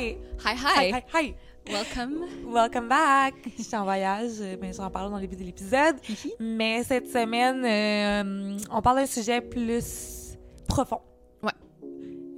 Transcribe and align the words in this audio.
Hi! 0.00 0.16
Hi, 0.46 0.54
Hi, 0.56 0.56
hi! 0.56 0.92
hi, 0.94 1.02
hi! 1.12 1.34
Welcome! 1.70 2.24
Welcome 2.50 2.88
back! 2.88 3.34
Je 3.58 3.62
suis 3.62 3.76
en 3.76 3.84
voyage, 3.84 4.32
mais 4.58 4.72
j'en 4.72 4.88
parle 4.90 5.10
dans 5.10 5.16
le 5.16 5.20
début 5.26 5.36
de 5.36 5.42
l'épisode. 5.44 5.96
Mais 6.38 6.82
cette 6.84 7.06
semaine, 7.10 7.62
euh, 7.66 8.56
on 8.70 8.80
parle 8.80 8.96
d'un 9.00 9.06
sujet 9.06 9.42
plus 9.42 10.38
profond. 10.66 11.00
Ouais. 11.42 11.52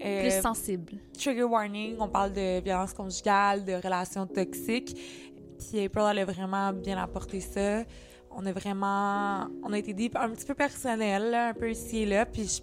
Euh, 0.05 0.23
Plus 0.23 0.43
sensible. 0.43 0.95
trigger 1.17 1.45
warning, 1.45 1.95
on 2.01 2.09
parle 2.09 2.33
de 2.33 2.61
violence 2.61 2.93
conjugale, 2.93 3.65
de 3.65 3.75
relations 3.75 4.27
toxiques. 4.27 4.97
Puis 5.61 5.85
April, 5.85 6.07
elle 6.11 6.19
a 6.19 6.25
vraiment 6.25 6.73
bien 6.73 6.99
apporté 7.01 7.39
ça. 7.39 7.85
On 8.33 8.45
a 8.45 8.51
vraiment... 8.53 9.47
On 9.63 9.73
a 9.73 9.79
été 9.79 9.93
deep, 9.95 10.17
un 10.17 10.31
petit 10.31 10.47
peu 10.47 10.55
personnel, 10.55 11.31
là, 11.31 11.49
un 11.51 11.55
peu 11.55 11.71
ici 11.71 11.99
et 11.99 12.07
là. 12.07 12.27
Puis 12.27 12.43
je- 12.43 12.63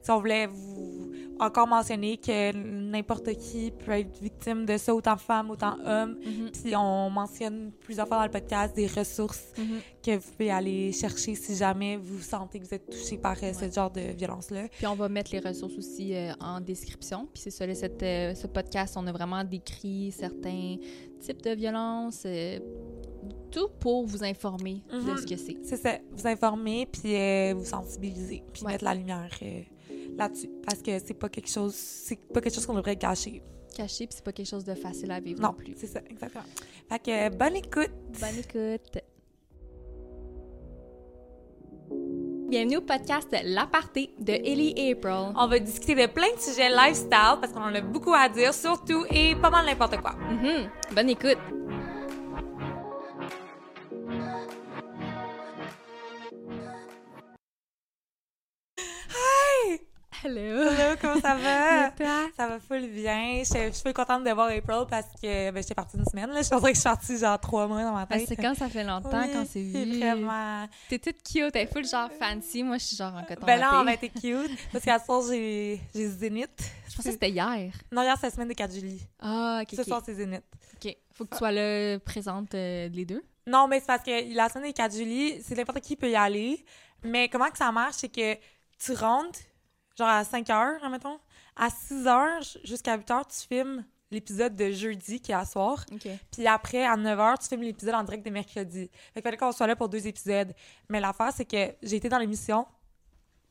si 0.00 0.10
on 0.12 0.20
voulait 0.20 0.46
vous 0.46 1.07
encore 1.40 1.66
mentionner 1.68 2.16
que 2.16 2.52
n'importe 2.52 3.32
qui 3.36 3.70
peut 3.70 3.92
être 3.92 4.18
victime 4.20 4.66
de 4.66 4.76
ça, 4.76 4.94
autant 4.94 5.16
femme, 5.16 5.50
autant 5.50 5.76
homme. 5.84 6.16
Mhm. 6.24 6.50
Puis 6.62 6.74
on 6.76 7.10
mentionne 7.10 7.70
plusieurs 7.80 8.06
fois 8.08 8.18
dans 8.18 8.24
le 8.24 8.30
podcast 8.30 8.74
des 8.74 8.86
ressources 8.86 9.52
Mhm. 9.56 9.78
que 10.04 10.16
vous 10.16 10.30
pouvez 10.32 10.50
aller 10.50 10.92
chercher 10.92 11.34
si 11.34 11.54
jamais 11.56 11.96
vous 11.96 12.20
sentez 12.20 12.58
que 12.60 12.64
vous 12.66 12.74
êtes 12.74 12.88
touché 12.90 13.18
par 13.18 13.36
euh, 13.42 13.52
ce 13.52 13.70
genre 13.70 13.90
de 13.90 14.00
violence-là. 14.16 14.68
Puis 14.68 14.86
on 14.86 14.94
va 14.94 15.08
mettre 15.08 15.30
les 15.32 15.40
ressources 15.40 15.76
aussi 15.76 16.14
euh, 16.14 16.32
en 16.40 16.60
description. 16.60 17.28
Puis 17.32 17.42
c'est 17.44 17.50
ça, 17.50 17.66
là, 17.66 17.74
cette, 17.74 18.02
euh, 18.02 18.34
ce 18.34 18.46
podcast, 18.46 18.94
on 18.96 19.06
a 19.06 19.12
vraiment 19.12 19.44
décrit 19.44 20.12
certains 20.12 20.76
types 21.20 21.42
de 21.42 21.50
violences, 21.50 22.22
euh, 22.26 22.58
tout 23.50 23.68
pour 23.80 24.06
vous 24.06 24.22
informer 24.24 24.82
de 24.92 24.96
Mhm. 24.98 25.16
ce 25.18 25.26
que 25.26 25.36
c'est. 25.36 25.56
C'est 25.62 25.76
ça, 25.76 25.98
vous 26.12 26.26
informer 26.26 26.86
puis 26.90 27.52
vous 27.54 27.64
sensibiliser 27.64 28.42
puis 28.52 28.62
Ouais. 28.64 28.72
mettre 28.72 28.84
la 28.84 28.94
lumière 28.94 29.30
là-dessus 30.18 30.50
parce 30.66 30.82
que 30.82 30.98
c'est 30.98 31.14
pas 31.14 31.28
quelque 31.28 31.48
chose 31.50 31.74
c'est 31.74 32.16
pas 32.32 32.40
quelque 32.40 32.54
chose 32.54 32.66
qu'on 32.66 32.74
devrait 32.74 32.96
cacher. 32.96 33.42
Caché, 33.76 34.06
puis 34.06 34.16
c'est 34.16 34.24
pas 34.24 34.32
quelque 34.32 34.48
chose 34.48 34.64
de 34.64 34.74
facile 34.74 35.10
à 35.12 35.20
vivre 35.20 35.40
non, 35.40 35.48
Non, 35.48 35.54
plus. 35.54 35.74
c'est 35.76 35.86
ça 35.86 36.00
exactement. 36.10 36.44
Fait 36.88 36.98
que 36.98 37.26
euh, 37.26 37.30
bonne 37.30 37.54
écoute. 37.56 37.90
Bonne 38.20 38.38
écoute! 38.40 38.98
Bienvenue 42.48 42.78
au 42.78 42.80
podcast 42.80 43.28
L'Aparté 43.44 44.10
de 44.18 44.32
Ellie 44.32 44.72
et 44.74 44.92
April. 44.92 45.32
On 45.36 45.46
va 45.46 45.58
discuter 45.58 45.94
de 45.94 46.10
plein 46.10 46.34
de 46.34 46.40
sujets 46.40 46.70
lifestyle 46.70 47.36
parce 47.40 47.52
qu'on 47.52 47.60
en 47.60 47.74
a 47.74 47.80
beaucoup 47.82 48.14
à 48.14 48.28
dire 48.30 48.54
surtout 48.54 49.04
et 49.10 49.34
pas 49.36 49.50
mal 49.50 49.66
n'importe 49.66 49.98
quoi. 50.00 50.14
Mhm. 50.14 50.70
Bonne 50.94 51.10
écoute! 51.10 51.38
Hello! 60.24 60.40
Hello, 60.68 60.96
comment 61.00 61.20
ça 61.20 61.36
va? 61.36 61.90
Toi? 61.96 62.28
Ça 62.36 62.48
va 62.48 62.58
full 62.58 62.86
bien. 62.88 63.38
Je 63.40 63.44
suis 63.44 63.58
je 63.68 63.70
suis 63.72 63.82
full 63.82 63.92
contente 63.92 64.24
de 64.24 64.30
voir 64.30 64.48
April 64.48 64.84
parce 64.90 65.06
que 65.22 65.50
ben, 65.50 65.62
j'étais 65.62 65.74
partie 65.74 65.96
une 65.96 66.04
semaine. 66.04 66.30
Là. 66.30 66.42
Je 66.42 66.48
pensais 66.48 66.68
que 66.70 66.74
je 66.74 66.80
suis 66.80 66.88
partie 66.88 67.18
genre 67.18 67.38
trois 67.38 67.68
mois 67.68 67.82
dans 67.84 67.92
ma 67.92 68.02
Ah, 68.02 68.06
tête. 68.06 68.26
c'est 68.26 68.36
quand 68.36 68.54
ça 68.56 68.68
fait 68.68 68.82
longtemps 68.82 69.10
Oui, 69.12 69.32
qu'on 69.32 69.44
s'est 69.44 69.62
vu? 69.62 69.98
Vraiment. 70.00 70.66
T'es 70.88 70.98
toute 70.98 71.22
cute, 71.22 71.52
t'es 71.52 71.66
full 71.66 71.86
genre 71.86 72.10
fancy. 72.18 72.64
Moi, 72.64 72.78
je 72.78 72.84
suis 72.86 72.96
genre 72.96 73.14
en 73.14 73.22
coton 73.22 73.46
Ben 73.46 73.60
là, 73.60 73.70
on 73.74 73.78
watté. 73.86 73.90
a 73.90 73.94
été 73.94 74.08
cute 74.08 74.50
parce 74.72 74.84
qu'à 74.84 74.98
ce 74.98 75.04
soir, 75.04 75.22
j'ai 75.28 75.80
Zénith. 75.94 76.50
Je 76.90 76.96
pensais 76.96 77.08
que 77.10 77.12
c'était 77.14 77.30
hier. 77.30 77.72
Non, 77.92 78.02
hier, 78.02 78.16
c'est 78.20 78.26
la 78.26 78.32
semaine 78.32 78.48
de 78.48 78.54
4 78.54 78.72
juillet. 78.74 79.00
Ah, 79.20 79.60
ok, 79.62 79.68
Ce 79.76 79.84
soir, 79.84 80.02
c'est 80.04 80.14
Zénith. 80.14 80.42
Ok. 80.84 80.96
Faut 81.14 81.24
que 81.26 81.30
tu 81.30 81.38
sois 81.38 81.52
là, 81.52 81.98
présente 82.00 82.54
euh, 82.54 82.88
les 82.88 83.04
deux. 83.04 83.22
Non, 83.46 83.68
mais 83.68 83.78
c'est 83.80 83.86
parce 83.86 84.02
que 84.02 84.34
la 84.34 84.48
semaine 84.48 84.64
des 84.66 84.72
4 84.72 84.94
juillet, 84.96 85.40
c'est 85.44 85.54
n'importe 85.56 85.80
qui 85.80 85.94
peut 85.94 86.10
y 86.10 86.16
aller. 86.16 86.64
Mais 87.04 87.28
comment 87.28 87.48
que 87.50 87.58
ça 87.58 87.70
marche, 87.70 87.94
c'est 87.98 88.08
que 88.08 88.34
tu 88.84 88.92
rentres, 88.94 89.38
genre 89.98 90.08
à 90.08 90.24
5 90.24 90.48
heures, 90.50 90.82
admettons. 90.82 91.18
À 91.56 91.68
6 91.70 92.06
heures 92.06 92.40
jusqu'à 92.64 92.96
8 92.96 93.10
heures, 93.10 93.26
tu 93.26 93.46
filmes 93.46 93.84
l'épisode 94.10 94.56
de 94.56 94.70
jeudi, 94.70 95.20
qui 95.20 95.32
est 95.32 95.34
à 95.34 95.44
soir. 95.44 95.84
Puis 96.32 96.46
après, 96.46 96.84
à 96.86 96.96
9 96.96 97.20
heures, 97.20 97.38
tu 97.38 97.48
filmes 97.48 97.62
l'épisode 97.62 97.94
en 97.94 98.02
direct 98.04 98.24
de 98.24 98.30
mercredi. 98.30 98.88
Fait 99.12 99.12
qu'il 99.14 99.22
fallait 99.22 99.36
qu'on 99.36 99.52
soit 99.52 99.66
là 99.66 99.76
pour 99.76 99.88
deux 99.88 100.06
épisodes. 100.06 100.54
Mais 100.88 101.00
l'affaire, 101.00 101.30
c'est 101.34 101.44
que 101.44 101.74
j'ai 101.82 101.96
été 101.96 102.08
dans 102.08 102.18
l'émission 102.18 102.66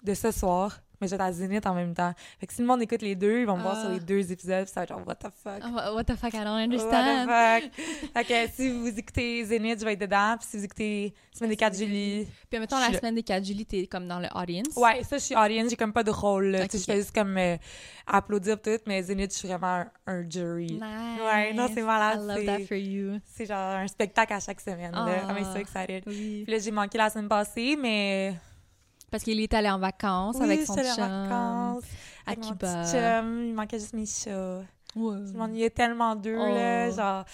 de 0.04 0.14
ce 0.14 0.32
soir, 0.32 0.80
mais 1.02 1.08
j'étais 1.08 1.22
à 1.22 1.32
Zénith 1.32 1.66
en 1.68 1.74
même 1.76 1.94
temps. 1.94 2.12
Fait 2.40 2.48
que 2.48 2.54
si 2.54 2.62
le 2.62 2.68
monde 2.68 2.82
écoute 2.82 3.02
les 3.04 3.16
deux, 3.16 3.42
ils 3.42 3.46
vont 3.46 3.58
me 3.58 3.62
voir 3.62 3.76
Ah. 3.78 3.82
sur 3.82 3.90
les 3.92 4.00
deux 4.00 4.32
épisodes, 4.32 4.68
ça 4.68 4.80
va 4.80 4.84
être 4.84 4.90
genre, 4.90 5.04
what 5.06 5.16
the 5.16 5.28
fuck? 5.44 5.62
Oh, 5.64 5.94
what 5.96 6.04
the 6.06 6.16
fuck, 6.16 6.34
I 6.34 6.38
don't 6.38 6.48
What 6.48 6.64
understand. 6.64 7.26
the 7.26 7.62
fuck? 7.64 7.72
fait 8.14 8.24
que 8.48 8.52
si 8.54 8.70
vous 8.72 8.88
écoutez 8.88 9.44
Zénith, 9.44 9.80
je 9.80 9.86
vais 9.86 9.94
être 9.94 10.02
dedans. 10.02 10.36
Puis 10.40 10.48
si 10.50 10.58
vous 10.58 10.64
écoutez 10.66 11.14
Semaine 11.34 11.52
des 11.52 11.56
4 11.56 11.78
juillet. 11.78 12.28
Puis 12.50 12.60
mettons, 12.60 12.80
la 12.80 12.98
semaine 12.98 13.14
des 13.14 13.22
4 13.22 13.46
juillet, 13.46 13.66
t'es 13.66 13.86
comme 13.86 14.08
dans 14.08 14.20
le 14.20 14.28
audience. 14.34 14.76
Ouais, 14.76 15.04
ça, 15.04 15.18
je 15.20 15.24
suis 15.24 15.36
audience, 15.36 15.70
j'ai 15.70 15.76
comme 15.76 15.94
pas 15.94 16.04
de 16.04 16.10
rôle. 16.10 16.48
là. 16.48 16.64
Ok, 16.64 16.70
Tu 16.70 16.78
sais, 16.78 16.84
Je 16.88 16.92
fais 16.92 16.98
juste 16.98 17.14
comme 17.14 17.38
euh, 17.38 17.58
applaudir 18.08 18.60
tout, 18.60 18.80
mais 18.88 19.04
Zénith, 19.04 19.34
je 19.34 19.38
suis 19.40 19.48
vraiment 19.48 19.68
un, 19.68 19.92
un 20.08 20.28
jury. 20.30 20.74
Nice. 20.74 20.82
Ouais, 21.24 21.54
non, 21.54 21.68
c'est 21.72 21.84
malade, 21.84 22.22
I 22.24 22.28
love 22.28 22.38
c'est- 22.38 22.46
that 22.46 22.60
for 22.68 22.78
you. 22.78 23.20
C'est 23.26 23.46
genre 23.46 23.58
un 23.76 23.88
spectacle 23.88 24.34
à 24.34 24.40
chaque 24.40 24.62
semaine. 24.62 24.92
Là. 24.94 25.06
Ah. 25.28 25.34
I'm 25.38 25.44
so 25.46 25.58
excited. 25.60 26.04
Oui. 26.08 26.42
Puis 26.44 26.52
là, 26.54 26.58
j'ai 26.60 26.72
manqué 26.72 26.98
la 26.98 27.10
semaine 27.12 27.28
passée, 27.30 27.78
mais. 27.80 28.34
Parce 29.12 29.24
qu'il 29.24 29.40
est 29.40 29.54
allé 29.54 29.70
en 29.70 29.80
vacances 29.80 30.36
oui, 30.40 30.46
avec 30.46 30.66
son 30.66 30.76
chum. 30.76 30.84
en 31.00 31.24
vacances. 31.24 31.84
à 32.26 32.36
Cuba. 32.36 32.84
chum. 32.92 33.46
Il 33.48 33.54
manquait 33.54 33.80
juste 33.80 33.94
mes 33.94 34.06
chats. 34.06 34.64
Ouais. 34.96 35.18
Je 35.28 35.38
m'ennuyais 35.38 35.70
tellement 35.70 36.16
d'eux, 36.16 36.36
là. 36.36 36.88
Oh. 36.90 36.96
Genre. 36.96 37.26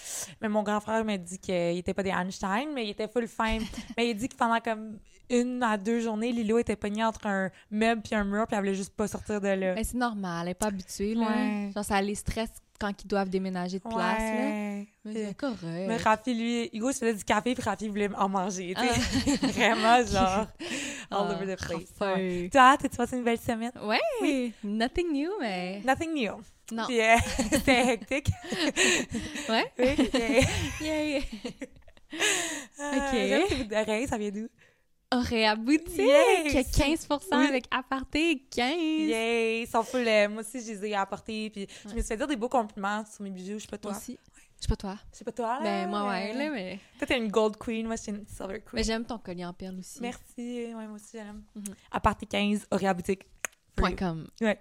Mais 0.42 0.50
mon 0.50 0.64
grand 0.64 0.80
frère 0.80 1.04
m'a 1.06 1.18
dit 1.18 1.40
qu'il 1.40 1.78
était 1.78 1.94
pas 1.94 2.04
des 2.04 2.10
Einstein, 2.10 2.74
mais 2.74 2.86
il 2.86 2.90
était 2.90 3.08
full 3.08 3.28
fin. 3.28 3.60
mais 3.98 4.10
il 4.10 4.16
dit 4.16 4.28
que 4.28 4.36
pendant 4.36 4.60
comme 4.60 4.98
une 5.30 5.64
à 5.64 5.78
deux 5.78 6.02
journées, 6.02 6.32
Lilo 6.32 6.58
était 6.60 6.76
pognée 6.76 7.04
entre 7.04 7.26
un 7.26 7.50
meuble 7.72 8.02
puis 8.02 8.16
un 8.16 8.24
mur, 8.24 8.46
puis 8.48 8.56
elle 8.56 8.64
voulait 8.64 8.76
juste 8.76 8.96
pas 8.96 9.08
sortir 9.08 9.40
de 9.40 9.48
là. 9.48 9.74
Mais 9.76 9.84
c'est 9.84 9.98
normal, 9.98 10.44
elle 10.44 10.52
est 10.52 10.56
pas 10.56 10.68
habituée, 10.68 11.16
là. 11.16 11.28
Ouais. 11.28 11.72
Genre, 11.74 11.86
ça 11.86 12.02
les 12.02 12.16
stresse 12.16 12.52
quand 12.84 13.04
ils 13.04 13.08
doivent 13.08 13.30
déménager 13.30 13.80
de 13.80 13.84
place, 13.84 14.20
là. 14.20 14.84
Mais 15.06 15.28
c'est 15.28 15.38
correct. 15.38 15.62
Mais 15.88 15.96
Rafi, 15.98 16.34
lui, 16.34 16.70
Hugo 16.74 16.92
se 16.92 17.00
faisait 17.00 17.14
du 17.14 17.24
café, 17.24 17.54
puis 17.54 17.64
Rafi 17.64 17.88
voulait 17.88 18.10
en 18.16 18.28
manger. 18.28 18.74
Ah. 18.76 18.84
Vraiment, 19.48 20.06
genre, 20.06 20.48
all 21.10 21.28
Ah, 21.30 21.34
over 21.34 21.56
the 21.56 21.60
place. 21.60 21.94
Toi, 22.52 22.78
t'as-tu 22.78 22.98
passé 22.98 23.16
une 23.18 23.24
belle 23.24 23.40
semaine? 23.40 23.72
Ouais, 23.82 24.52
nothing 24.64 25.14
new, 25.14 25.32
mais... 25.40 25.82
Nothing 25.86 26.14
new. 26.14 26.34
Non. 26.74 26.84
Puis, 26.88 27.00
euh, 27.00 27.16
c'était 27.52 27.94
hectique. 27.94 28.30
Ouais? 29.48 29.72
Oui, 29.80 29.88
c'était... 29.96 30.42
Yay! 30.82 31.24
Ah, 32.80 32.92
Ok. 32.98 33.68
D'oreilles, 33.70 34.08
ça 34.08 34.18
vient 34.18 34.30
d'où? 34.32 34.48
Auréa 35.18 35.56
Boutique! 35.56 35.98
Yes! 35.98 36.72
15 36.76 37.08
Oui. 37.12 37.46
avec 37.48 37.66
aparté, 37.72 38.44
15! 38.50 38.72
Yay! 38.78 39.62
Ils 39.64 39.68
sont 39.68 39.84
full... 39.84 40.08
euh, 40.08 40.30
moi 40.30 40.42
aussi, 40.42 40.62
je 40.62 40.72
les 40.74 40.88
ai 40.90 40.96
apportés, 40.96 41.50
puis 41.50 41.68
je 41.84 41.90
me 41.90 42.00
suis 42.00 42.08
fait 42.08 42.18
dire 42.18 42.28
des 42.28 42.36
beaux 42.36 42.50
compliments 42.50 43.04
sur 43.06 43.24
mes 43.24 43.30
bijoux, 43.30 43.60
je 43.60 43.64
sais 43.64 43.68
pas 43.68 43.78
toi. 43.78 43.92
Moi 43.92 44.00
aussi. 44.00 44.18
Je 44.58 44.62
sais 44.64 44.68
pas 44.70 44.76
toi. 44.78 44.98
Je 45.12 45.18
sais 45.18 45.24
pas 45.26 45.32
toi, 45.34 45.60
là? 45.60 45.64
Ben, 45.64 45.90
moi, 45.90 46.08
ouais, 46.08 46.34
là, 46.34 46.50
mais... 46.50 46.80
Toi, 46.98 47.08
t'es 47.08 47.18
une 47.18 47.28
gold 47.30 47.58
queen, 47.58 47.86
moi, 47.86 47.96
je 47.98 48.04
suis 48.04 48.12
une 48.12 48.26
silver 48.28 48.60
queen. 48.62 48.72
Mais 48.76 48.84
j'aime 48.84 49.04
ton 49.06 49.18
collier 49.18 49.44
en 49.46 49.54
perles 49.54 49.78
aussi. 49.80 50.00
Merci, 50.02 50.74
ouais, 50.74 50.88
moi 50.88 50.96
aussi, 50.96 51.10
j'aime. 51.18 51.44
Mhm. 51.56 51.76
À 51.92 52.00
partir 52.00 52.28
15, 52.30 52.68
Auréa 52.72 52.94
Boutique. 52.94 53.24
Point 53.76 53.96
com. 53.96 54.28
Ouais. 54.42 54.60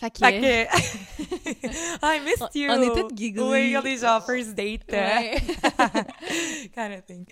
Fait 0.00 0.10
que... 0.10 0.18
Fait 0.18 0.40
que... 0.40 1.66
I 2.02 2.20
missed 2.24 2.42
On- 2.42 2.48
you! 2.54 2.70
on 2.70 2.80
est 2.82 3.00
toutes 3.02 3.16
giggly. 3.16 3.42
Oui, 3.42 3.76
on 3.76 3.84
est 3.84 3.98
genre 3.98 4.24
first 4.24 4.54
date. 4.54 4.82
euh, 4.92 4.96
Ouais. 4.96 5.36
kind 6.74 6.92
of 6.98 7.04
thing. 7.06 7.26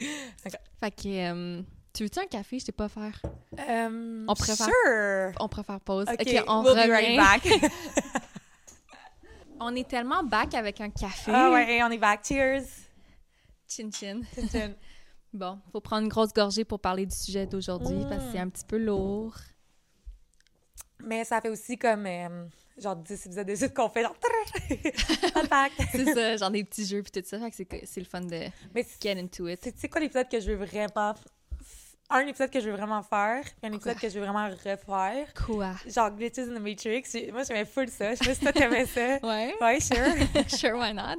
fait 0.78 0.90
que... 0.90 1.06
euh, 1.08 1.62
tu 2.00 2.04
veux-tu 2.04 2.18
un 2.18 2.26
café? 2.26 2.58
Je 2.58 2.64
t'ai 2.64 2.72
pas 2.72 2.88
faire. 2.88 3.20
Um, 3.68 4.24
On 4.26 4.32
préfère- 4.34 4.66
Sure! 4.66 5.32
On 5.38 5.48
préfère 5.48 5.80
pause. 5.80 6.06
OK, 6.08 6.44
on 6.48 6.62
we'll 6.62 6.74
be 6.74 6.78
revient. 6.78 6.90
right 6.90 7.16
back. 7.42 7.72
On 9.60 9.74
est 9.76 9.86
tellement 9.86 10.24
back 10.24 10.54
avec 10.54 10.80
un 10.80 10.88
café. 10.88 11.30
ah 11.34 11.50
ouais, 11.50 11.82
on 11.82 11.90
est 11.90 11.98
back. 11.98 12.24
Cheers! 12.26 12.62
Chin 13.68 13.90
chin. 13.92 14.22
Chin, 14.34 14.48
chin. 14.50 14.72
Bon, 15.34 15.60
faut 15.70 15.80
prendre 15.82 16.02
une 16.04 16.08
grosse 16.08 16.32
gorgée 16.32 16.64
pour 16.64 16.80
parler 16.80 17.04
du 17.06 17.14
sujet 17.14 17.46
d'aujourd'hui 17.46 17.98
parce 18.08 18.24
que 18.24 18.32
c'est 18.32 18.38
un 18.38 18.48
petit 18.48 18.64
peu 18.64 18.78
lourd. 18.78 19.36
Mais 21.04 21.24
ça 21.24 21.40
fait 21.42 21.50
aussi 21.50 21.76
comme... 21.78 22.04
euh, 22.06 22.46
genre 22.78 22.96
10 22.96 23.26
épisodes 23.26 23.46
de 23.46 23.54
suite 23.54 23.72
qu'on 23.74 23.88
fait 23.90 24.02
genre... 24.02 24.16
C'est 25.92 26.14
ça, 26.14 26.36
genre 26.38 26.50
des 26.50 26.64
petits 26.64 26.84
jeux 26.86 27.02
puis 27.02 27.12
tout 27.12 27.28
ça. 27.28 27.38
Fait 27.38 27.64
que 27.64 27.86
c'est- 27.86 28.00
le 28.00 28.06
fun 28.06 28.22
de 28.22 28.40
Mais 28.74 28.84
get 29.00 29.20
into 29.20 29.46
it. 29.46 29.60
c'est 29.76 29.88
quoi 29.90 30.00
l'épisode 30.00 30.28
que 30.28 30.40
je 30.40 30.50
veux 30.52 30.64
vraiment... 30.64 31.14
Un 32.12 32.26
épisode 32.26 32.50
que 32.50 32.58
je 32.60 32.68
veux 32.68 32.76
vraiment 32.76 33.02
faire, 33.02 33.42
puis 33.44 33.54
un 33.70 33.72
épisode 33.72 33.92
Quoi? 33.94 34.00
que 34.02 34.08
je 34.08 34.18
veux 34.18 34.24
vraiment 34.26 34.48
refaire. 34.48 35.32
Quoi? 35.46 35.72
Genre 35.86 36.10
Glitches 36.10 36.38
in 36.40 36.56
the 36.56 36.60
Matrix. 36.60 37.04
Moi, 37.32 37.42
j'aimais 37.44 37.64
full 37.64 37.88
ça. 37.88 38.14
Je 38.14 38.18
sais 38.18 38.24
pas 38.26 38.34
si 38.34 38.40
toi 38.40 38.52
t'aimais 38.52 38.86
ça. 38.86 39.18
Ouais. 39.22 39.54
Ouais, 39.60 39.80
sure. 39.80 39.96
sure, 40.48 40.76
why 40.78 40.92
not? 40.92 41.18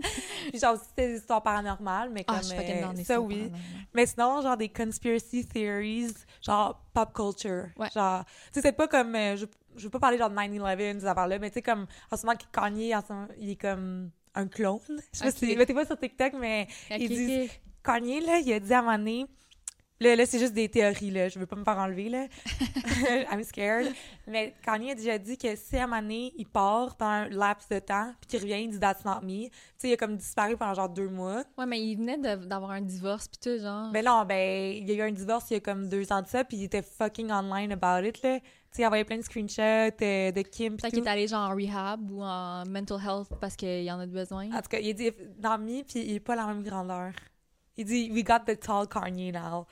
Puis 0.50 0.60
genre 0.60 0.74
aussi 0.76 0.90
des 0.98 1.18
histoires 1.18 1.42
paranormales, 1.42 2.10
mais 2.10 2.24
comme... 2.26 2.38
Ah, 2.38 2.42
je 2.44 2.54
euh, 2.54 2.82
dans 2.82 2.92
les 2.92 3.04
ça, 3.06 3.22
oui. 3.22 3.52
Mais 3.94 4.06
sinon, 4.06 4.42
genre 4.42 4.58
des 4.58 4.70
conspiracy 4.70 5.46
theories, 5.48 6.14
genre 6.42 6.82
pop 6.94 7.14
culture. 7.14 7.66
Ouais. 7.78 7.90
Genre, 7.94 8.26
tu 8.26 8.32
sais, 8.54 8.62
c'est 8.62 8.72
pas 8.74 8.88
comme. 8.88 9.16
euh, 9.16 9.36
je, 9.38 9.46
je 9.78 9.84
veux 9.84 9.90
pas 9.90 10.00
parler 10.00 10.18
genre 10.18 10.30
de 10.30 10.36
9-11, 10.36 10.94
des 11.00 11.06
affaires-là, 11.06 11.40
mais 11.40 11.50
tu 11.50 11.56
sais, 11.56 11.62
comme 11.62 11.88
en 12.12 12.18
ce 12.18 12.26
moment, 12.26 12.38
Kanye, 12.52 12.94
en 12.96 13.02
ce 13.02 13.14
moment, 13.14 13.28
il 13.40 13.52
est 13.52 13.56
comme 13.56 14.10
un 14.36 14.48
clone. 14.48 14.80
Je 15.14 15.18
sais 15.20 15.24
pas 15.24 15.30
Ok. 15.30 15.36
si. 15.38 15.56
Mais 15.56 15.66
t'es 15.66 15.74
pas 15.74 15.86
sur 15.86 15.98
TikTok, 15.98 16.34
mais 16.40 16.68
Ok, 16.90 16.98
ils 17.00 17.08
disent. 17.10 17.50
Kanye, 17.84 18.20
là, 18.20 18.38
il 18.40 18.52
a 18.54 18.60
dit 18.60 18.74
à 18.74 18.80
un 18.80 18.82
moment 18.84 18.98
donné, 18.98 19.26
Là, 20.02 20.16
là 20.16 20.26
c'est 20.26 20.40
juste 20.40 20.54
des 20.54 20.68
théories, 20.68 21.12
là. 21.12 21.30
Je 21.30 21.38
veux 21.38 21.46
pas 21.46 21.56
me 21.56 21.64
faire 21.64 21.78
enlever, 21.78 22.10
là. 22.10 22.26
I'm 23.32 23.44
scared. 23.44 23.94
Mais 24.28 24.56
Kanye 24.64 24.92
a 24.92 24.96
déjà 24.96 25.18
dit 25.18 25.38
que 25.38 25.56
si 25.56 25.78
à 25.78 25.84
un 25.84 25.88
moment 25.88 26.02
donné, 26.02 26.34
il 26.38 26.48
part 26.48 26.96
dans 26.98 27.06
un 27.06 27.30
laps 27.30 27.70
de 27.70 27.80
temps, 27.80 28.12
puis 28.20 28.28
qu'il 28.28 28.40
revient, 28.40 28.64
il 28.64 28.72
dit 28.72 28.80
«That's 28.82 29.06
not 29.06 29.22
me», 29.22 29.46
tu 29.50 29.52
sais, 29.78 29.90
il 29.90 29.94
a 29.94 29.98
comme 29.98 30.18
disparu 30.18 30.58
pendant 30.58 30.74
genre 30.74 30.90
deux 30.90 31.08
mois. 31.08 31.44
Ouais, 31.56 31.68
mais 31.68 31.80
il 31.80 31.98
venait 31.98 32.18
d'avoir 32.18 32.72
un 32.72 32.82
divorce, 32.82 33.28
puis 33.28 33.40
tout, 33.40 33.62
genre. 33.62 33.92
Ben 33.92 34.04
non, 34.04 34.26
ben, 34.26 34.74
il 34.76 34.90
y 34.90 34.92
a 34.92 34.96
eu 34.96 35.10
un 35.10 35.12
divorce 35.12 35.52
il 35.52 35.54
y 35.54 35.58
a 35.58 35.60
comme 35.60 35.88
deux 35.88 36.12
ans 36.12 36.24
de 36.24 36.28
ça, 36.28 36.44
puis 36.44 36.58
il 36.58 36.64
était 36.64 36.82
fucking 36.82 37.32
online 37.32 37.72
about 37.72 38.06
it, 38.06 38.22
là. 38.24 38.40
Tu 38.40 38.78
sais, 38.78 38.82
il 38.84 38.86
envoyait 38.86 39.04
plein 39.04 39.18
de 39.18 39.22
screenshots 39.24 39.62
euh, 39.62 40.32
de 40.32 40.42
Kim, 40.44 40.78
Peut-être 40.78 40.94
qu'il 40.94 41.04
est 41.04 41.10
allé 41.10 41.28
genre 41.28 41.52
en 41.52 41.54
rehab 41.54 42.10
ou 42.10 42.24
en 42.24 42.64
mental 42.66 43.00
health 43.06 43.28
parce 43.42 43.58
qu'il 43.58 43.84
y 43.84 43.92
en 43.92 44.00
a 44.00 44.06
besoin. 44.06 44.50
En 44.52 44.62
tout 44.62 44.70
cas, 44.70 44.80
il 44.80 44.96
dit 44.96 45.12
dans 45.38 45.58
me, 45.58 45.84
puis 45.84 46.00
il 46.00 46.16
est 46.16 46.20
pas 46.22 46.38
la 46.38 46.48
même 46.48 46.64
grandeur. 46.64 47.12
Il 47.76 47.86
dit 47.86 48.10
«We 48.14 48.24
got 48.24 48.46
the 48.46 48.58
tall 48.58 48.88
Kanye 48.88 49.34
now». 49.34 49.66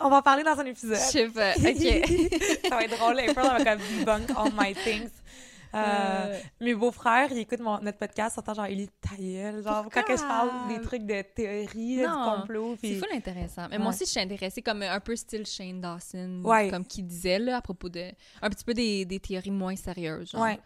On 0.00 0.08
va 0.08 0.18
en 0.18 0.22
parler 0.22 0.42
dans 0.44 0.58
un 0.58 0.64
épisode. 0.66 0.96
Je 0.96 1.00
sais 1.00 1.28
pas, 1.28 1.52
ok. 1.56 2.68
ça 2.68 2.76
va 2.76 2.84
être 2.84 2.96
drôle. 2.96 3.18
April, 3.20 3.34
va 3.34 3.64
comme 3.64 3.80
debunk 3.98 4.30
all 4.36 4.52
my 4.58 4.74
things. 4.74 5.08
Euh, 5.74 5.76
Euh, 5.76 6.38
Mes 6.60 6.72
beaux-frères, 6.72 7.32
ils 7.32 7.38
écoutent 7.38 7.58
mon, 7.58 7.80
notre 7.80 7.98
podcast, 7.98 8.38
entendent 8.38 8.54
genre, 8.54 8.68
il 8.68 8.82
est 8.82 8.90
ta 9.00 9.16
gueule. 9.16 9.60
Genre, 9.64 9.82
Pourquoi? 9.82 10.04
quand 10.04 10.16
je 10.16 10.22
parle 10.22 10.50
des 10.68 10.80
trucs 10.80 11.02
de 11.04 11.20
théorie, 11.22 11.96
là, 11.96 12.08
Non, 12.08 12.34
du 12.34 12.40
complot. 12.42 12.76
C'est 12.80 12.94
full 12.94 13.08
intéressant. 13.12 13.66
Mais 13.68 13.78
moi 13.78 13.88
aussi, 13.88 14.04
je 14.04 14.10
suis 14.10 14.20
intéressée 14.20 14.62
comme 14.62 14.82
un 14.82 15.00
peu 15.00 15.16
style 15.16 15.44
Shane 15.44 15.80
Dawson, 15.80 16.42
Ouais. 16.44 16.70
comme 16.70 16.86
qui 16.86 17.02
disait 17.02 17.40
là, 17.40 17.56
à 17.56 17.60
propos 17.60 17.88
de. 17.88 18.04
Un 18.40 18.50
petit 18.50 18.64
peu 18.64 18.72
des, 18.72 19.04
des 19.04 19.18
théories 19.18 19.50
moins 19.50 19.74
sérieuses. 19.74 20.30
Genre. 20.30 20.42
Ouais. 20.42 20.60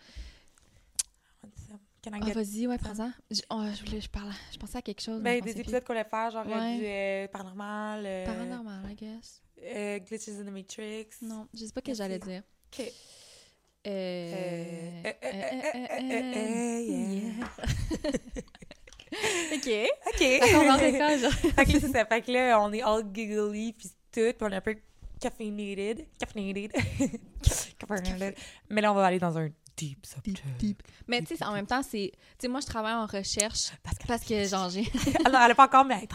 Can 2.09 2.17
I 2.17 2.21
Ah, 2.31 2.33
vas-y, 2.33 2.67
ouais, 2.67 2.79
prends-en. 2.79 3.11
Je, 3.31 3.41
oh, 3.51 3.63
je 3.75 3.85
voulais, 3.85 4.01
je 4.01 4.09
parlais, 4.09 4.33
je 4.53 4.57
pensais 4.59 4.79
à 4.79 4.83
quelque 4.83 5.03
chose. 5.03 5.21
Ben, 5.23 5.41
des 5.41 5.61
épisodes 5.61 5.85
qu'on 5.85 5.95
allait 5.95 6.09
faire, 6.09 6.31
genre 6.31 6.47
Ouais. 6.47 6.79
du 6.79 6.85
euh, 6.87 7.29
paranormal, 7.29 8.03
euh. 8.07 8.25
Paranormal, 8.27 8.91
I 8.91 8.95
guess. 8.95 9.43
euh, 9.63 9.99
Glitches 9.99 10.29
in 10.41 10.45
the 10.45 10.51
Matrix. 10.53 11.07
Non, 11.23 11.47
je 11.53 11.65
sais 11.67 11.73
pas 11.73 11.81
ce 11.85 11.91
que 11.91 11.95
j'allais 11.95 12.19
dire. 12.19 12.43
Ok. 12.73 12.93
Euh... 13.87 13.91
Euh, 13.91 15.07
euh, 15.07 15.13
euh, 15.25 15.33
euh, 15.95 16.11
euh, 16.11 16.23
euh, 16.37 17.33
euh. 17.95 18.29
OK. 19.55 19.69
OK. 20.07 20.19
Fait 20.19 21.65
que 21.65 21.73
c'est 21.81 21.93
ça. 21.93 22.05
Fait 22.05 22.23
que 22.23 22.31
là, 22.33 22.61
on 22.61 22.73
est 22.73 22.83
all 22.83 23.03
giggly 23.13 23.73
puis 23.73 23.89
tout, 24.13 24.21
puis 24.21 24.37
on 24.43 24.49
est 24.49 24.57
un 24.57 24.61
peu 24.61 24.77
caffeinated. 25.21 26.07
Caffeinated. 26.19 26.73
caffeinated. 27.79 28.35
Mais 28.69 28.81
là, 28.81 28.93
on 28.93 28.95
va 28.95 29.07
aller 29.07 29.19
dans 29.19 29.37
un 29.39 29.49
deep 29.79 30.05
subject. 30.05 30.83
Mais 31.07 31.23
tu 31.23 31.37
sais, 31.37 31.45
en 31.45 31.53
même 31.53 31.67
temps, 31.67 31.83
c'est... 31.83 32.11
Tu 32.13 32.19
sais, 32.41 32.49
moi, 32.49 32.61
je 32.61 32.67
travaille 32.67 32.95
en 32.95 33.07
recherche 33.07 33.71
Parce 33.83 33.97
que... 33.99 34.07
parce 34.07 34.25
que, 34.25 34.45
genre, 34.45 34.69
j'ai... 34.69 34.83
Non, 35.31 35.39
elle 35.45 35.53
est 35.53 35.55
pas 35.55 35.65
encore, 35.67 35.85
mais 35.87 36.07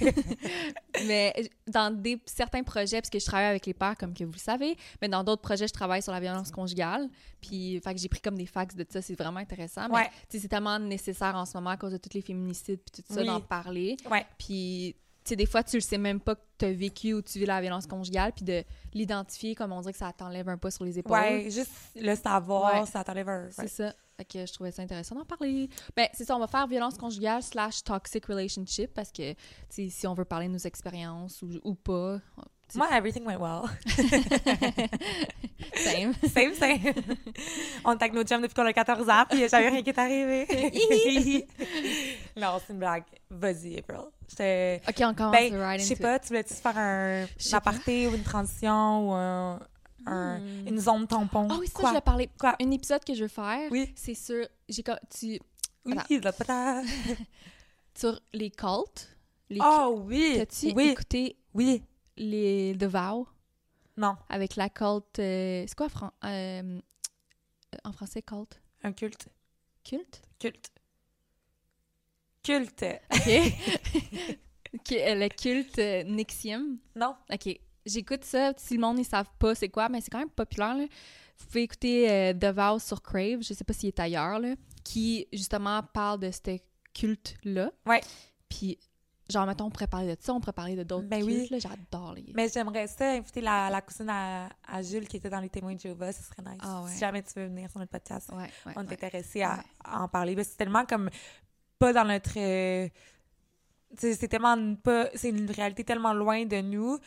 elle 0.00 0.08
est. 0.08 1.06
Mais 1.06 1.50
dans 1.66 1.90
des, 1.94 2.20
certains 2.26 2.62
projets, 2.62 3.00
parce 3.00 3.10
que 3.10 3.18
je 3.18 3.24
travaille 3.24 3.46
avec 3.48 3.66
les 3.66 3.74
pères, 3.74 3.96
comme 3.96 4.14
que 4.14 4.24
vous 4.24 4.32
le 4.32 4.38
savez, 4.38 4.76
mais 5.00 5.08
dans 5.08 5.24
d'autres 5.24 5.42
projets, 5.42 5.66
je 5.66 5.72
travaille 5.72 6.02
sur 6.02 6.12
la 6.12 6.20
violence 6.20 6.50
conjugale. 6.50 7.08
Puis, 7.40 7.80
fait 7.82 7.94
que 7.94 8.00
j'ai 8.00 8.08
pris 8.08 8.20
comme 8.20 8.36
des 8.36 8.46
fax 8.46 8.74
de 8.76 8.86
ça, 8.88 9.00
c'est 9.02 9.14
vraiment 9.18 9.40
intéressant. 9.40 9.88
Mais, 9.88 9.94
Ouais. 9.94 10.10
tu 10.28 10.36
sais, 10.36 10.38
c'est 10.40 10.48
tellement 10.48 10.78
nécessaire 10.78 11.34
en 11.36 11.46
ce 11.46 11.56
moment 11.56 11.70
à 11.70 11.76
cause 11.76 11.92
de 11.92 11.96
tous 11.98 12.14
les 12.14 12.22
féminicides, 12.22 12.80
puis 12.80 13.02
tout 13.02 13.12
ça, 13.14 13.20
Oui. 13.20 13.26
d'en 13.26 13.40
parler. 13.40 13.96
Ouais. 14.10 14.26
Puis, 14.38 14.94
sais, 15.24 15.36
des 15.36 15.46
fois, 15.46 15.62
tu 15.62 15.76
le 15.76 15.80
sais 15.80 15.98
même 15.98 16.20
pas 16.20 16.34
que 16.34 16.40
tu 16.58 16.64
as 16.64 16.72
vécu 16.72 17.12
ou 17.14 17.22
tu 17.22 17.38
vis 17.38 17.46
la 17.46 17.60
violence 17.60 17.86
conjugale, 17.86 18.32
puis 18.32 18.44
de 18.44 18.64
l'identifier, 18.94 19.54
comme 19.54 19.72
on 19.72 19.80
dirait 19.80 19.92
que 19.92 19.98
ça 19.98 20.12
t'enlève 20.12 20.48
un 20.48 20.58
pas 20.58 20.70
sur 20.70 20.84
les 20.84 20.98
épaules. 20.98 21.18
Ouais, 21.18 21.50
juste 21.50 21.70
le 21.96 22.14
savoir, 22.14 22.80
Ouais. 22.80 22.86
ça 22.86 23.04
t'enlève 23.04 23.28
un... 23.28 23.48
C'est 23.50 23.62
ouais. 23.62 23.68
ça. 23.68 23.94
Fait 24.16 24.24
que 24.26 24.44
je 24.46 24.52
trouvais 24.52 24.70
ça 24.70 24.82
intéressant 24.82 25.14
d'en 25.14 25.24
parler. 25.24 25.70
Ben, 25.96 26.06
c'est 26.12 26.24
ça, 26.26 26.36
on 26.36 26.40
va 26.40 26.46
faire 26.46 26.66
violence 26.66 26.98
conjugale 26.98 27.42
slash 27.42 27.82
toxic 27.82 28.26
relationship 28.26 28.92
parce 28.92 29.10
que, 29.10 29.32
tu 29.32 29.38
sais, 29.70 29.88
si 29.88 30.06
on 30.06 30.12
veut 30.12 30.26
parler 30.26 30.46
de 30.48 30.52
nos 30.52 30.58
expériences 30.58 31.40
ou, 31.40 31.48
ou 31.64 31.74
pas, 31.74 32.20
Moi, 32.78 32.88
everything 32.92 33.24
went 33.24 33.40
well. 33.40 33.64
same. 35.76 36.14
Same, 36.32 36.54
same. 36.54 36.80
on 37.84 37.90
avec 37.96 38.12
nos 38.12 38.24
chums 38.24 38.42
depuis 38.42 38.54
qu'on 38.54 38.66
a 38.66 38.72
14 38.72 39.08
ans, 39.08 39.24
puis 39.28 39.38
il 39.38 39.40
n'y 39.40 39.44
a 39.44 39.48
jamais 39.48 39.68
rien 39.70 39.82
qui 39.82 39.90
est 39.90 39.98
arrivé. 39.98 40.46
non, 42.36 42.60
c'est 42.66 42.72
une 42.72 42.78
blague. 42.78 43.04
Vas-y, 43.30 43.78
April. 43.78 43.98
OK, 43.98 45.00
on 45.00 45.14
commence 45.14 45.32
Ben, 45.32 45.54
right 45.56 45.80
je 45.80 45.84
sais 45.86 45.96
pas, 45.96 46.18
tu 46.18 46.28
voulais-tu 46.28 46.54
faire 46.54 46.76
un, 46.78 47.24
un 47.24 47.56
aparté 47.56 48.06
ou 48.08 48.14
une 48.14 48.22
transition 48.22 49.08
ou 49.08 49.12
un, 49.14 49.60
un- 50.06 50.38
Hmm. 50.40 50.66
une 50.68 50.78
zone 50.78 51.06
tampon? 51.06 51.46
Ah 51.50 51.56
oui, 51.60 51.66
ça, 51.66 51.72
Quoi? 51.74 51.82
je 51.84 51.88
voulais 51.90 52.00
parler. 52.00 52.30
Quoi? 52.38 52.56
Un 52.60 52.70
épisode 52.70 53.04
que 53.04 53.12
je 53.14 53.22
veux 53.22 53.28
faire, 53.28 53.68
Oui. 53.70 53.92
c'est 53.94 54.14
sur... 54.14 54.46
J'ai 54.68 54.82
tu, 54.82 55.38
Oui, 55.84 55.94
la 55.94 56.82
sur 57.94 58.18
les 58.32 58.50
cultes. 58.50 59.08
Les 59.50 59.58
Oh 59.62 60.02
oui! 60.06 60.34
T'as-tu 60.38 60.72
Oui, 60.74 60.88
écouté 60.88 61.36
oui. 61.52 61.82
Les 62.20 62.76
The 62.78 62.84
Vow? 62.84 63.26
Non, 63.96 64.16
avec 64.28 64.56
la 64.56 64.68
culte... 64.68 65.18
euh, 65.18 65.64
c'est 65.66 65.74
quoi 65.74 65.88
fran- 65.88 66.12
euh, 66.24 66.80
en 67.84 67.92
français, 67.92 68.22
culte? 68.22 68.60
un 68.82 68.92
culte. 68.92 69.28
Culte? 69.84 70.22
Culte. 70.38 70.70
Culte. 72.42 72.84
OK. 73.12 73.30
Ok, 74.72 74.92
euh, 74.92 75.14
le 75.16 75.28
culte 75.28 75.78
euh, 75.80 76.04
Nixium. 76.04 76.78
Non? 76.94 77.16
OK. 77.32 77.58
J'écoute 77.84 78.22
ça. 78.24 78.52
Si 78.56 78.74
le 78.74 78.80
monde 78.80 78.98
ne 78.98 79.02
savent 79.02 79.28
pas 79.40 79.56
c'est 79.56 79.68
quoi, 79.68 79.88
mais 79.88 80.00
c'est 80.00 80.10
quand 80.10 80.20
même 80.20 80.30
populaire. 80.30 80.76
Là. 80.76 80.84
Vous 81.38 81.46
pouvez 81.46 81.62
écouter 81.62 82.08
euh, 82.08 82.32
The 82.34 82.54
Vow 82.54 82.78
sur 82.78 83.02
Crave. 83.02 83.42
Je 83.42 83.52
sais 83.52 83.64
pas 83.64 83.72
s'il 83.72 83.88
est 83.88 83.98
ailleurs. 83.98 84.38
Là, 84.38 84.54
qui, 84.84 85.26
justement, 85.32 85.82
parle 85.82 86.20
de 86.20 86.30
ce 86.30 86.58
culte-là. 86.94 87.72
Ouais. 87.84 88.00
Puis, 88.48 88.78
genre, 89.30 89.46
mettons, 89.46 89.64
on 89.66 89.70
pourrait 89.70 89.86
parler 89.86 90.14
de 90.14 90.20
ça. 90.20 90.32
On 90.34 90.40
pourrait 90.40 90.52
parler 90.52 90.76
de 90.76 90.82
d'autres 90.82 91.06
Ben 91.08 91.22
oui. 91.22 91.48
là. 91.50 91.58
J'adore 91.58 92.14
les... 92.14 92.24
Mais 92.34 92.48
j'aimerais 92.48 92.86
ça 92.86 93.12
inviter 93.12 93.40
la, 93.40 93.70
la 93.70 93.80
cousine 93.80 94.08
à, 94.10 94.48
à 94.68 94.82
Jules 94.82 95.06
qui 95.08 95.16
était 95.18 95.30
dans 95.30 95.40
les 95.40 95.48
témoins 95.48 95.74
de 95.74 95.80
Jéhovah, 95.80 96.12
ce 96.12 96.22
serait 96.22 96.42
nice. 96.42 96.60
Ah 96.62 96.82
ouais. 96.82 96.90
Si 96.90 96.98
jamais 96.98 97.22
tu 97.22 97.32
veux 97.36 97.46
venir 97.46 97.70
sur 97.70 97.78
notre 97.80 97.92
podcast, 97.92 98.30
Ouais, 98.32 98.50
ouais, 98.66 98.72
on 98.76 98.86
est 98.86 98.92
intéressé 98.92 99.42
à, 99.42 99.62
en 99.88 100.08
parler. 100.08 100.34
Que 100.34 100.42
C'est 100.42 100.56
tellement 100.56 100.84
comme 100.84 101.08
pas 101.78 101.92
dans 101.92 102.04
notre. 102.04 102.32
euh, 102.38 102.88
c'est 103.98 104.28
tellement 104.28 104.74
pas. 104.76 105.08
C'est 105.14 105.30
une 105.30 105.50
réalité 105.50 105.82
tellement 105.84 106.12
loin 106.12 106.44
de 106.44 106.60
nous, 106.60 106.98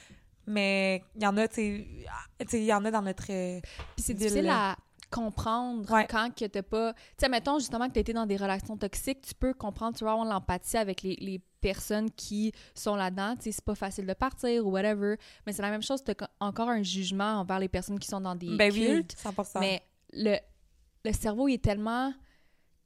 mais 0.46 1.04
il 1.16 1.24
y 1.24 1.28
en 1.28 1.38
a, 1.38 1.48
tu 1.48 1.56
sais, 1.56 2.60
il 2.60 2.66
y 2.66 2.74
en 2.74 2.84
a 2.84 2.92
dans 2.92 3.02
notre. 3.02 3.32
euh, 3.32 3.60
Puis 3.96 4.04
c'est 4.04 4.14
difficile 4.14 4.50
à 4.50 4.76
comprendre 5.14 5.90
Ouais. 5.92 6.08
quand 6.10 6.30
que 6.36 6.46
t'as 6.46 6.64
pas... 6.64 6.94
Tu 6.94 7.00
sais, 7.20 7.30
mettons 7.30 7.60
justement 7.60 7.88
que 7.88 7.94
t'as 7.94 8.00
été 8.02 8.14
dans 8.14 8.26
des 8.26 8.38
relations 8.38 8.76
toxiques, 8.78 9.22
tu 9.22 9.36
peux 9.36 9.54
comprendre, 9.54 9.96
tu 9.98 10.04
vas 10.04 10.12
avoir 10.12 10.26
l'empathie 10.26 10.78
avec 10.78 11.02
les, 11.04 11.16
les 11.22 11.40
personnes 11.62 12.10
qui 12.12 12.52
sont 12.74 12.96
là-dedans. 12.96 13.36
Tu 13.36 13.44
sais, 13.44 13.52
c'est 13.54 13.64
pas 13.66 13.76
facile 13.76 14.06
de 14.06 14.14
partir 14.14 14.66
ou 14.66 14.72
whatever. 14.72 15.16
Mais 15.46 15.54
c'est 15.54 15.62
la 15.62 15.70
même 15.70 15.84
chose, 15.84 16.04
t'as 16.04 16.16
co- 16.16 16.26
encore 16.40 16.70
un 16.70 16.82
jugement 16.84 17.40
envers 17.40 17.60
les 17.60 17.70
personnes 17.70 18.00
qui 18.00 18.08
sont 18.08 18.22
dans 18.22 18.36
des 18.36 18.56
ben 18.58 18.72
oui, 18.74 18.86
cultes. 18.86 19.16
100%. 19.24 19.60
Mais 19.60 19.82
le, 20.12 20.36
le 21.06 21.14
cerveau, 21.14 21.48
il 21.48 21.54
est 21.56 21.64
tellement 21.64 22.14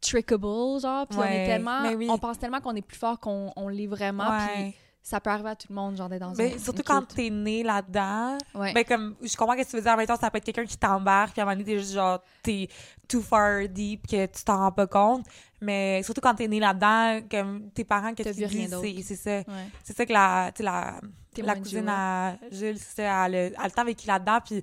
trickable, 0.01 0.79
genre, 0.79 1.07
puis 1.07 1.17
on 1.19 1.23
est 1.23 1.45
tellement... 1.45 1.91
oui. 1.95 2.07
On 2.09 2.17
pense 2.17 2.37
tellement 2.37 2.61
qu'on 2.61 2.75
est 2.75 2.81
plus 2.81 2.97
fort 2.97 3.19
qu'on 3.19 3.51
on 3.55 3.67
l'est 3.67 3.87
vraiment, 3.87 4.25
puis 4.37 4.63
ouais. 4.63 4.75
Ça 5.09 5.21
peut 5.21 5.29
arriver 5.29 5.49
à 5.49 5.55
tout 5.55 5.67
le 5.69 5.75
monde, 5.75 5.95
genre, 5.95 6.09
d'être 6.09 6.19
dans 6.21 6.39
un 6.39 6.57
surtout 6.59 6.81
un 6.81 6.99
quand 6.99 7.07
t'es 7.07 7.29
né 7.29 7.63
là-dedans. 7.63 8.37
Ouais. 8.55 8.73
Ben, 8.73 8.83
comme, 8.83 9.15
je 9.21 9.35
comprends 9.37 9.55
ce 9.57 9.63
que 9.63 9.69
tu 9.69 9.75
veux 9.77 9.81
dire. 9.81 9.93
En 9.93 9.97
même 9.97 10.05
temps, 10.05 10.17
ça 10.17 10.29
peut 10.29 10.37
être 10.37 10.43
quelqu'un 10.43 10.65
qui 10.65 10.77
t'embarque, 10.77 11.31
puis 11.31 11.39
à 11.41 11.43
un 11.43 11.47
moment 11.47 11.57
donné, 11.57 11.71
t'es 11.73 11.79
juste 11.79 11.93
genre, 11.93 12.19
t'es 12.43 12.67
too 13.07 13.21
far 13.21 13.67
deep, 13.69 14.05
que 14.05 14.25
tu 14.25 14.43
t'en 14.43 14.57
rends 14.57 14.71
pas 14.71 14.85
compte. 14.87 15.25
Mais 15.61 16.03
surtout 16.03 16.19
quand 16.21 16.35
t'es 16.35 16.47
né 16.47 16.59
là-dedans, 16.59 17.21
comme 17.31 17.71
tes 17.71 17.83
parents, 17.85 18.13
que 18.13 18.21
tu 18.23 18.31
dis, 18.47 19.03
c'est 19.03 19.15
ça. 19.15 19.37
Ouais. 19.37 19.43
C'est 19.83 19.95
ça 19.95 20.05
que 20.05 20.11
la, 20.13 20.51
la, 20.59 20.99
la 21.37 21.55
cousine 21.55 21.79
Jéhovah. 21.85 22.27
à 22.27 22.35
Jules, 22.51 22.77
c'est 22.77 23.01
ça, 23.01 23.25
elle, 23.27 23.35
a- 23.35 23.37
elle 23.47 23.55
a 23.57 23.63
le 23.65 23.71
temps 23.71 23.85
vécu 23.85 24.07
là-dedans. 24.07 24.39
Puis 24.45 24.61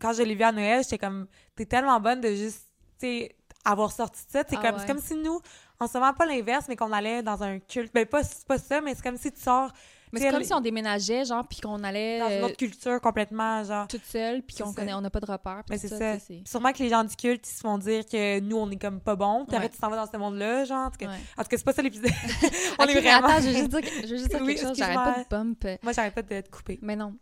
quand 0.00 0.12
je 0.14 0.22
l'ai 0.22 0.34
vu 0.34 0.42
à 0.42 0.52
Noël, 0.52 0.82
j'étais 0.82 0.98
comme, 0.98 1.26
t'es 1.54 1.66
tellement 1.66 2.00
bonne 2.00 2.20
de 2.22 2.28
juste, 2.34 2.66
tu 2.98 3.06
sais, 3.06 3.36
avoir 3.64 3.92
sorti 3.92 4.24
de 4.26 4.30
ça. 4.30 4.42
C'est 4.48 4.56
Ah 4.56 4.62
comme, 4.70 4.80
ouais. 4.80 4.86
comme 4.86 4.98
si 5.00 5.14
nous, 5.14 5.40
en 5.80 5.86
ce 5.86 5.98
moment, 5.98 6.12
pas 6.14 6.26
l'inverse, 6.26 6.66
mais 6.68 6.76
qu'on 6.76 6.92
allait 6.92 7.22
dans 7.22 7.42
un 7.42 7.58
culte. 7.58 7.92
Ben, 7.94 8.06
pas, 8.06 8.22
pas 8.48 8.58
ça, 8.58 8.80
mais 8.80 8.94
c'est 8.94 9.02
comme 9.02 9.16
si 9.18 9.30
tu 9.32 9.40
sors 9.40 9.70
Mais 10.12 10.20
c'est 10.20 10.30
comme 10.30 10.42
si 10.44 10.54
on 10.54 10.60
déménageait, 10.60 11.24
genre, 11.24 11.46
puis 11.46 11.60
qu'on 11.60 11.82
allait 11.84 12.18
dans 12.20 12.28
une 12.28 12.32
euh, 12.34 12.46
autre 12.46 12.56
culture 12.56 13.00
complètement, 13.00 13.62
genre. 13.64 13.86
toute 13.88 14.04
seule, 14.04 14.42
puis 14.42 14.56
qu'on 14.56 14.70
ça. 14.72 14.74
connaît, 14.80 14.94
on 14.94 15.00
n'a 15.02 15.10
pas 15.10 15.20
de 15.20 15.30
repères. 15.30 15.62
Mais 15.68 15.76
c'est 15.78 15.88
ça. 15.88 16.16
Puis 16.26 16.42
Sûrement 16.46 16.72
que 16.72 16.78
les 16.78 16.88
gens 16.88 17.04
du 17.04 17.14
culte, 17.14 17.46
ils 17.46 17.52
se 17.52 17.60
font 17.60 17.76
dire 17.78 18.06
que 18.06 18.40
nous, 18.40 18.56
on 18.56 18.70
est 18.70 18.80
comme 18.80 19.00
pas 19.00 19.16
bons. 19.16 19.44
Puis 19.46 19.56
après, 19.56 19.68
tu 19.68 19.78
t'en 19.78 19.90
vas 19.90 19.96
dans 19.96 20.10
ce 20.10 20.16
monde-là, 20.16 20.64
genre. 20.64 20.86
En 20.86 20.90
tout 20.90 20.98
cas, 20.98 21.08
Ouais. 21.08 21.44
c'est 21.50 21.64
pas 21.64 21.72
ça 21.72 21.82
l'épisode. 21.82 22.10
on 22.78 22.84
Ok, 22.84 22.90
est 22.90 23.00
vraiment. 23.00 23.26
Attends, 23.28 23.40
je 23.42 23.48
veux 23.48 23.56
juste 23.56 23.68
dire, 23.68 23.80
je 24.02 24.08
veux 24.08 24.16
juste 24.16 24.30
dire 24.30 24.40
Oui, 24.42 24.54
quelque 24.54 24.66
chose. 24.68 24.76
J'arrête 24.78 24.96
pas 24.96 25.22
de 25.24 25.28
bump. 25.44 25.66
Moi, 25.82 25.92
j'arrête 25.92 26.14
pas 26.14 26.22
de 26.22 26.40
te 26.40 26.50
couper. 26.50 26.78
Mais 26.82 26.96
non. 26.96 27.14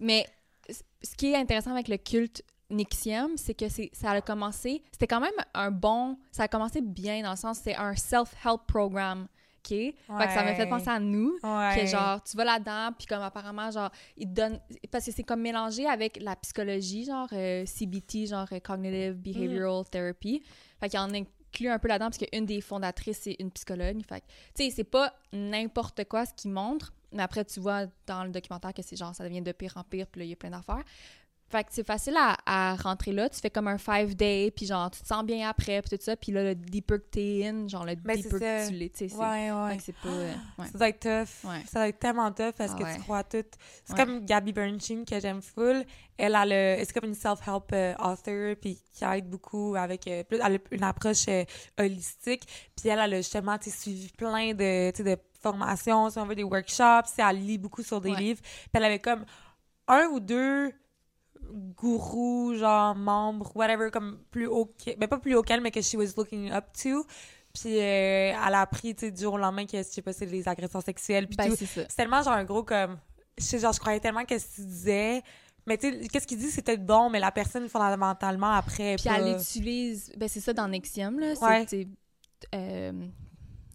Mais 0.00 0.26
ce 1.02 1.14
qui 1.16 1.32
est 1.32 1.36
intéressant 1.36 1.70
avec 1.72 1.88
le 1.88 1.96
culte 1.96 2.42
Nixium, 2.70 3.36
c'est 3.36 3.54
que 3.54 3.66
ça 3.92 4.10
a 4.10 4.20
commencé. 4.20 4.82
C'était 4.92 5.06
quand 5.06 5.20
même 5.20 5.32
un 5.54 5.70
bon. 5.70 6.18
Ça 6.30 6.44
a 6.44 6.48
commencé 6.48 6.80
bien 6.80 7.22
dans 7.22 7.30
le 7.30 7.36
sens 7.36 7.60
c'est 7.62 7.76
un 7.76 7.94
self-help 7.94 8.66
programme. 8.66 9.28
OK? 9.58 9.68
Fait 9.70 9.92
que 10.06 10.32
ça 10.32 10.44
m'a 10.44 10.54
fait 10.54 10.68
penser 10.68 10.88
à 10.88 11.00
nous. 11.00 11.38
Ouais. 11.42 11.74
Que 11.76 11.86
genre, 11.86 12.22
tu 12.22 12.36
vas 12.36 12.44
là-dedans, 12.44 12.90
puis 12.96 13.06
comme 13.06 13.22
apparemment, 13.22 13.70
genre, 13.70 13.90
ils 14.16 14.28
te 14.28 14.34
donnent. 14.34 14.60
Parce 14.90 15.06
que 15.06 15.12
c'est 15.12 15.24
comme 15.24 15.40
mélangé 15.40 15.86
avec 15.86 16.18
la 16.22 16.36
psychologie, 16.36 17.04
genre 17.04 17.28
euh, 17.32 17.64
CBT, 17.66 18.26
genre 18.26 18.46
euh, 18.52 18.60
Cognitive 18.60 19.14
Behavioral 19.14 19.84
Therapy. 19.90 20.42
Fait 20.80 20.88
qu'il 20.88 20.98
en 20.98 21.12
inclut 21.12 21.68
un 21.68 21.78
peu 21.78 21.88
là-dedans, 21.88 22.10
parce 22.10 22.18
qu'une 22.18 22.46
des 22.46 22.60
fondatrices, 22.60 23.20
c'est 23.22 23.36
une 23.38 23.50
psychologue. 23.50 24.00
Fait 24.08 24.22
tu 24.54 24.64
sais, 24.64 24.70
c'est 24.70 24.84
pas 24.84 25.12
n'importe 25.32 26.04
quoi 26.04 26.24
ce 26.24 26.32
qu'ils 26.34 26.52
montrent, 26.52 26.92
Mais 27.12 27.22
après, 27.22 27.44
tu 27.44 27.60
vois 27.60 27.86
dans 28.06 28.24
le 28.24 28.30
documentaire 28.30 28.72
que 28.72 28.82
c'est 28.82 28.96
genre, 28.96 29.14
ça 29.14 29.24
devient 29.24 29.42
de 29.42 29.52
pire 29.52 29.72
en 29.76 29.82
pire, 29.82 30.06
puis 30.06 30.20
là, 30.20 30.24
il 30.24 30.30
y 30.30 30.32
a 30.32 30.36
plein 30.36 30.50
d'affaires. 30.50 30.84
Fait 31.50 31.64
que 31.64 31.70
c'est 31.72 31.86
facile 31.86 32.14
à, 32.18 32.36
à 32.44 32.76
rentrer 32.76 33.12
là. 33.12 33.28
Tu 33.30 33.40
fais 33.40 33.48
comme 33.48 33.68
un 33.68 33.78
five 33.78 34.14
day, 34.14 34.52
puis 34.54 34.66
genre, 34.66 34.90
tu 34.90 35.00
te 35.00 35.06
sens 35.06 35.24
bien 35.24 35.48
après, 35.48 35.80
puis 35.80 35.96
tout 35.96 36.04
ça. 36.04 36.14
Puis 36.14 36.30
là, 36.30 36.44
le 36.44 36.54
deeper 36.54 36.98
que 36.98 37.06
t'es 37.10 37.46
in, 37.46 37.66
genre, 37.68 37.86
le 37.86 37.94
Mais 38.04 38.16
deeper 38.18 38.38
que 38.38 38.68
tu 38.68 38.74
l'es, 38.74 38.90
tu 38.90 39.08
sais. 39.08 39.16
Ouais, 39.16 39.50
ouais. 39.50 39.78
c'est 39.82 39.96
pas... 39.96 40.08
euh, 40.08 40.34
ouais. 40.58 40.66
Ça 40.70 40.78
doit 40.78 40.88
être 40.90 41.00
tough. 41.00 41.48
Ouais. 41.50 41.62
Ça 41.66 41.78
doit 41.80 41.88
être 41.88 41.98
tellement 41.98 42.30
tough 42.32 42.52
parce 42.58 42.72
Ah 42.74 42.78
que 42.78 42.82
ouais. 42.84 42.94
tu 42.96 43.00
crois 43.00 43.24
tout. 43.24 43.44
C'est 43.84 43.96
comme 43.96 44.26
Gabby 44.26 44.52
Bernstein 44.52 45.04
que 45.06 45.18
j'aime 45.18 45.40
full. 45.40 45.84
Elle 46.18 46.34
a 46.34 46.44
le, 46.44 46.84
c'est 46.84 46.92
comme 46.92 47.08
une 47.08 47.14
self-help 47.14 47.72
euh, 47.72 47.94
author 47.98 48.56
puis 48.60 48.78
qui 48.92 49.04
aide 49.04 49.30
beaucoup 49.30 49.74
avec 49.76 50.06
euh, 50.08 50.24
plus, 50.24 50.38
elle 50.44 50.56
a 50.56 50.58
une 50.72 50.82
approche 50.84 51.28
euh, 51.28 51.44
holistique. 51.78 52.42
Puis 52.76 52.88
elle, 52.90 52.98
elle 52.98 53.14
a 53.14 53.16
justement 53.18 53.56
tu 53.56 53.70
suivi 53.70 54.08
plein 54.12 54.52
de, 54.52 55.02
de 55.02 55.16
formations, 55.40 56.10
si 56.10 56.18
on 56.18 56.26
veut 56.26 56.34
des 56.34 56.44
workshops. 56.44 57.14
Elle 57.16 57.36
lit 57.46 57.56
beaucoup 57.56 57.82
sur 57.82 58.00
des 58.00 58.14
livres. 58.14 58.40
Puis 58.42 58.70
elle 58.74 58.84
avait 58.84 58.98
comme 58.98 59.24
un 59.86 60.06
ou 60.08 60.20
deux 60.20 60.72
gourous, 61.76 62.54
genre 62.54 62.94
membres, 62.94 63.50
whatever, 63.56 63.90
comme 63.90 64.18
plus 64.30 64.46
haut, 64.46 64.72
ben 64.98 65.08
pas 65.08 65.18
plus 65.18 65.34
haut 65.34 65.42
qu'elle, 65.42 65.60
mais 65.60 65.70
que 65.70 65.80
she 65.82 65.94
was 65.94 66.14
looking 66.16 66.50
up 66.52 66.64
to. 66.80 67.04
Puis 67.54 67.78
euh, 67.78 68.32
elle 68.46 68.54
a 68.54 68.60
appris, 68.60 68.94
tu 68.94 69.06
sais, 69.06 69.10
du 69.10 69.22
jour 69.22 69.34
au 69.34 69.38
lendemain 69.38 69.66
que, 69.66 69.78
je 69.78 69.82
sais 69.82 70.02
pas, 70.02 70.12
c'est 70.12 70.26
des 70.26 70.46
agressions 70.48 70.80
sexuelles. 70.80 71.26
Puis 71.26 71.36
Ben, 71.36 71.48
tout. 71.48 71.56
c'est 71.56 71.88
tellement 71.96 72.22
genre 72.22 72.34
un 72.34 72.44
gros 72.44 72.62
comme. 72.62 72.98
Je 73.38 73.44
sais, 73.44 73.58
genre, 73.58 73.72
je 73.72 73.80
croyais 73.80 74.00
tellement 74.00 74.24
que 74.24 74.38
ce 74.38 74.46
qu'il 74.56 74.66
disait. 74.66 75.22
Mais 75.66 75.76
tu 75.76 75.90
sais, 75.90 76.08
qu'est-ce 76.08 76.26
qu'il 76.26 76.38
dit, 76.38 76.50
c'est 76.50 76.62
peut-être 76.62 76.84
bon, 76.84 77.10
mais 77.10 77.20
la 77.20 77.30
personne, 77.30 77.68
fondamentalement, 77.68 78.52
après. 78.52 78.96
Puis 78.96 79.08
pas- 79.08 79.18
elle 79.18 79.36
utilise... 79.36 80.10
Ben, 80.16 80.26
c'est 80.28 80.40
ça 80.40 80.52
dans 80.54 80.66
Nexium, 80.66 81.18
là. 81.20 81.34
Ouais. 81.42 81.66
euh, 82.54 82.92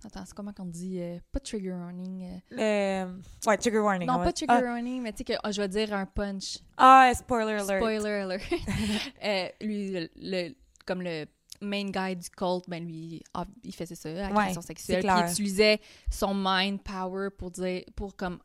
Attends, 0.05 0.23
c'est 0.25 0.33
comment 0.33 0.51
qu'on 0.53 0.65
dit? 0.65 0.99
euh, 0.99 1.17
pas 1.31 1.39
trigger 1.39 1.71
warning. 1.71 2.41
euh, 2.53 2.57
Euh, 3.05 3.13
Ouais, 3.47 3.57
trigger 3.57 3.79
warning. 3.79 4.07
Non, 4.07 4.17
pas 4.17 4.33
trigger 4.33 4.53
warning, 4.53 5.01
mais 5.01 5.11
tu 5.13 5.19
sais 5.19 5.23
que 5.23 5.33
oh, 5.43 5.51
je 5.51 5.61
vais 5.61 5.67
dire 5.67 5.93
un 5.93 6.05
punch. 6.05 6.59
Ah, 6.77 7.09
ah, 7.09 7.13
spoiler 7.13 7.53
alert. 7.53 7.77
Spoiler 7.77 8.09
alert. 8.09 8.43
Euh, 9.23 9.47
lui, 9.61 9.91
le, 9.91 10.09
le- 10.15 10.55
comme 10.85 11.01
le 11.01 11.25
main 11.61 11.85
guy 11.89 12.15
du 12.17 12.29
cult, 12.29 12.63
ben 12.67 12.85
lui, 12.85 13.23
ah, 13.33 13.45
il 13.63 13.73
faisait 13.73 13.95
ça, 13.95 14.09
agression 14.09 14.59
Ouais, 14.61 14.67
sexuelle. 14.67 15.03
Puis 15.05 15.13
il 15.25 15.31
utilisait 15.31 15.79
son 16.11 16.33
mind 16.35 16.81
power 16.81 17.29
pour 17.29 17.51
dire, 17.51 17.83
pour 17.95 18.15
comme 18.17 18.39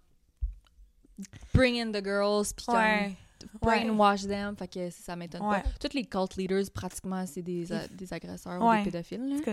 bring 1.53 1.81
in 1.81 1.91
the 1.91 2.05
girls, 2.05 2.53
puis 2.57 2.65
Ouais. 2.69 3.17
comme 3.43 3.61
brainwash 3.61 4.27
them. 4.27 4.57
Fait 4.57 4.69
que 4.69 4.91
ça 4.91 5.17
m'étonne 5.17 5.43
Ouais. 5.43 5.63
pas. 5.63 5.69
Tous 5.89 5.95
les 5.97 6.05
cult 6.05 6.37
leaders, 6.37 6.71
pratiquement, 6.73 7.25
c'est 7.27 7.43
des, 7.43 7.73
euh, 7.73 7.81
des 7.93 8.13
agresseurs 8.13 8.63
Ouais. 8.63 8.81
ou 8.81 8.85
des 8.85 8.91
pédophiles. 8.91 9.43
Là. 9.45 9.53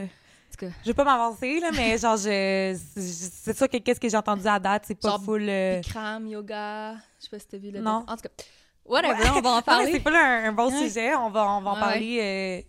Tout 0.52 0.66
cas, 0.68 0.72
Je 0.84 0.88
vais 0.88 0.94
pas 0.94 1.04
m'avancer, 1.04 1.60
là, 1.60 1.70
mais 1.74 1.98
genre, 2.00 2.16
je... 2.18 2.78
je- 2.96 3.02
c'est 3.02 3.56
sûr 3.58 3.68
que 3.70 3.78
qu'est-ce 3.78 4.00
que 4.00 4.08
j'ai 4.10 4.18
entendu 4.18 4.48
à 4.48 4.58
date, 4.60 4.84
c'est 4.88 4.96
pas 5.00 5.10
Genre, 5.10 5.24
full. 5.24 5.46
euh, 5.50 5.80
Bikram, 5.82 6.28
yoga, 6.28 6.94
je 7.20 7.24
sais 7.26 7.30
pas 7.30 7.40
si 7.40 7.48
t'as 7.48 7.58
vu 7.58 7.72
le 7.72 7.80
Non. 7.82 8.06
En 8.08 8.16
tout 8.16 8.24
cas, 8.24 8.30
whatever, 8.86 9.14
Ouais. 9.22 9.30
on 9.36 9.42
va 9.42 9.50
en 9.50 9.56
Non, 9.58 9.62
parler. 9.62 9.92
c'est 9.92 10.00
pas 10.00 10.12
un, 10.12 10.46
un 10.46 10.52
bon 10.54 10.70
sujet. 10.70 11.14
On 11.16 11.30
va, 11.30 11.50
on 11.52 11.62
va 11.62 11.72
en 11.72 11.74
Ouais, 11.76 11.80
parler 11.80 12.66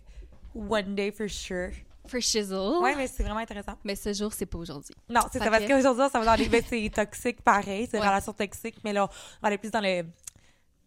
euh, 0.55 0.59
one 0.69 0.95
day 0.95 1.11
for 1.11 1.29
sure. 1.29 1.69
For 2.07 2.21
shizzle. 2.21 2.79
Ouais, 2.81 2.95
mais 2.95 3.07
c'est 3.07 3.21
vraiment 3.23 3.39
intéressant. 3.41 3.73
Mais 3.83 3.95
ce 3.95 4.13
jour, 4.13 4.31
c'est 4.33 4.45
pas 4.45 4.57
aujourd'hui. 4.57 4.95
Non, 5.09 5.21
c'est 5.31 5.39
ça, 5.39 5.49
parce 5.49 5.65
qu'aujourd'hui, 5.65 6.05
ça 6.09 6.19
va 6.19 6.25
dans 6.25 6.35
les. 6.35 6.47
ben, 6.47 6.63
c'est 6.65 6.89
toxique 6.93 7.41
pareil, 7.41 7.85
c'est 7.91 7.97
une 7.97 8.03
relation 8.03 8.31
toxique, 8.31 8.75
mais 8.83 8.93
là, 8.93 9.03
on 9.05 9.07
va 9.41 9.47
aller 9.49 9.57
plus 9.57 9.71
dans 9.71 9.81
le 9.81 10.03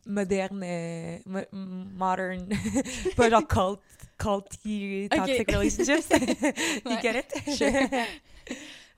moderne, 0.07 0.63
euh, 0.65 1.19
mo- 1.27 1.47
modern, 1.53 2.49
pas 3.17 3.31
genre 3.31 3.47
cult, 3.47 3.81
culty, 4.19 5.09
toxic 5.11 5.51
relationships. 5.51 6.09
you 6.85 6.97
get 7.03 7.17
it? 7.17 7.33
Sure. 7.57 7.73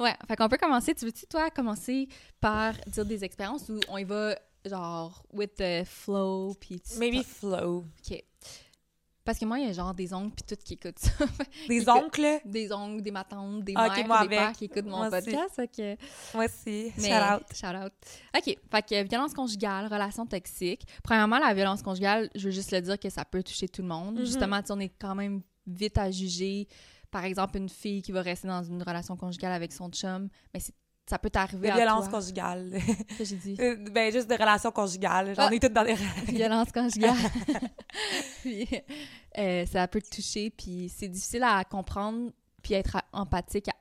Ouais, 0.01 0.15
fait 0.27 0.37
qu'on 0.37 0.49
peut 0.49 0.57
commencer. 0.59 0.95
Tu 0.95 1.05
veux-tu, 1.05 1.27
toi, 1.27 1.51
commencer 1.51 2.09
par 2.41 2.75
dire 2.87 3.05
des 3.05 3.23
expériences 3.25 3.69
où 3.69 3.79
on 3.89 3.99
y 3.99 4.05
va, 4.05 4.37
genre, 4.65 5.23
with 5.33 5.55
the 5.57 5.85
flow, 5.85 6.55
puis. 6.59 6.83
Maybe 6.99 7.23
flow. 7.23 7.85
OK. 8.11 8.23
Parce 9.25 9.39
que 9.39 9.45
moi, 9.45 9.59
il 9.61 9.67
y 9.67 9.71
a 9.71 9.73
genre 9.73 9.95
des 9.95 10.13
oncles 10.13 10.35
puis 10.35 10.45
tout 10.57 10.61
qui 10.65 10.75
écoutent 10.75 10.99
ça. 10.99 11.13
Des 11.69 11.89
oncles, 11.89 12.41
des 12.45 12.73
oncles, 12.73 13.03
des 13.03 13.11
matantes, 13.13 13.63
des 13.63 13.73
Ah, 13.77 13.87
ok, 13.87 13.97
mères, 13.99 14.07
moi 14.09 14.19
des 14.21 14.27
avec. 14.27 14.39
pères 14.39 14.53
qui 14.53 14.65
écoutent 14.65 14.85
mon 14.87 14.97
Moi 14.97 15.09
aussi. 15.09 15.25
podcast. 15.31 15.55
Fait 15.55 15.69
que... 15.69 15.97
moi 16.35 16.45
aussi. 16.47 16.93
Mais- 16.99 17.09
Shout 17.09 17.35
out. 17.35 17.43
Shout 17.55 17.85
out. 17.85 17.93
OK. 18.37 18.57
Fait 18.71 18.83
que 18.83 19.09
violence 19.09 19.33
conjugale, 19.33 19.87
relation 19.87 20.27
toxique. 20.27 20.83
Premièrement, 21.05 21.39
la 21.39 21.55
violence 21.55 21.83
conjugale, 21.83 22.31
je 22.35 22.47
veux 22.47 22.51
juste 22.51 22.73
le 22.73 22.81
dire 22.81 22.99
que 22.99 23.11
ça 23.11 23.25
peut 23.25 23.43
toucher 23.45 23.69
tout 23.69 23.83
le 23.83 23.89
monde. 23.89 24.19
Mhm. 24.19 24.25
Justement, 24.25 24.61
tu 24.61 24.67
sais, 24.67 24.73
on 24.73 24.81
est 24.81 24.93
quand 24.99 25.15
même 25.15 25.43
vite 25.69 25.99
à 25.99 26.11
juger. 26.11 26.67
Par 27.13 27.25
exemple, 27.25 27.59
une 27.59 27.69
fille 27.69 28.03
qui 28.03 28.11
va 28.11 28.23
rester 28.23 28.49
dans 28.49 28.65
une 28.65 28.83
relation 28.83 29.17
conjugale 29.17 29.53
avec 29.53 29.73
son 29.73 29.89
chum, 29.91 30.29
mais 30.53 30.59
c'est- 30.61 30.75
ça 31.07 31.19
peut 31.19 31.31
t'arriver 31.31 31.69
De 31.69 31.73
à 31.73 31.77
violence 31.77 32.09
toi. 32.09 32.21
conjugale. 32.21 32.73
Ça, 33.19 33.25
j'ai 33.25 33.37
dit? 33.37 33.57
Euh, 33.61 33.77
ben, 33.91 34.13
juste 34.13 34.29
de 34.29 34.35
relations 34.35 34.71
conjugales. 34.71 35.35
J'en 35.35 35.49
Ah. 35.49 35.55
ai 35.55 35.59
toutes 35.61 35.73
dans 35.73 35.83
les 35.83 35.95
violence 36.29 36.71
conjugale. 36.73 37.17
puis, 38.43 38.69
euh, 39.39 39.67
ça 39.67 39.87
peut 39.89 40.01
te 40.01 40.11
toucher, 40.15 40.51
puis 40.51 40.89
c'est 40.95 41.09
difficile 41.09 41.43
à 41.43 41.65
comprendre, 41.65 42.31
puis 42.63 42.75
être 42.75 42.99
empathique 43.13 43.69
à- 43.69 43.73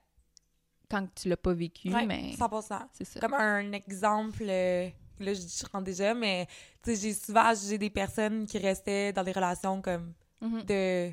quand 0.89 1.07
tu 1.15 1.29
l'as 1.29 1.37
pas 1.37 1.53
vécu, 1.53 1.93
Ouais, 1.93 2.05
mais 2.05 2.33
100%. 2.37 2.79
c'est 2.91 3.05
ça. 3.05 3.19
Comme 3.19 3.33
un 3.35 3.71
exemple, 3.71 4.43
euh, 4.45 4.89
là, 5.19 5.33
je, 5.33 5.41
rentre 5.71 5.85
déjà, 5.85 6.13
mais 6.13 6.47
tu 6.83 6.93
sais, 6.95 7.01
j'ai 7.01 7.13
souvent 7.13 7.53
j'ai 7.53 7.77
des 7.77 7.89
personnes 7.89 8.45
qui 8.45 8.57
restaient 8.57 9.13
dans 9.13 9.23
des 9.23 9.31
relations 9.31 9.81
comme 9.81 10.13
Mhm. 10.41 10.63
de. 10.63 11.11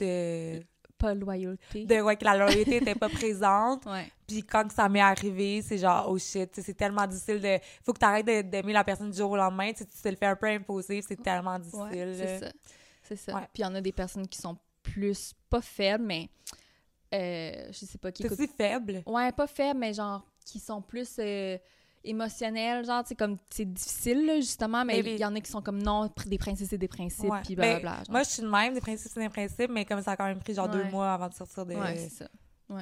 de. 0.00 0.62
Pas 1.02 1.14
loyauté. 1.14 1.84
de 1.84 2.00
ouais, 2.00 2.16
que 2.16 2.24
la 2.24 2.36
loyauté 2.36 2.76
était 2.76 2.94
pas 2.94 3.08
présente. 3.08 3.84
Ouais. 3.92 4.10
Puis 4.26 4.42
quand 4.44 4.70
ça 4.70 4.88
m'est 4.88 5.00
arrivé, 5.00 5.60
c'est 5.60 5.76
genre, 5.76 6.06
oh 6.08 6.16
shit, 6.16 6.48
c'est 6.54 6.74
tellement 6.74 7.06
difficile 7.06 7.40
de. 7.40 7.58
Faut 7.84 7.92
que 7.92 7.98
tu 7.98 8.04
arrêtes 8.06 8.24
d'aimer 8.48 8.72
la 8.72 8.84
personne 8.84 9.10
du 9.10 9.18
jour 9.18 9.32
au 9.32 9.36
lendemain. 9.36 9.72
Tu 9.72 9.84
te 9.84 10.08
le 10.08 10.16
fais 10.16 10.26
un 10.26 10.36
peu 10.36 10.46
imposer, 10.46 11.02
c'est 11.02 11.20
tellement 11.20 11.58
difficile. 11.58 11.82
Ouais, 11.82 12.14
c'est 12.16 12.38
ça. 12.38 12.52
C'est 13.02 13.16
ça. 13.16 13.32
Puis 13.52 13.62
il 13.62 13.62
y 13.62 13.64
en 13.64 13.74
a 13.74 13.80
des 13.80 13.92
personnes 13.92 14.26
qui 14.28 14.38
sont 14.38 14.56
plus, 14.82 15.34
pas 15.50 15.60
faibles, 15.60 16.04
mais 16.04 16.30
euh, 17.12 17.68
je 17.72 17.84
sais 17.84 17.98
pas, 17.98 18.12
qui 18.12 18.26
aussi 18.26 18.48
faible? 18.48 19.02
Ouais, 19.06 19.32
pas 19.32 19.46
faibles, 19.46 19.80
mais 19.80 19.92
genre, 19.92 20.24
qui 20.46 20.58
sont 20.58 20.80
plus 20.80 21.16
euh, 21.18 21.58
émotionnels, 22.04 22.84
genre, 22.84 23.06
sais, 23.06 23.14
comme, 23.14 23.38
c'est 23.50 23.64
difficile, 23.72 24.26
là, 24.26 24.36
justement, 24.36 24.84
mais 24.84 25.00
il 25.00 25.18
y 25.18 25.24
en 25.24 25.34
a 25.34 25.40
qui 25.40 25.50
sont 25.50 25.62
comme, 25.62 25.82
non, 25.82 26.10
des 26.26 26.38
principes, 26.38 26.66
c'est 26.68 26.78
des 26.78 26.88
principes, 26.88 27.30
Ouais. 27.30 27.40
puis 27.44 27.54
blablabla. 27.54 27.96
genre. 27.98 28.04
Moi, 28.10 28.22
je 28.24 28.28
suis 28.30 28.42
de 28.42 28.48
même, 28.48 28.74
des 28.74 28.80
principes, 28.80 29.10
c'est 29.12 29.20
des 29.20 29.28
principes, 29.28 29.70
mais 29.70 29.84
comme 29.84 30.02
ça 30.02 30.12
a 30.12 30.16
quand 30.16 30.26
même 30.26 30.38
pris 30.40 30.54
genre 30.54 30.68
deux 30.68 30.84
mois 30.84 31.12
avant 31.14 31.28
de 31.28 31.34
sortir 31.34 31.64
de, 31.66 31.74
Ouais, 31.74 31.96
c'est 31.96 32.24
ça. 32.24 32.28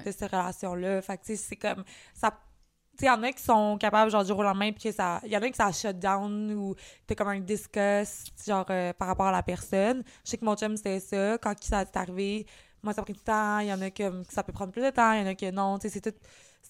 de 0.04 0.10
cette 0.10 0.30
relation-là. 0.30 1.02
Fait 1.02 1.16
que, 1.18 1.24
tu 1.24 1.36
sais, 1.36 1.36
c'est 1.36 1.56
comme. 1.56 1.84
ça 2.14 2.30
Tu 2.30 3.06
sais, 3.06 3.06
il 3.06 3.08
y 3.08 3.10
en 3.10 3.22
a 3.22 3.32
qui 3.32 3.42
sont 3.42 3.78
capables, 3.78 4.10
genre, 4.10 4.22
du 4.22 4.28
jour 4.28 4.38
au 4.38 4.42
lendemain, 4.42 4.72
puis 4.72 4.84
que 4.84 4.92
ça. 4.92 5.20
Il 5.24 5.30
y 5.32 5.36
en 5.36 5.40
a 5.42 5.48
qui 5.48 5.56
ça 5.56 5.70
shut 5.72 5.98
down 5.98 6.52
ou 6.52 6.74
t'as 7.06 7.14
comme 7.14 7.28
un 7.28 7.40
disgust, 7.40 8.30
genre, 8.46 8.66
euh, 8.70 8.92
par 8.92 9.08
rapport 9.08 9.26
à 9.26 9.32
la 9.32 9.42
personne. 9.42 10.02
Je 10.24 10.30
sais 10.30 10.36
que 10.38 10.44
mon 10.44 10.54
chum, 10.56 10.76
c'était 10.76 11.00
ça. 11.00 11.38
Quand 11.38 11.54
ça 11.62 11.82
est 11.82 11.96
arrivé, 11.96 12.46
moi, 12.82 12.92
ça 12.92 13.00
a 13.00 13.04
pris 13.04 13.12
du 13.14 13.20
temps. 13.20 13.58
Il 13.60 13.68
y 13.68 13.72
en 13.72 13.80
a 13.80 13.90
que, 13.90 14.22
que 14.24 14.32
ça 14.32 14.42
peut 14.42 14.52
prendre 14.52 14.72
plus 14.72 14.82
de 14.82 14.90
temps. 14.90 15.12
Il 15.12 15.20
y 15.20 15.22
en 15.22 15.26
a 15.28 15.34
que 15.34 15.50
non. 15.50 15.78
Tu 15.78 15.88
sais, 15.88 15.94
c'est 15.94 16.10
tout. 16.12 16.18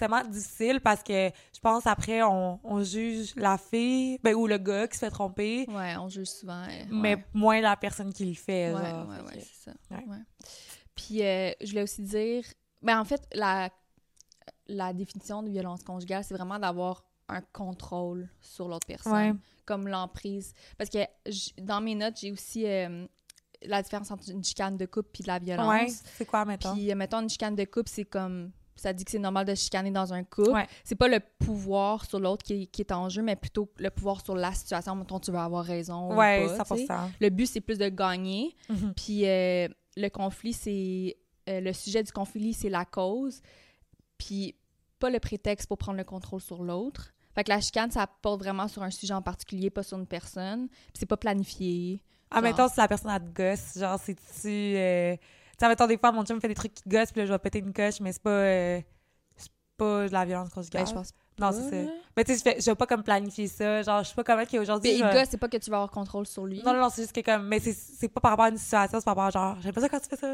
Tellement 0.01 0.25
difficile 0.25 0.81
parce 0.81 1.03
que 1.03 1.31
je 1.55 1.61
pense 1.61 1.87
après, 1.87 2.23
on, 2.23 2.59
on 2.65 2.83
juge 2.83 3.35
la 3.37 3.57
fille, 3.59 4.19
ben, 4.23 4.35
ou 4.35 4.47
le 4.47 4.59
gars 4.59 4.89
qui 4.89 4.95
se 4.99 5.05
fait 5.05 5.11
tromper, 5.11 5.67
Ouais, 5.69 5.95
on 5.99 6.09
juge 6.09 6.27
souvent. 6.29 6.65
mais 6.91 7.25
moins 7.33 7.61
la 7.61 7.77
personne 7.77 8.13
qui 8.13 8.25
le 8.25 8.35
fait. 8.35 8.73
Ouais, 8.75 8.81
genre. 8.81 9.09
ouais, 9.09 9.17
Fait 9.17 9.23
ouais, 9.23 9.33
que- 9.35 9.47
c'est 9.47 9.71
ça. 9.71 9.73
ouais. 9.93 10.05
Ouais. 10.09 10.17
Puis, 10.97 11.23
euh, 11.23 11.53
je 11.61 11.69
voulais 11.69 11.83
aussi 11.83 12.03
dire, 12.03 12.43
ben, 12.83 12.99
en 13.01 13.05
fait, 13.05 13.23
la, 13.35 13.71
la 14.67 14.93
définition 14.93 15.43
de 15.43 15.51
violence 15.51 15.83
conjugale, 15.83 16.25
c'est 16.25 16.35
vraiment 16.35 16.59
d'avoir 16.59 17.05
un 17.29 17.41
contrôle 17.53 18.29
sur 18.41 18.69
l'autre 18.69 18.87
personne, 18.87 19.39
comme 19.65 19.87
l'emprise. 19.87 20.53
Parce 20.77 20.91
que 20.91 20.99
dans 21.61 21.81
mes 21.81 21.95
notes, 21.95 22.19
j'ai 22.21 22.33
aussi 22.33 22.67
euh, 22.67 23.07
la 23.63 23.83
différence 23.83 24.11
entre 24.11 24.29
une 24.31 24.43
chicane 24.43 24.77
de 24.77 24.87
couple 24.87 25.11
puis 25.13 25.23
de 25.23 25.29
la 25.29 25.39
violence. 25.39 25.69
Ouais, 25.69 25.89
c'est 26.17 26.25
quoi, 26.27 26.45
mettons? 26.45 26.73
Puis, 26.75 26.91
euh, 26.91 26.95
mettons, 26.97 27.21
une 27.21 27.29
chicane 27.31 27.55
de 27.55 27.65
couple, 27.65 27.89
c'est 27.91 28.05
comme. 28.05 28.51
Ça 28.81 28.93
dit 28.93 29.05
que 29.05 29.11
c'est 29.11 29.19
normal 29.19 29.45
de 29.47 29.55
chicaner 29.55 29.91
dans 29.91 30.13
un 30.15 30.25
couple. 30.25 30.51
Ouais. 30.53 30.67
C'est 30.85 30.95
pas 30.95 31.09
le 31.09 31.21
pouvoir 31.39 32.05
sur 32.07 32.19
l'autre 32.19 32.43
qui, 32.43 32.63
est- 32.63 32.67
qui 32.67 32.81
est 32.83 32.93
en 32.93 33.09
jeu, 33.09 33.21
mais 33.23 33.37
plutôt 33.37 33.69
le 33.79 33.91
pouvoir 33.91 34.25
sur 34.25 34.35
la 34.35 34.53
situation. 34.53 34.95
Mettons, 34.97 35.21
tu 35.21 35.31
veux 35.31 35.39
avoir 35.39 35.65
raison. 35.65 36.17
Ouais, 36.17 36.45
ou 36.47 36.57
pas, 36.57 36.65
tu 36.65 36.81
sais. 36.81 36.87
100%. 36.87 37.11
Le 37.21 37.29
but, 37.29 37.47
c'est 37.47 37.61
plus 37.61 37.79
de 37.79 37.89
gagner. 37.89 38.57
Mhm. 38.69 38.95
Puis 38.97 39.27
euh, 39.27 39.69
le 39.97 40.09
conflit, 40.09 40.53
c'est. 40.53 41.17
euh, 41.49 41.61
le 41.61 41.73
sujet 41.73 42.03
du 42.03 42.11
conflit, 42.13 42.53
c'est 42.55 42.71
la 42.71 42.85
cause. 42.85 43.43
Puis 44.19 44.55
pas 44.99 45.11
le 45.11 45.21
prétexte 45.21 45.67
pour 45.69 45.79
prendre 45.79 45.99
le 45.99 46.05
contrôle 46.05 46.41
sur 46.41 46.63
l'autre. 46.63 47.13
Fait 47.35 47.45
que 47.45 47.51
la 47.51 47.61
chicane, 47.61 47.91
ça 47.91 48.07
porte 48.07 48.41
vraiment 48.41 48.67
sur 48.69 48.83
un 48.83 48.91
sujet 48.91 49.15
en 49.15 49.23
particulier, 49.23 49.71
pas 49.71 49.83
sur 49.83 49.99
une 49.99 50.07
personne. 50.07 50.69
Puis 50.69 50.93
c'est 50.99 51.07
pas 51.07 51.17
planifié. 51.17 52.03
Ah, 52.31 52.41
mettons, 52.41 52.69
si 52.69 52.75
la 52.79 52.87
personne 52.89 53.11
a 53.11 53.19
de 53.19 53.33
gosse, 53.33 53.79
genre, 53.79 53.99
c'est-tu. 53.99 54.49
Euh... 54.77 55.17
Sais, 55.61 55.69
mettons, 55.69 55.87
des 55.87 55.99
fois, 55.99 56.11
mon 56.11 56.25
chum 56.25 56.37
me 56.37 56.41
fait 56.41 56.49
des 56.49 56.55
trucs 56.55 56.73
qui 56.75 56.89
gossent, 56.89 57.13
puis 57.13 57.21
là, 57.21 57.27
je 57.27 57.33
vais 57.33 57.39
péter 57.39 57.59
une 57.59 57.73
coche, 57.73 58.01
mais 58.01 58.13
c'est 58.13 58.23
pas. 58.23 58.31
euh, 58.31 58.81
C'est 59.37 59.51
pas 59.77 60.09
de 60.09 60.13
la 60.13 60.25
violence 60.25 60.49
conjugale. 60.51 60.85
Ben, 60.85 60.89
je 60.89 60.95
pense 60.95 61.11
Non, 61.39 61.53
c'est 61.53 61.71
ça. 61.71 61.91
Mais 62.17 62.25
tu 62.25 62.37
sais, 62.37 62.57
je 62.59 62.61
je 62.63 62.71
vais 62.71 62.75
pas 62.75 62.87
comme 62.87 63.03
planifier 63.03 63.47
ça. 63.47 63.81
Genre, 63.83 64.03
je 64.03 64.09
sais 64.11 64.15
pas 64.15 64.25
comment 64.25 64.45
qu'aujourd'hui. 64.45 64.93
Mais 64.93 64.99
je 64.99 65.03
le 65.05 65.09
vais- 65.09 65.15
gars, 65.17 65.25
c'est 65.25 65.39
pas 65.39 65.49
que 65.49 65.57
tu 65.57 65.71
vas 65.71 65.77
avoir 65.79 65.91
contrôle 65.91 66.27
sur 66.27 66.45
lui. 66.45 66.63
Non, 66.63 66.75
non, 66.75 66.81
non, 66.81 66.89
c'est 66.91 67.03
juste 67.03 67.15
que 67.15 67.21
comme. 67.23 67.47
Mais 67.47 67.61
c'est- 67.61 67.73
c'est 67.73 68.09
pas 68.09 68.21
par 68.21 68.33
rapport 68.33 68.45
à 68.47 68.51
une 68.51 68.59
situation, 68.59 68.99
c'est 69.01 69.05
par 69.07 69.17
rapport 69.17 69.25
à 69.25 69.31
genre. 69.31 69.57
J'aime 69.63 69.73
pas 69.73 69.81
ça 69.81 69.89
quand 69.89 70.01
tu 70.01 70.09
fais 70.11 70.17
ça. 70.17 70.27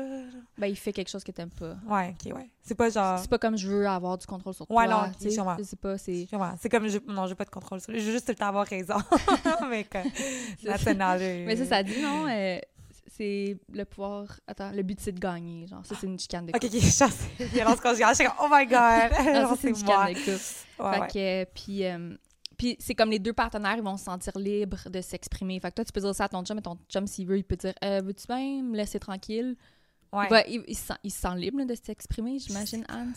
Ben, 0.59 0.67
il 0.67 0.77
fait 0.77 0.93
quelque 0.93 1.09
chose 1.11 1.23
que 1.23 1.31
t'aimes 1.31 1.51
pas. 1.51 1.77
Ouais, 1.89 2.15
ok, 2.25 2.35
ouais. 2.37 2.51
C'est 2.63 2.75
pas 2.75 2.91
genre. 2.91 3.19
C'est 3.21 3.31
pas 3.31 3.39
comme 3.39 3.57
je 3.57 3.69
veux 3.69 3.87
avoir 3.89 4.19
du 4.19 4.27
contrôle 4.27 4.55
sur 4.55 4.69
Ouais, 4.71 4.87
toi. 4.87 4.95
non, 5.07 5.11
ok, 5.11 5.17
tu 5.19 5.31
sais. 5.31 5.65
sais 5.65 5.77
pas, 5.77 5.97
c'est... 5.99 6.27
Ouais, 6.33 6.49
c'est 6.61 6.69
comme. 6.69 6.89
je- 6.89 6.99
Non, 7.07 7.27
j'ai 7.29 7.35
pas 7.37 7.45
de 7.45 7.51
contrôle 7.51 7.81
sur 7.81 7.93
lui. 7.93 8.01
Je 8.01 8.07
veux 8.07 8.13
juste 8.13 8.27
tout 8.27 8.33
le 8.33 8.37
temps 8.39 8.49
avoir 8.49 8.67
raison. 8.67 8.97
mais 9.71 9.85
comme. 9.85 10.03
C'est- 10.61 10.69
National. 10.69 11.19
Mais 11.21 11.55
ça, 11.57 11.67
ça 11.67 11.83
dit, 11.85 12.01
non, 12.03 12.27
euh, 12.29 12.59
c'est 13.09 13.57
le 13.73 13.85
pouvoir... 13.85 14.41
Attends, 14.47 14.71
le 14.73 14.83
but, 14.83 14.99
c'est 15.01 15.13
de 15.13 15.21
gagner, 15.21 15.67
genre. 15.67 15.85
Ça, 15.87 15.95
c'est 15.99 16.07
une 16.07 16.19
chicane 16.19 16.47
de 16.47 16.51
Ok, 16.51 16.61
couple. 16.61 16.77
ok, 16.77 16.83
je 16.83 16.89
sais. 16.91 17.45
Violence 17.47 17.81
conjugale. 17.81 18.11
Je 18.11 18.15
suis 18.17 18.25
comme, 18.27 18.37
oh 18.41 18.49
my 18.51 18.67
god. 18.67 18.73
Ah, 19.19 19.41
Genre, 19.43 19.51
ça, 19.51 19.57
c'est 19.61 19.69
une 19.69 19.77
chicane 19.77 20.13
de 20.13 20.19
couple. 20.19 20.31
Ouais, 20.31 20.95
fait 20.95 21.01
ouais. 21.01 21.07
que, 21.09 21.43
euh, 21.43 21.45
puis, 21.55 21.85
euh, 21.87 22.17
puis 22.59 22.77
c'est 22.81 22.95
comme 22.95 23.11
les 23.11 23.19
deux 23.19 23.33
partenaires, 23.33 23.77
ils 23.77 23.83
vont 23.83 23.97
se 23.97 24.05
sentir 24.05 24.33
libres 24.37 24.89
de 24.91 25.01
s'exprimer. 25.01 25.59
Fait 25.61 25.71
que 25.71 25.75
toi, 25.77 25.85
tu 25.85 25.93
peux 25.93 26.01
dire 26.01 26.15
ça 26.15 26.25
à 26.25 26.29
ton 26.29 26.43
chum, 26.45 26.57
mais 26.57 26.63
ton 26.63 26.77
chum, 26.89 27.07
s'il 27.07 27.27
veut, 27.27 27.39
il 27.39 27.45
peut 27.45 27.57
dire 27.57 27.75
euh, 27.85 28.01
Veux-tu 28.05 28.27
bien 28.27 28.63
me 28.63 28.77
laisser 28.77 28.99
tranquille? 28.99 29.57
Ouais. 30.13 30.27
il, 30.27 30.31
va- 30.31 30.47
il- 30.47 30.65
il 30.69 30.77
se 30.77 30.87
sent, 30.87 30.95
il 31.05 31.11
se 31.11 31.21
sent 31.21 31.35
libre 31.37 31.59
là, 31.59 31.65
de 31.65 31.75
s'exprimer, 31.75 32.39
j'imagine, 32.39 32.85
Hans. 32.89 33.13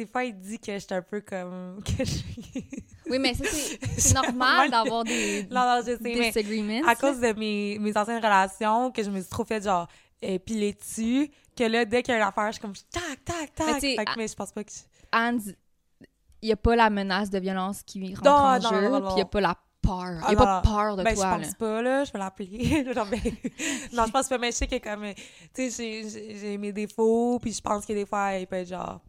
Des 0.00 0.06
fois, 0.06 0.24
il 0.24 0.34
dit 0.40 0.58
que 0.58 0.78
j'étais 0.78 0.94
un 0.94 1.02
peu 1.02 1.20
comme. 1.20 1.82
que 1.84 2.04
je 2.04 2.04
suis- 2.04 2.66
Oui, 3.10 3.18
mais 3.18 3.34
c'est 3.98 4.14
normal 4.14 4.70
d'avoir 4.70 5.04
des 5.04 5.42
Non, 5.50 5.60
non, 5.60 5.80
je 5.86 5.92
sais. 5.92 5.98
Mais 6.00 6.30
disagreements. 6.30 6.88
à 6.88 6.94
cause 6.96 7.20
de 7.20 7.32
mes, 7.38 7.78
mes 7.78 7.94
anciennes 7.98 8.16
relations, 8.24 8.90
que 8.90 9.02
je 9.02 9.10
me 9.10 9.20
suis 9.20 9.28
trop 9.28 9.44
fait 9.44 9.62
genre 9.62 9.86
euh, 10.24 10.38
piler 10.38 10.72
dessus, 10.72 11.30
que 11.54 11.64
là, 11.64 11.84
dès 11.84 12.02
qu'il 12.02 12.12
y 12.12 12.16
a 12.16 12.20
une 12.22 12.26
affaire, 12.26 12.46
je 12.46 12.52
suis 12.52 12.60
comme 12.62 12.72
tac, 12.90 13.22
tac, 13.26 13.54
tac. 13.54 13.82
Mais 13.82 13.94
que- 13.96 14.10
mais 14.16 14.26
je 14.28 14.34
pense 14.34 14.52
pas 14.52 14.64
que. 14.64 14.70
je- 14.72 14.78
Hans, 15.12 15.38
il 16.40 16.46
n'y 16.46 16.52
a 16.52 16.56
pas 16.56 16.76
la 16.76 16.88
menace 16.88 17.28
de 17.28 17.38
violence 17.40 17.82
qui 17.82 18.14
rentre 18.14 18.24
Non, 18.24 18.30
en 18.30 18.58
non, 18.58 18.70
jeu, 18.70 19.00
puis 19.02 19.10
il 19.10 19.14
n'y 19.16 19.20
a 19.20 19.24
pas 19.26 19.40
la 19.42 19.54
peur. 19.82 20.12
Il 20.12 20.20
Ah, 20.24 20.28
n'y 20.30 20.34
a 20.36 20.38
pas 20.38 20.62
peur 20.62 20.96
de 20.96 21.02
Ben, 21.02 21.14
toi. 21.14 21.36
je 21.38 21.44
pense 21.44 21.54
pas, 21.56 21.82
là. 21.82 22.04
Je 22.04 22.12
vais 22.12 22.18
l'appeler. 22.18 22.84
non, 22.96 23.04
mais... 23.10 23.20
non, 23.92 24.04
je 24.06 24.10
pense 24.10 24.28
pas, 24.28 24.38
mais 24.38 24.50
je 24.52 24.56
sais 24.56 24.66
que 24.66 24.78
comme. 24.78 25.04
Tu 25.54 25.70
sais, 25.70 26.02
j'ai 26.40 26.56
mes 26.56 26.72
défauts, 26.72 27.38
puis 27.38 27.52
je 27.52 27.60
pense 27.60 27.84
que 27.84 27.92
des 27.92 28.06
fois, 28.06 28.34
il 28.38 28.46
peut 28.46 28.56
être 28.56 28.68
genre. 28.68 29.00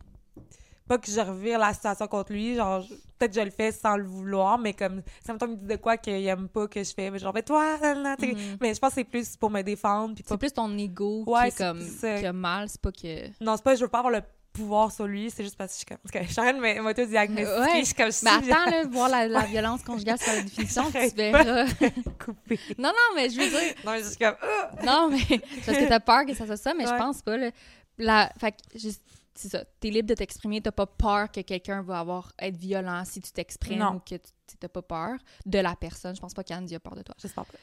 Pas 0.91 0.97
que 0.97 1.09
je 1.09 1.21
revire 1.21 1.57
la 1.57 1.73
situation 1.73 2.05
contre 2.07 2.33
lui, 2.33 2.55
genre, 2.55 2.81
je- 2.81 2.93
peut-être 3.17 3.33
je 3.33 3.39
le 3.41 3.49
fais 3.49 3.71
sans 3.71 3.95
le 3.95 4.03
vouloir, 4.03 4.57
mais 4.57 4.73
comme, 4.73 5.01
ça 5.25 5.31
me 5.33 5.37
tombe 5.39 5.55
dit 5.57 5.65
de 5.65 5.75
quoi 5.77 5.95
qu'il 5.95 6.25
aime 6.27 6.49
pas 6.49 6.67
que 6.67 6.83
je 6.83 6.93
fais, 6.93 7.09
mais 7.09 7.17
genre, 7.17 7.33
mais 7.33 7.43
toi, 7.43 7.77
sais. 7.79 8.27
Mhm. 8.27 8.57
mais 8.59 8.73
je 8.73 8.79
pense 8.79 8.89
que 8.89 8.95
c'est 8.95 9.03
plus 9.05 9.37
pour 9.37 9.49
me 9.49 9.61
défendre, 9.61 10.15
puis 10.15 10.23
pas 10.23 10.29
C'est 10.35 10.37
plus 10.37 10.51
ton 10.51 10.77
ego 10.77 11.23
Ouais, 11.25 11.49
qui 11.49 11.55
est 11.55 11.57
comme 11.65 11.79
qui 12.19 12.25
a 12.25 12.33
mal, 12.33 12.67
c'est 12.67 12.81
pas 12.81 12.91
que. 12.91 13.27
Non, 13.43 13.55
c'est 13.55 13.63
pas, 13.63 13.75
je 13.75 13.81
veux 13.81 13.87
pas 13.87 13.99
avoir 13.99 14.11
le 14.13 14.21
pouvoir 14.51 14.91
sur 14.91 15.07
lui, 15.07 15.29
c'est 15.31 15.43
juste 15.43 15.55
parce 15.57 15.71
que 15.71 15.75
je 15.75 15.77
suis 15.77 15.85
comme. 15.85 16.11
Que 16.11 16.27
je 16.27 16.31
suis 16.33 16.41
en 16.41 16.43
train 16.43 16.53
de 16.53 16.59
me- 16.59 16.81
m'auto-diagnostiquer, 16.81 17.59
Ouais. 17.61 17.79
je 17.79 17.85
suis 17.85 17.95
comme. 17.95 18.11
je 18.11 18.25
Mais 18.25 18.31
attends, 18.51 18.69
là, 18.69 18.83
voir 18.91 19.07
la, 19.07 19.27
la 19.29 19.41
violence 19.45 19.81
conjugale 19.83 20.19
sur 20.19 20.33
la 20.33 20.41
définition, 20.41 20.83
tu 20.91 21.07
verras. 21.15 21.65
coupée. 22.25 22.59
non, 22.77 22.89
non, 22.89 23.15
mais 23.15 23.29
je 23.29 23.39
veux 23.39 23.47
dire. 23.49 23.75
Non, 23.85 23.91
mais 23.93 23.99
je 24.03 24.07
suis 24.09 24.17
comme. 24.17 24.35
Ah! 24.41 24.71
Non, 24.83 25.09
mais. 25.09 25.39
Parce 25.65 25.77
que 25.77 25.87
t'as 25.87 26.01
peur 26.01 26.25
que 26.25 26.33
ça 26.33 26.45
soit 26.45 26.57
ça, 26.57 26.73
mais 26.73 26.85
je 26.85 26.93
pense 26.97 27.21
pas, 27.21 27.37
là. 27.37 27.49
La, 27.97 28.31
fait 28.39 28.51
que, 28.51 28.79
juste- 28.79 29.03
c'est 29.41 29.49
ça. 29.49 29.65
T'es 29.79 29.89
libre 29.89 30.07
de 30.09 30.13
t'exprimer, 30.13 30.61
t'as 30.61 30.71
pas 30.71 30.85
peur 30.85 31.31
que 31.31 31.41
quelqu'un 31.41 31.81
va 31.81 31.99
avoir 31.99 32.31
être 32.39 32.57
violent 32.57 33.03
si 33.05 33.21
tu 33.21 33.31
t'exprimes 33.31 33.81
ou 33.95 33.99
que 33.99 34.15
tu 34.15 34.57
t'as 34.59 34.67
pas 34.67 34.81
peur 34.81 35.17
de 35.45 35.59
la 35.59 35.75
personne. 35.75 36.15
Je 36.15 36.21
pense 36.21 36.33
pas 36.33 36.43
qu'Anne 36.43 36.71
a 36.71 36.79
peur 36.79 36.95
de 36.95 37.01
toi. 37.01 37.15
J'espère 37.17 37.45
pas. 37.45 37.57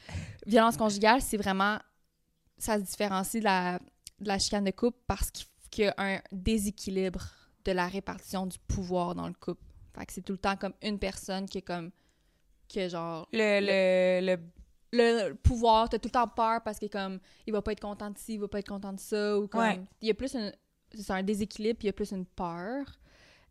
Violence 0.45 0.77
conjugale, 0.77 1.21
c'est 1.21 1.37
vraiment. 1.37 1.77
Ça 2.57 2.77
se 2.77 2.83
différencie 2.83 3.39
de 3.41 3.45
la, 3.45 3.79
de 4.19 4.27
la 4.27 4.37
chicane 4.37 4.65
de 4.65 4.71
couple 4.71 4.97
parce 5.07 5.31
qu'il 5.71 5.85
y 5.85 5.87
a 5.87 5.93
un 5.97 6.19
déséquilibre 6.31 7.23
de 7.63 7.71
la 7.71 7.87
répartition 7.87 8.45
du 8.45 8.57
pouvoir 8.59 9.15
dans 9.15 9.27
le 9.27 9.33
couple. 9.33 9.63
Fait 9.95 10.05
que 10.05 10.13
c'est 10.13 10.21
tout 10.21 10.33
le 10.33 10.37
temps 10.39 10.57
comme 10.57 10.73
une 10.81 10.99
personne 10.99 11.47
qui 11.47 11.59
est 11.59 11.63
comme. 11.63 11.91
qui 12.67 12.79
est 12.79 12.89
genre. 12.89 13.27
Le, 13.31 13.59
le, 13.61 14.35
le 14.91 15.29
Le 15.29 15.33
pouvoir, 15.35 15.87
t'as 15.87 15.99
tout 15.99 16.07
le 16.07 16.11
temps 16.11 16.27
peur 16.27 16.61
parce 16.63 16.79
que 16.79 16.87
comme. 16.87 17.19
il 17.47 17.53
va 17.53 17.61
pas 17.61 17.71
être 17.71 17.79
content 17.79 18.09
de 18.09 18.17
ci, 18.17 18.33
il 18.33 18.39
va 18.39 18.47
pas 18.47 18.59
être 18.59 18.67
content 18.67 18.91
de 18.93 18.99
ça, 18.99 19.39
ou 19.39 19.47
comme. 19.47 19.61
Ouais. 19.61 19.79
Il 20.01 20.07
y 20.07 20.11
a 20.11 20.15
plus 20.15 20.35
un. 20.35 20.51
C'est 20.93 21.11
un 21.13 21.23
déséquilibre, 21.23 21.77
puis 21.79 21.85
il 21.85 21.89
y 21.89 21.91
a 21.91 21.93
plus 21.93 22.11
une 22.11 22.25
peur. 22.25 22.85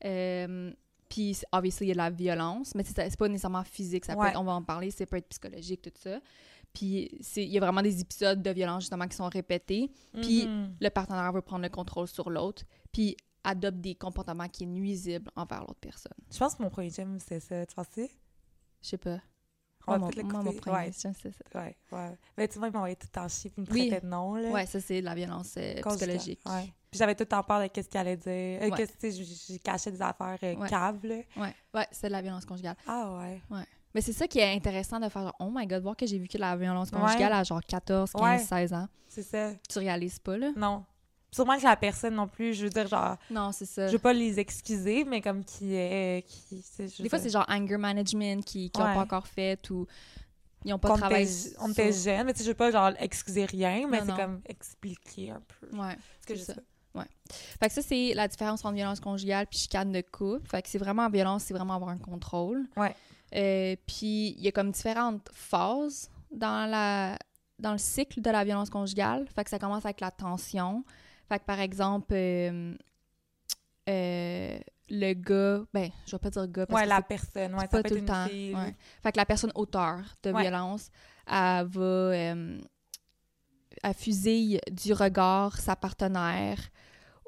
Euh, 0.04 0.72
puis, 1.08 1.36
obviously, 1.52 1.86
il 1.86 1.88
y 1.88 1.90
a 1.92 1.94
de 1.94 1.98
la 1.98 2.10
violence, 2.10 2.74
mais 2.74 2.84
c'est 2.84 3.16
pas 3.16 3.28
nécessairement 3.28 3.64
physique. 3.64 4.04
Ça 4.04 4.14
peut 4.14 4.20
Ouais. 4.20 4.28
être- 4.30 4.40
on 4.40 4.44
va 4.44 4.52
en 4.52 4.62
parler, 4.62 4.90
ça 4.90 5.06
peut 5.06 5.16
être 5.16 5.28
psychologique, 5.28 5.82
tout 5.82 5.90
ça. 5.98 6.20
Puis, 6.74 7.08
il 7.36 7.44
y 7.48 7.56
a 7.56 7.60
vraiment 7.60 7.80
des 7.82 8.00
épisodes 8.00 8.42
de 8.42 8.50
violence, 8.50 8.82
justement, 8.82 9.08
qui 9.08 9.16
sont 9.16 9.28
répétés. 9.28 9.90
Puis, 10.20 10.46
Mhm. 10.46 10.76
le 10.80 10.88
partenaire 10.90 11.32
veut 11.32 11.40
prendre 11.40 11.62
le 11.62 11.70
contrôle 11.70 12.06
sur 12.08 12.28
l'autre, 12.28 12.64
puis 12.92 13.16
adopte 13.42 13.78
des 13.80 13.94
comportements 13.94 14.48
qui 14.48 14.64
sont 14.64 14.70
nuisibles 14.70 15.30
envers 15.34 15.60
l'autre 15.60 15.80
personne. 15.80 16.12
Je 16.30 16.38
pense 16.38 16.54
que 16.54 16.62
mon 16.62 16.68
premier 16.68 16.90
gym, 16.90 17.18
c'est 17.18 17.40
ça. 17.40 17.64
Tu 17.64 17.74
penses 17.74 17.86
Je 17.96 18.06
sais 18.82 18.98
pas. 18.98 19.20
On 19.86 19.92
va 19.92 19.98
Moi, 19.98 20.10
mon, 20.42 20.52
premier 20.52 20.76
Ouais. 20.76 20.90
c'est 20.92 21.14
ça. 21.14 21.28
Ouais, 21.54 21.74
ouais. 21.92 22.18
Mais 22.36 22.46
tu 22.46 22.58
vois, 22.58 22.68
il 22.68 22.72
m'envoyait 22.74 22.96
tout 22.96 23.06
le 23.06 23.12
temps 23.20 23.26
chier 23.28 23.48
puis 23.50 23.64
il 23.66 23.68
me 23.70 23.72
Oui. 23.72 23.90
de 24.02 24.06
nom, 24.06 24.34
là. 24.34 24.50
Ouais, 24.50 24.66
ça, 24.66 24.80
c'est 24.80 25.00
de 25.00 25.06
la 25.06 25.14
violence 25.14 25.54
euh, 25.56 25.80
psychologique. 25.80 26.40
Ouais. 26.44 26.70
Puis 26.90 26.98
j'avais 26.98 27.14
tout 27.14 27.22
le 27.24 27.28
temps 27.28 27.42
peur 27.42 27.60
de 27.62 27.66
qu'est-ce 27.66 27.88
qu'il 27.88 28.00
allait 28.00 28.16
dire. 28.16 28.32
Euh, 28.62 28.70
Ouais. 28.70 28.86
que, 28.86 28.90
tu 28.92 29.12
sais, 29.12 29.24
j'ai- 29.48 29.58
caché 29.58 29.90
des 29.90 30.00
affaires 30.00 30.38
euh, 30.42 30.54
Ouais. 30.54 30.68
caves, 30.68 31.04
là. 31.04 31.16
Ouais, 31.36 31.54
ouais, 31.74 31.86
c'est 31.92 32.06
de 32.08 32.12
la 32.12 32.22
violence 32.22 32.44
conjugale. 32.46 32.76
Ah 32.86 33.18
ouais. 33.50 33.62
Mais 33.94 34.00
c'est 34.00 34.12
ça 34.12 34.26
qui 34.28 34.38
est 34.38 34.54
intéressant 34.54 35.00
de 35.00 35.08
faire 35.08 35.22
genre, 35.22 35.36
oh 35.40 35.50
my 35.52 35.66
god, 35.66 35.82
voir 35.82 35.96
que 35.96 36.06
j'ai 36.06 36.18
vécu 36.18 36.36
de 36.36 36.42
la 36.42 36.56
violence 36.56 36.90
conjugale 36.90 37.32
Ouais. 37.32 37.38
à 37.38 37.42
genre 37.44 37.60
14, 37.66 38.12
15, 38.12 38.22
Ouais. 38.22 38.38
16 38.38 38.72
ans. 38.72 38.88
C'est 39.08 39.22
ça. 39.22 39.50
Tu 39.68 39.78
réalises 39.78 40.18
pas, 40.18 40.36
là? 40.36 40.50
Non. 40.56 40.84
Sûrement 41.30 41.58
que 41.58 41.64
la 41.64 41.76
personne 41.76 42.14
non 42.14 42.26
plus, 42.26 42.54
je 42.54 42.64
veux 42.64 42.70
dire, 42.70 42.86
genre, 42.86 43.16
Non, 43.30 43.52
c'est 43.52 43.66
ça. 43.66 43.86
je 43.86 43.92
veux 43.92 43.98
pas 43.98 44.14
les 44.14 44.38
excuser, 44.40 45.04
mais 45.04 45.20
comme 45.20 45.44
qui 45.44 45.74
est. 45.74 46.24
Qui, 46.26 46.62
Des 47.02 47.08
fois, 47.10 47.18
c'est 47.18 47.28
genre 47.28 47.44
anger 47.50 47.76
management 47.76 48.42
qui 48.44 48.70
n'ont 48.76 48.84
Ouais. 48.84 48.94
pas 48.94 49.00
encore 49.00 49.26
fait 49.26 49.68
ou 49.70 49.86
ils 50.64 50.70
n'ont 50.70 50.78
pas 50.78 50.96
travaillé. 50.96 51.24
était- 51.24 51.56
on 51.60 51.64
sur- 51.66 51.70
était 51.84 51.92
jeunes, 51.92 52.24
mais 52.26 52.32
tu 52.32 52.38
sais, 52.38 52.44
je 52.44 52.50
veux 52.50 52.54
pas, 52.56 52.70
genre, 52.70 52.92
excuser 52.98 53.44
rien, 53.44 53.86
mais 53.88 54.00
c'est 54.06 54.16
comme 54.16 54.40
expliquer 54.46 55.30
un 55.32 55.42
peu. 55.60 55.66
Ouais. 55.76 55.96
Parce 55.96 56.26
que 56.26 56.34
je 56.34 56.40
ça. 56.44 56.54
sais 56.54 56.60
Fait 57.60 57.68
que 57.68 57.74
ça, 57.74 57.82
c'est 57.82 58.14
la 58.14 58.26
différence 58.28 58.64
entre 58.64 58.74
violence 58.74 59.00
conjugale 59.00 59.46
puis 59.46 59.58
chicane 59.58 59.92
de 59.92 60.00
couple. 60.00 60.48
Fait 60.48 60.62
que 60.62 60.68
c'est 60.68 60.78
vraiment 60.78 61.04
en 61.04 61.10
violence, 61.10 61.44
c'est 61.44 61.54
vraiment 61.54 61.74
avoir 61.74 61.90
un 61.90 61.98
contrôle. 61.98 62.66
Ouais. 62.76 62.94
Euh, 63.34 63.76
puis 63.86 64.30
il 64.38 64.40
y 64.40 64.48
a 64.48 64.52
comme 64.52 64.70
différentes 64.70 65.28
phases 65.32 66.10
dans 66.30 66.68
la 66.70 67.18
dans 67.58 67.72
le 67.72 67.78
cycle 67.78 68.20
de 68.22 68.30
la 68.30 68.44
violence 68.44 68.70
conjugale. 68.70 69.26
Fait 69.34 69.44
que 69.44 69.50
ça 69.50 69.58
commence 69.58 69.84
avec 69.84 70.00
la 70.00 70.10
tension. 70.10 70.84
Fait 71.28 71.38
que 71.38 71.44
par 71.44 71.60
exemple, 71.60 72.14
euh, 72.14 72.74
euh, 73.88 74.58
le 74.90 75.12
gars, 75.14 75.64
ben, 75.74 75.90
je 76.06 76.12
vais 76.12 76.18
pas 76.18 76.30
dire 76.30 76.46
gars 76.48 76.66
parce 76.66 76.80
Ouais, 76.80 76.84
que 76.84 76.88
la 76.90 77.02
personne, 77.02 77.54
ouais, 77.54 77.60
ça 77.62 77.68
pas 77.68 77.82
peut 77.82 77.88
tout 77.90 77.94
être 77.96 78.00
le 78.00 78.06
temps. 78.06 78.26
fille. 78.26 78.54
ouais. 78.54 78.74
Fait 79.02 79.12
que 79.12 79.16
la 79.18 79.26
personne 79.26 79.52
auteur 79.54 79.98
de 80.22 80.30
Ouais. 80.32 80.42
violence, 80.42 80.90
elle 81.26 81.66
va 81.66 82.14
elle 83.82 83.94
fusille 83.94 84.60
du 84.72 84.92
regard 84.92 85.56
sa 85.58 85.76
partenaire 85.76 86.58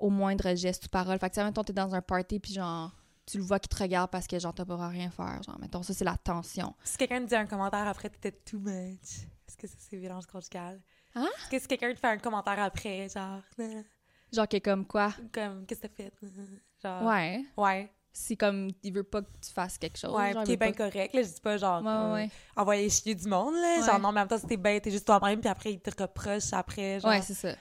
au 0.01 0.11
moindre 0.11 0.55
geste 0.57 0.87
ou 0.87 0.89
parole. 0.89 1.19
Fait 1.19 1.29
que, 1.29 1.35
tu 1.35 1.41
sais, 1.41 1.45
mettons, 1.45 1.63
t'es 1.63 1.73
dans 1.73 1.95
un 1.95 2.03
party, 2.03 2.41
puis 2.41 2.53
genre, 2.55 2.91
tu 3.27 3.39
le 3.39 3.45
vois 3.45 3.59
qui 3.61 3.69
te 3.69 3.77
regarde 3.81 4.11
parce 4.11 4.27
que, 4.27 4.39
genre, 4.39 4.53
t'as 4.55 4.65
pas 4.65 4.89
rien 4.89 5.11
faire. 5.11 5.41
Genre, 5.45 5.59
mettons, 5.61 5.83
ça, 5.83 5.95
c'est 5.95 6.05
la 6.05 6.17
tension. 6.17 6.75
Si 6.83 6.97
quelqu'un 6.97 7.21
te 7.23 7.27
dit 7.29 7.35
un 7.37 7.47
commentaire 7.47 7.87
après, 7.87 8.09
t'étais 8.11 8.33
too 8.33 8.59
much. 8.59 9.27
Est-ce 9.47 9.57
que 9.57 9.67
ça, 9.67 9.75
c'est 9.79 9.97
violence 9.97 10.27
conjugale? 10.27 10.81
Hein? 11.15 11.29
Est-ce 11.43 11.51
que 11.51 11.59
si 11.61 11.69
quelqu'un 11.69 11.93
te 11.95 11.99
fait 11.99 12.07
un 12.09 12.19
commentaire 12.19 12.59
après, 12.61 13.09
genre, 13.09 13.41
Genre, 14.33 14.49
que 14.49 14.59
comme 14.59 14.87
quoi? 14.87 15.13
comme, 15.33 15.67
qu'est-ce 15.67 15.81
que 15.81 15.87
t'as 15.89 16.05
fait? 16.05 16.13
Genre, 16.83 17.03
Ouais. 17.05 17.45
Ouais. 17.57 17.93
C'est 18.13 18.37
comme, 18.37 18.71
il 18.83 18.93
veut 18.93 19.05
pas 19.05 19.23
que 19.23 19.29
tu 19.41 19.53
fasses 19.53 19.79
quelque 19.79 19.97
chose. 19.99 20.13
Ouais, 20.13 20.33
qui 20.45 20.53
est 20.53 20.57
bien 20.57 20.73
pas- 20.73 20.91
correct, 20.91 21.15
là. 21.15 21.23
Je 21.23 21.29
dis 21.29 21.41
pas, 21.41 21.57
genre, 21.59 21.81
Ouais, 21.81 22.13
ouais, 22.13 22.25
euh, 22.27 22.61
envoyer 22.61 22.91
chier 22.91 23.15
du 23.15 23.29
monde, 23.29 23.55
là. 23.55 23.77
Ouais. 23.79 23.87
Genre, 23.87 24.01
non, 24.01 24.11
mais 24.11 24.19
en 24.21 24.23
même 24.23 24.29
temps, 24.29 24.39
si 24.39 24.47
t'es 24.47 24.57
bête, 24.57 24.83
t'es 24.83 24.91
juste 24.91 25.07
toi-même, 25.07 25.39
puis 25.41 25.49
après, 25.49 25.75
il 25.75 25.81
te 25.81 25.91
reproche 26.03 26.53
après, 26.53 26.99
genre. 26.99 27.11
Ouais, 27.13 27.23
c'est 27.23 27.35
ça. 27.35 27.55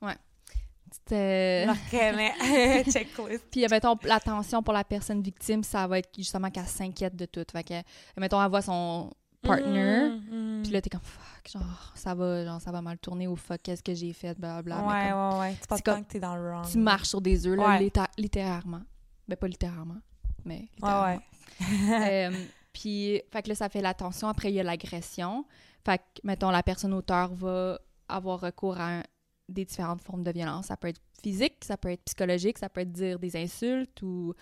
Ouais. 0.00 0.16
C'était... 0.92 1.66
Checklist. 2.90 3.44
Puis, 3.50 3.66
mettons, 3.70 3.96
l'attention 4.04 4.62
pour 4.62 4.74
la 4.74 4.84
personne 4.84 5.22
victime, 5.22 5.62
ça 5.64 5.86
va 5.86 5.98
être 5.98 6.10
justement 6.16 6.50
qu'elle 6.50 6.66
s'inquiète 6.66 7.16
de 7.16 7.24
tout. 7.26 7.44
Fait 7.50 7.64
que, 7.64 7.74
mettons, 8.20 8.42
elle 8.42 8.50
voit 8.50 8.62
son 8.62 9.10
partner, 9.42 10.10
Mhm, 10.10 10.56
mhm. 10.58 10.62
puis 10.62 10.70
là, 10.72 10.80
t'es 10.80 10.90
comme, 10.90 11.00
fuck, 11.02 11.50
genre, 11.52 11.92
ça 11.96 12.14
va, 12.14 12.44
genre, 12.44 12.60
ça 12.60 12.70
va 12.70 12.80
mal 12.80 12.96
tourner 12.98 13.26
ou 13.26 13.34
fuck, 13.34 13.60
qu'est-ce 13.62 13.82
que 13.82 13.92
j'ai 13.94 14.12
fait, 14.12 14.38
blablabla. 14.38 14.76
Mais 14.76 14.86
Ouais, 14.86 15.10
comme, 15.10 15.32
ouais, 15.32 15.38
ouais. 15.40 15.56
Tu 15.60 15.66
penses 15.66 15.80
comme- 15.82 16.04
que 16.04 16.12
t'es 16.12 16.20
dans 16.20 16.36
le 16.36 16.42
wrong. 16.48 16.64
Tu 16.70 16.78
marches 16.78 17.08
sur 17.08 17.20
des 17.20 17.44
œufs, 17.46 17.56
là, 17.56 17.68
Ouais. 17.70 17.78
litté- 17.80 18.00
littérairement. 18.18 18.82
Ben, 19.26 19.34
pas 19.36 19.48
littérairement, 19.48 19.98
mais 20.44 20.54
Ouais, 20.54 20.68
littéralement. 20.76 21.06
ouais. 21.16 21.20
Euh, 22.30 22.44
puis, 22.72 23.20
fait 23.32 23.42
que 23.42 23.48
là, 23.48 23.54
ça 23.56 23.68
fait 23.68 23.82
la 23.82 23.94
tension. 23.94 24.28
Après, 24.28 24.50
il 24.50 24.54
y 24.54 24.60
a 24.60 24.62
l'agression. 24.62 25.44
Fait 25.84 25.98
que, 25.98 26.02
mettons, 26.24 26.50
la 26.50 26.62
personne 26.62 26.92
auteur 26.94 27.34
va 27.34 27.78
avoir 28.08 28.40
recours 28.40 28.78
à 28.78 28.98
un- 28.98 29.02
des 29.52 29.64
différentes 29.64 30.00
formes 30.02 30.22
de 30.22 30.30
violence. 30.32 30.66
Ça 30.66 30.76
peut 30.76 30.88
être 30.88 31.00
physique, 31.22 31.64
ça 31.64 31.76
peut 31.76 31.90
être 31.90 32.04
psychologique, 32.04 32.58
ça 32.58 32.68
peut 32.68 32.80
être 32.80 32.92
dire 32.92 33.18
des 33.18 33.36
insultes 33.36 34.02
ou 34.02 34.34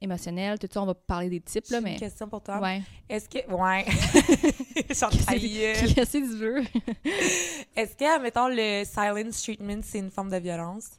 émotionnel. 0.00 0.58
Tout 0.58 0.68
ça, 0.70 0.82
on 0.82 0.86
va 0.86 0.94
parler 0.94 1.28
des 1.28 1.40
types, 1.40 1.68
là, 1.70 1.80
mais... 1.80 1.94
une 1.94 1.98
question 1.98 2.28
pour 2.28 2.42
toi. 2.42 2.60
Ouais. 2.60 2.82
Est-ce 3.08 3.28
que. 3.28 3.38
Ouais. 3.50 3.84
J'en 4.94 5.08
qu'est-ce 5.08 6.12
que 6.12 6.12
tu 6.12 6.36
veux? 6.36 6.62
Est-ce 7.76 7.96
que, 7.96 8.22
mettons, 8.22 8.48
le 8.48 8.84
silence 8.84 9.42
treatment, 9.42 9.80
c'est 9.82 9.98
une 9.98 10.10
forme 10.10 10.30
de 10.30 10.36
violence? 10.38 10.90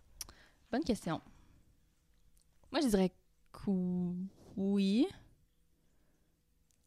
Bonne 0.71 0.83
question. 0.83 1.21
Moi, 2.71 2.81
je 2.81 2.87
dirais 2.87 3.11
que 3.51 3.71
oui. 4.55 5.07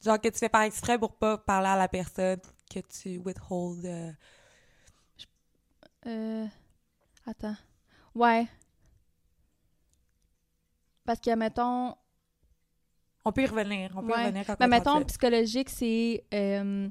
Genre 0.04 0.20
que 0.20 0.28
tu 0.28 0.38
fais 0.38 0.48
par 0.48 0.62
exprès 0.62 0.98
pour 0.98 1.14
pas 1.16 1.36
parler 1.38 1.68
à 1.68 1.76
la 1.76 1.88
personne, 1.88 2.40
que 2.72 2.80
tu 2.80 3.18
withhold. 3.18 3.84
euh, 3.84 4.12
Euh, 6.06 6.46
attends. 7.26 7.56
Ouais. 8.14 8.46
Parce 11.04 11.20
que, 11.20 11.34
mettons, 11.34 11.94
On 13.24 13.32
peut 13.32 13.42
y 13.42 13.46
revenir. 13.46 13.90
On 13.96 14.02
peut 14.02 14.10
y 14.18 14.24
revenir 14.24 14.46
quand 14.46 14.56
Mais 14.60 14.66
on 14.66 14.68
mettons, 14.68 15.04
psychologique, 15.04 15.68
c'est. 15.70 16.24
euh, 16.32 16.88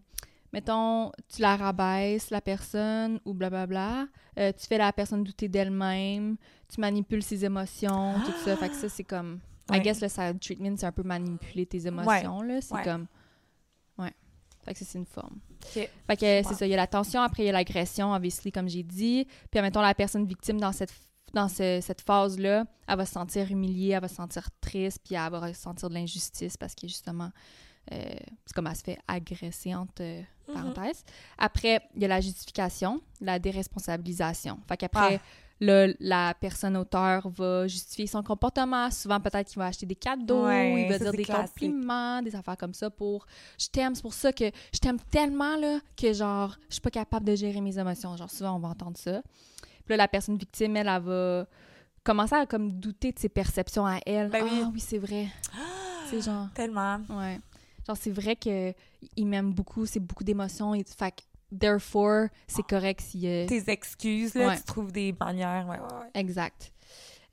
mettons, 0.53 1.11
tu 1.27 1.41
la 1.41 1.55
rabaisses, 1.55 2.29
la 2.29 2.41
personne, 2.41 3.19
ou 3.25 3.33
blablabla. 3.33 4.07
Euh, 4.37 4.51
tu 4.53 4.67
fais 4.67 4.77
la 4.77 4.93
personne 4.93 5.23
douter 5.23 5.47
d'elle-même. 5.47 6.37
Tu 6.67 6.79
manipules 6.79 7.23
ses 7.23 7.43
émotions, 7.45 8.13
tout 8.25 8.31
ça. 8.43 8.55
Fait 8.57 8.69
que 8.69 8.75
ça, 8.75 8.89
c'est 8.89 9.03
comme. 9.03 9.39
I 9.71 9.73
Ouais. 9.73 9.81
guess 9.81 10.01
le 10.01 10.07
side 10.09 10.39
treatment, 10.39 10.77
c'est 10.77 10.85
un 10.87 10.91
peu 10.91 11.03
manipuler 11.03 11.65
tes 11.65 11.85
émotions, 11.87 12.41
là. 12.41 12.61
C'est 12.61 12.73
Ouais. 12.73 12.83
comme. 12.83 13.07
Ouais. 13.97 14.13
Fait 14.65 14.73
que 14.73 14.79
ça, 14.79 14.85
c'est 14.85 14.97
une 14.99 15.05
forme. 15.05 15.39
Ok. 15.63 15.89
Fait 16.07 16.15
que 16.15 16.19
c'est 16.47 16.53
ça. 16.55 16.65
Il 16.65 16.69
y 16.69 16.73
a 16.73 16.77
la 16.77 16.87
tension, 16.87 17.21
après, 17.21 17.43
il 17.43 17.45
y 17.47 17.49
a 17.49 17.53
l'agression, 17.53 18.13
obviously, 18.13 18.51
comme 18.51 18.69
j'ai 18.69 18.83
dit. 18.83 19.27
Puis, 19.51 19.61
mettons, 19.61 19.81
la 19.81 19.93
personne 19.93 20.25
victime 20.25 20.59
dans 20.59 20.71
cette 20.71 20.93
dans 21.31 21.47
ce- 21.47 21.79
cette 21.79 22.01
phase-là, 22.01 22.65
elle 22.87 22.97
va 22.97 23.05
se 23.05 23.11
sentir 23.13 23.51
humiliée, 23.51 23.89
elle 23.91 24.01
va 24.01 24.07
se 24.07 24.15
sentir 24.15 24.49
triste, 24.61 24.97
puis 25.05 25.13
elle 25.13 25.29
va 25.31 25.39
ressentir 25.41 25.87
de 25.87 25.93
l'injustice 25.93 26.57
parce 26.57 26.73
que 26.73 26.87
justement, 26.87 27.29
euh, 27.91 27.97
c'est 28.47 28.53
comme 28.55 28.65
elle 28.65 28.75
se 28.75 28.81
fait 28.81 28.97
agresser 29.07 29.75
entre 29.75 30.01
euh, 30.01 30.23
Mhm. 30.47 30.53
parenthèses. 30.55 31.03
Après, 31.37 31.81
il 31.95 32.01
y 32.01 32.05
a 32.05 32.07
la 32.07 32.19
justification, 32.19 32.99
la 33.21 33.37
déresponsabilisation. 33.37 34.59
Fait 34.67 34.77
qu'après, 34.77 35.17
Ah. 35.17 35.21
Là, 35.59 35.87
la 35.99 36.33
personne 36.39 36.77
auteur 36.77 37.29
va 37.29 37.67
justifier 37.67 38.07
son 38.07 38.23
comportement. 38.23 38.89
Souvent, 38.91 39.19
peut-être 39.19 39.47
qu'il 39.47 39.59
va 39.59 39.65
acheter 39.65 39.85
des 39.85 39.95
cadeaux, 39.95 40.45
Ouais, 40.45 40.83
il 40.83 40.89
va 40.89 40.97
dire 40.99 41.11
des 41.11 41.23
classique. 41.23 41.53
compliments, 41.53 42.21
des 42.21 42.35
affaires 42.35 42.57
comme 42.57 42.73
ça 42.73 42.89
pour 42.89 43.25
«je 43.59 43.67
t'aime, 43.67 43.95
c'est 43.95 44.01
pour 44.01 44.13
ça 44.13 44.31
que 44.31 44.45
je 44.73 44.79
t'aime 44.79 44.99
tellement 45.11 45.57
là 45.57 45.79
que 45.97 46.13
genre, 46.13 46.55
je 46.69 46.75
suis 46.75 46.81
pas 46.81 46.91
capable 46.91 47.25
de 47.25 47.35
gérer 47.35 47.61
mes 47.61 47.77
émotions.» 47.77 48.15
Genre, 48.17 48.29
souvent, 48.29 48.55
on 48.55 48.59
va 48.59 48.69
entendre 48.69 48.97
ça. 48.97 49.21
Puis 49.61 49.89
là, 49.89 49.97
la 49.97 50.07
personne 50.07 50.37
victime, 50.37 50.77
elle, 50.77 50.87
elle 50.87 51.01
va 51.01 51.45
commencer 52.03 52.35
à 52.35 52.45
comme 52.45 52.79
douter 52.79 53.11
de 53.11 53.19
ses 53.19 53.29
perceptions 53.29 53.85
à 53.85 53.97
elle. 54.05 54.29
Ben 54.29 54.43
oui. 54.43 54.61
Ah 54.63 54.69
oui, 54.73 54.79
c'est 54.79 54.97
vrai. 54.97 55.27
c'est 56.09 56.21
genre... 56.21 56.47
Tellement. 56.53 56.99
Ouais. 57.09 57.39
Genre, 57.85 57.97
c'est 57.99 58.11
vrai 58.11 58.35
que 58.35 58.73
il 59.15 59.25
m'aime 59.25 59.51
beaucoup, 59.53 59.85
c'est 59.85 59.99
beaucoup 59.99 60.23
d'émotions. 60.23 60.73
Et... 60.75 60.83
Fait 60.83 61.13
therefore, 61.57 62.27
c'est 62.47 62.63
correct 62.67 63.01
si... 63.01 63.27
euh, 63.27 63.45
Tes 63.47 63.69
excuses, 63.69 64.33
là, 64.35 64.47
Ouais. 64.49 64.57
tu 64.57 64.63
trouves 64.63 64.91
des 64.91 65.13
manières. 65.19 65.67
Ouais, 65.67 65.77
ouais, 65.79 65.99
ouais. 65.99 66.09
Exact. 66.13 66.71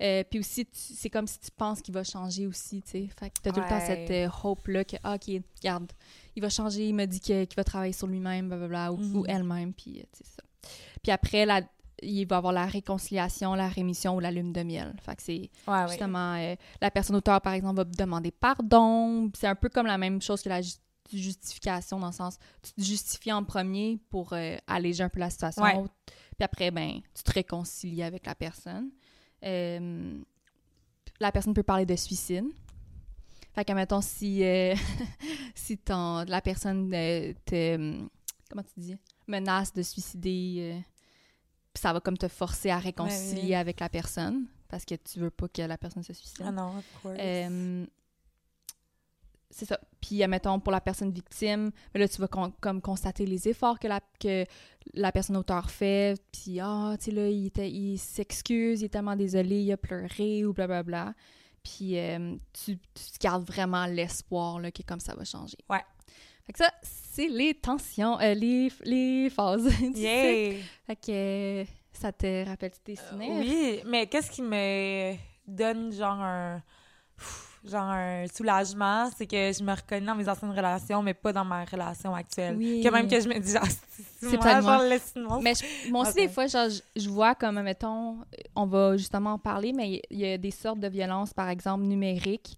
Euh, 0.03 0.23
puis 0.29 0.41
aussi, 0.41 0.67
c'est 0.73 1.09
comme 1.09 1.27
si 1.27 1.39
tu 1.41 1.51
penses 1.51 1.81
qu'il 1.81 1.95
va 1.95 2.05
changer 2.05 2.47
aussi, 2.47 2.83
tu 2.83 2.91
sais. 2.91 3.09
Fait 3.19 3.31
que 3.31 3.37
t'as 3.43 3.51
tout 3.51 3.61
le 3.61 3.67
temps 3.69 3.81
cette 3.81 4.11
euh, 4.11 4.29
hope-là 4.45 4.85
que, 4.85 4.97
ah, 5.03 5.15
OK, 5.15 5.41
regarde, 5.59 5.91
il 6.35 6.43
va 6.43 6.51
changer, 6.51 6.87
il 6.89 6.95
m'a 6.95 7.07
dit 7.07 7.19
qu'il 7.21 7.47
va 7.57 7.65
travailler 7.65 7.95
sur 7.95 8.07
lui-même, 8.07 8.49
blablabla, 8.49 8.93
ou, 8.93 8.99
Mhm. 8.99 9.17
ou 9.17 9.25
elle-même, 9.27 9.73
puis 9.73 10.01
euh, 10.01 10.05
sais 10.13 10.25
ça. 10.25 10.43
Puis 11.03 11.11
après, 11.13 11.47
la, 11.47 11.63
il 12.03 12.27
va 12.27 12.37
avoir 12.37 12.53
la 12.53 12.67
réconciliation, 12.67 13.55
la 13.55 13.69
rémission 13.69 14.17
ou 14.17 14.21
la 14.21 14.31
lune 14.31 14.53
de 14.53 14.63
miel. 14.63 14.95
Fait 15.03 15.17
que 15.17 15.23
c'est 15.23 15.51
Ouais, 15.67 15.75
ouais. 15.85 15.89
justement, 15.89 16.35
euh, 16.35 16.55
la 16.83 16.91
personne 16.91 17.17
auteur, 17.17 17.41
par 17.41 17.55
exemple, 17.55 17.77
va 17.77 17.85
demander 17.85 18.31
pardon. 18.33 19.31
C'est 19.35 19.47
un 19.47 19.55
peu 19.55 19.71
comme 19.71 19.87
la 19.87 19.97
même 19.97 20.21
chose 20.21 20.43
que 20.43 20.51
la 20.51 20.61
ju- 21.11 21.19
justification, 21.19 21.99
dans 21.99 22.09
le 22.09 22.13
sens, 22.13 22.39
tu 22.63 22.73
te 22.73 22.83
justifies 22.83 23.33
en 23.33 23.45
premier 23.45 23.99
pour 24.11 24.33
euh, 24.33 24.57
alléger 24.67 25.03
un 25.03 25.09
peu 25.09 25.21
la 25.21 25.31
situation. 25.31 25.63
Ouais. 25.63 25.89
Puis 26.07 26.45
après, 26.45 26.71
ben, 26.71 27.01
tu 27.15 27.23
te 27.23 27.33
réconcilies 27.33 28.03
avec 28.03 28.27
la 28.27 28.35
personne. 28.35 28.91
Euh, 29.45 30.19
la 31.21 31.33
personne 31.33 31.55
peut 31.55 31.63
parler 31.63 31.87
de 31.87 31.97
suicide. 31.97 32.47
Fait 33.55 33.65
que, 33.65 33.73
mettons, 33.73 34.03
si, 34.03 34.45
euh, 34.45 34.75
si 35.55 35.79
ton, 35.79 36.25
la 36.25 36.41
personne 36.43 36.91
te, 36.91 38.07
comment 38.51 38.63
tu 38.63 38.81
dis, 38.81 38.97
menace 39.27 39.73
de 39.73 39.83
suicider, 39.83 40.83
ça 41.75 41.93
va 41.93 42.01
comme 42.01 42.19
te 42.19 42.29
forcer 42.29 42.71
à 42.71 42.79
réconcilier 42.79 43.43
oui. 43.43 43.55
avec 43.55 43.81
la 43.81 43.89
personne 43.89 44.47
parce 44.69 44.85
que 44.85 44.95
tu 44.95 45.21
veux 45.21 45.31
pas 45.31 45.49
que 45.49 45.63
la 45.63 45.79
personne 45.79 46.03
se 46.03 46.13
suicide. 46.13 46.45
Ah 46.47 46.53
non, 46.53 46.79
of 46.79 46.85
course. 47.03 47.17
C'est 49.59 49.65
ça. 49.65 49.81
Puis, 50.03 50.27
mettons, 50.29 50.61
pour 50.61 50.71
la 50.71 50.83
personne 50.83 51.11
victime, 51.11 51.71
mais 51.95 52.01
là, 52.01 52.07
tu 52.07 52.21
vas 52.21 52.29
con- 52.29 52.53
comme 52.61 52.83
constater 52.83 53.25
les 53.25 53.49
efforts 53.49 53.79
que 53.79 53.89
la, 53.89 54.01
que 54.21 54.45
la 54.93 55.11
personne 55.13 55.35
auteur 55.39 55.71
fait. 55.71 56.21
Puis, 56.31 56.61
ah, 56.61 56.95
tu 56.99 57.07
sais, 57.07 57.11
là, 57.11 57.27
il, 57.31 57.51
il 57.57 57.99
s'excuse, 57.99 58.83
il 58.83 58.85
est 58.85 58.89
tellement 58.91 59.17
désolé, 59.17 59.63
il 59.63 59.73
a 59.73 59.79
pleuré 59.79 60.45
ou 60.45 60.53
blablabla. 60.53 61.15
Puis, 61.65 61.99
euh, 61.99 62.37
tu, 62.53 62.77
tu 62.77 63.19
gardes 63.19 63.45
vraiment 63.47 63.87
l'espoir 63.87 64.61
là, 64.61 64.71
que 64.71 64.83
comme 64.83 65.01
ça 65.01 65.15
va 65.15 65.25
changer. 65.25 65.57
Ouais. 65.71 65.81
Fait 66.45 66.53
que 66.53 66.59
ça, 66.59 66.71
c'est 66.83 67.29
les 67.29 67.55
tensions, 67.55 68.21
euh, 68.21 68.35
les, 68.35 68.71
les 68.85 69.31
phases 69.31 69.65
du 69.69 69.71
cycle. 69.87 69.99
Yay! 69.99 70.63
Fait 70.87 70.97
que 70.97 71.11
euh, 71.63 71.65
ça 71.95 72.13
te 72.13 72.45
rappelle 72.47 72.73
tes 72.85 72.97
souvenirs? 72.97 73.39
Oui, 73.39 73.81
mais 73.87 74.07
qu'est-ce 74.07 74.31
qui 74.31 74.43
me 74.43 75.15
donne 75.47 75.93
genre 75.95 76.21
un 76.21 76.63
genre 77.69 77.83
un 77.91 78.25
soulagement, 78.35 79.11
c'est 79.17 79.27
que 79.27 79.53
je 79.53 79.63
me 79.63 79.73
reconnais 79.75 80.07
dans 80.07 80.15
mes 80.15 80.29
anciennes 80.29 80.51
relations, 80.51 81.03
mais 81.03 81.15
pas 81.15 81.33
dans 81.33 81.45
ma 81.45 81.65
relation 81.65 82.15
actuelle. 82.15 82.57
Oui. 82.57 82.81
Que 82.85 82.89
même 82.91 83.09
que 83.09 83.21
je 83.21 83.29
me 83.29 83.39
dis, 83.39 83.55
ah, 83.57 83.63
c'est 83.69 84.29
C'est 84.31 84.37
moi, 84.37 84.61
moi. 84.61 84.73
genre, 84.79 84.83
laisse-moi. 84.83 85.39
Mais 85.43 85.55
je- 85.55 85.91
moi 85.91 86.03
aussi, 86.03 86.15
des 86.15 86.29
fois, 86.29 86.47
genre, 86.47 86.69
je, 86.69 86.81
je 87.01 87.09
vois 87.09 87.35
comme, 87.35 87.61
mettons, 87.63 88.19
on 88.55 88.67
va 88.67 88.97
justement 88.97 89.35
en 89.35 89.39
parler, 89.39 89.73
mais 89.73 90.01
il 90.11 90.19
y 90.19 90.27
a 90.33 90.39
des 90.39 90.51
sortes 90.51 90.81
de 90.81 90.89
violences, 90.89 91.33
par 91.35 91.49
exemple, 91.49 91.85
numériques. 91.85 92.57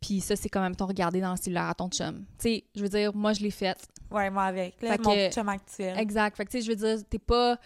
Puis 0.00 0.20
ça, 0.20 0.34
c'est 0.34 0.48
quand 0.48 0.62
même 0.62 0.74
ton 0.76 0.86
regarder 0.86 1.20
dans 1.20 1.32
le 1.32 1.36
cellulaire 1.36 1.68
à 1.68 1.74
ton 1.74 1.88
chum. 1.90 2.24
Tu 2.38 2.42
sais, 2.48 2.64
je 2.74 2.80
veux 2.82 2.88
dire, 2.88 3.14
moi, 3.14 3.32
je 3.34 3.40
l'ai 3.42 3.50
faite. 3.50 3.86
Ouais, 4.10 4.30
moi 4.30 4.44
avec. 4.44 4.80
Là, 4.82 4.92
Fait 4.92 5.04
mon 5.04 5.14
que- 5.14 5.30
chum 5.30 5.48
actuel. 5.48 5.98
Exact. 5.98 6.36
Fait 6.36 6.44
que, 6.46 6.50
tu 6.50 6.58
sais, 6.58 6.64
je 6.64 6.70
veux 6.70 6.76
dire, 6.76 7.04
t'es 7.08 7.18
pas... 7.18 7.58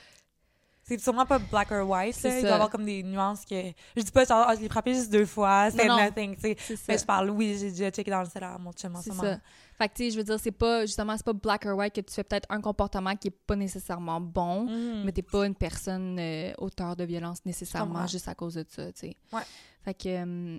C'est 0.86 1.00
sûrement 1.00 1.24
pas 1.24 1.38
black 1.38 1.72
or 1.72 1.88
white, 1.88 2.22
là. 2.22 2.36
Il 2.36 2.40
doit 2.42 2.50
y 2.50 2.52
avoir 2.52 2.68
comme 2.70 2.84
des 2.84 3.02
nuances 3.02 3.44
que... 3.44 3.54
Je 3.96 4.02
dis 4.02 4.10
pas, 4.10 4.24
genre, 4.24 4.44
ah, 4.46 4.54
je 4.54 4.60
l'ai 4.60 4.68
frappé 4.68 4.92
juste 4.94 5.10
deux 5.10 5.24
fois, 5.26 5.70
c'est 5.70 5.86
nothing, 5.86 6.34
tu 6.36 6.42
sais. 6.42 6.56
Mais 6.88 6.98
je 6.98 7.04
parle, 7.04 7.30
oui, 7.30 7.56
j'ai 7.58 7.70
déjà 7.70 7.90
checké 7.90 8.10
dans 8.10 8.20
le 8.20 8.26
cellulaire, 8.28 8.58
mon 8.58 8.72
chum 8.72 8.94
en 8.94 9.00
ce 9.02 9.08
moment. 9.08 9.22
ça. 9.22 9.38
Fait 9.78 9.88
que, 9.88 9.94
tu 9.94 10.04
sais, 10.04 10.10
je 10.10 10.16
veux 10.18 10.24
dire, 10.24 10.38
c'est 10.38 10.50
pas, 10.52 10.82
justement, 10.86 11.16
c'est 11.16 11.24
pas 11.24 11.32
black 11.32 11.64
or 11.66 11.76
white 11.78 11.94
que 11.94 12.00
tu 12.02 12.12
fais 12.12 12.22
peut-être 12.22 12.46
un 12.50 12.60
comportement 12.60 13.16
qui 13.16 13.28
est 13.28 13.36
pas 13.46 13.56
nécessairement 13.56 14.20
bon, 14.20 14.66
Mhm. 14.66 15.02
mais 15.04 15.12
t'es 15.12 15.22
pas 15.22 15.46
une 15.46 15.54
personne 15.54 16.18
euh, 16.20 16.52
auteur 16.58 16.94
de 16.96 17.04
violence 17.04 17.38
nécessairement 17.46 18.06
juste 18.06 18.28
à 18.28 18.34
cause 18.34 18.54
de 18.54 18.64
ça, 18.68 18.92
tu 18.92 19.00
sais. 19.00 19.16
Ouais. 19.32 19.42
Fait 19.84 19.94
que... 19.94 20.08
euh, 20.08 20.58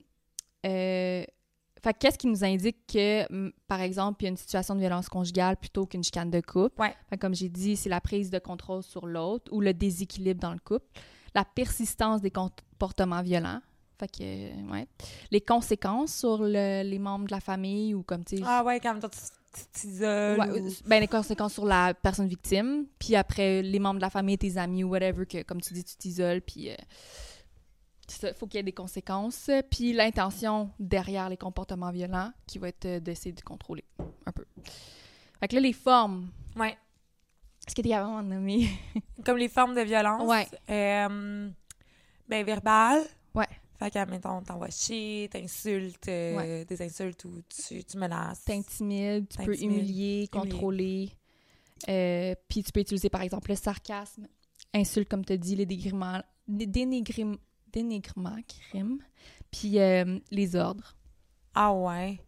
euh, 0.66 1.24
fait 1.90 1.94
qu'est-ce 1.98 2.18
qui 2.18 2.28
nous 2.28 2.44
indique 2.44 2.78
que, 2.92 3.52
par 3.68 3.82
exemple, 3.82 4.22
il 4.22 4.26
y 4.26 4.28
a 4.28 4.32
une 4.32 4.38
situation 4.38 4.76
de 4.76 4.80
violence 4.82 5.08
conjugale 5.10 5.56
plutôt 5.58 5.86
qu'une 5.86 6.04
chicane 6.04 6.30
de 6.32 6.42
couple? 6.42 6.82
Ouais. 6.82 6.94
Fait 7.10 7.16
que 7.18 7.22
comme 7.22 7.36
j'ai 7.36 7.50
dit, 7.50 7.76
c'est 7.78 7.90
la 7.90 8.02
prise 8.02 8.30
de 8.30 8.40
contrôle 8.40 8.84
sur 8.84 9.06
l'autre 9.06 9.52
ou 9.54 9.62
le 9.62 9.74
déséquilibre 9.74 10.40
dans 10.42 10.54
le 10.54 10.60
couple, 10.60 10.86
la 11.34 11.46
persistance 11.46 12.22
des 12.22 12.32
comportements 12.32 13.22
violents. 13.22 13.62
Fait 14.00 14.08
que, 14.12 14.72
ouais. 14.72 14.88
Les 15.32 15.40
conséquences 15.42 16.14
sur 16.16 16.40
le- 16.44 16.84
les 16.84 17.00
membres 17.00 17.26
de 17.28 17.32
la 17.32 17.40
famille 17.40 17.94
ou 17.94 18.04
comme, 18.04 18.26
tu 18.26 18.38
sais, 18.38 18.44
Ah 18.46 18.64
ouais, 18.66 18.80
quand 18.82 19.00
tu 19.00 19.08
t'isoles 19.72 20.38
Ouais, 20.40 20.60
ou- 20.62 20.70
ben, 20.86 21.00
les 21.00 21.08
conséquences 21.08 21.54
sur 21.54 21.66
la 21.66 21.94
personne 21.94 22.28
victime, 22.28 22.86
puis 23.00 23.16
après 23.16 23.62
les 23.62 23.80
membres 23.80 23.96
de 23.96 24.02
la 24.02 24.10
famille, 24.10 24.38
tes 24.38 24.58
amis 24.58 24.84
ou 24.84 24.90
whatever, 24.90 25.26
que 25.26 25.44
comme 25.44 25.62
tu 25.62 25.74
dis, 25.74 25.84
tu 25.86 25.96
t'isoles, 25.96 26.42
puis 26.42 26.72
euh, 26.72 26.76
il 28.24 28.34
faut 28.36 28.48
qu'il 28.48 28.58
y 28.58 28.60
ait 28.60 28.64
des 28.64 28.72
conséquences. 28.74 29.50
Puis 29.70 29.94
l'intention 29.94 30.70
derrière 30.80 31.30
les 31.30 31.38
comportements 31.38 31.92
violents 31.92 32.32
qui 32.48 32.58
va 32.60 32.70
être 32.70 32.86
euh, 32.86 33.00
d'essayer 33.00 33.34
de 33.34 33.42
contrôler 33.42 33.84
un 34.26 34.32
peu. 34.32 34.46
Fait 35.40 35.48
que 35.48 35.56
là, 35.56 35.62
les 35.62 35.74
formes, 35.74 36.30
Ouais. 36.56 36.78
est-ce 37.68 37.76
que 37.76 37.82
tu 37.82 37.90
de 37.90 37.94
m'en 37.96 38.24
nommer? 38.24 38.68
Comme 39.26 39.38
les 39.38 39.50
formes 39.50 39.76
de 39.76 39.82
violence. 39.82 40.28
Ouais. 40.28 40.48
Euh, 40.70 41.50
ben, 42.28 42.46
verbal. 42.46 43.04
Ouais. 43.34 43.48
Fait 43.78 43.92
que, 43.92 44.10
mettons, 44.10 44.42
t'envoies 44.42 44.70
chier, 44.70 45.28
t'insultes, 45.30 46.08
euh, 46.08 46.64
des 46.64 46.82
insultes 46.82 47.26
ou 47.26 47.42
tu, 47.50 47.84
tu 47.84 47.98
menaces. 47.98 48.46
T'intimides, 48.46 49.28
tu 49.28 49.44
peux 49.44 49.56
humilier, 49.62 50.30
contrôler. 50.32 51.12
Euh, 51.90 52.34
puis 52.48 52.64
tu 52.64 52.72
peux 52.72 52.80
utiliser 52.80 53.10
par 53.10 53.22
exemple 53.22 53.50
le 53.50 53.58
sarcasme, 53.58 54.28
insulte 54.74 55.10
comme 55.10 55.26
tu 55.26 55.34
as 55.34 55.38
dit, 55.38 55.58
les 55.58 55.66
dénigrements, 55.66 56.22
les 56.48 56.66
dénigrim- 56.68 57.38
dénigrements, 57.76 58.38
crimes, 58.72 59.00
puis 59.52 59.80
euh, 59.80 60.20
les 60.32 60.56
ordres. 60.56 60.96
Ah 61.54 61.74
ouais. 61.74 62.20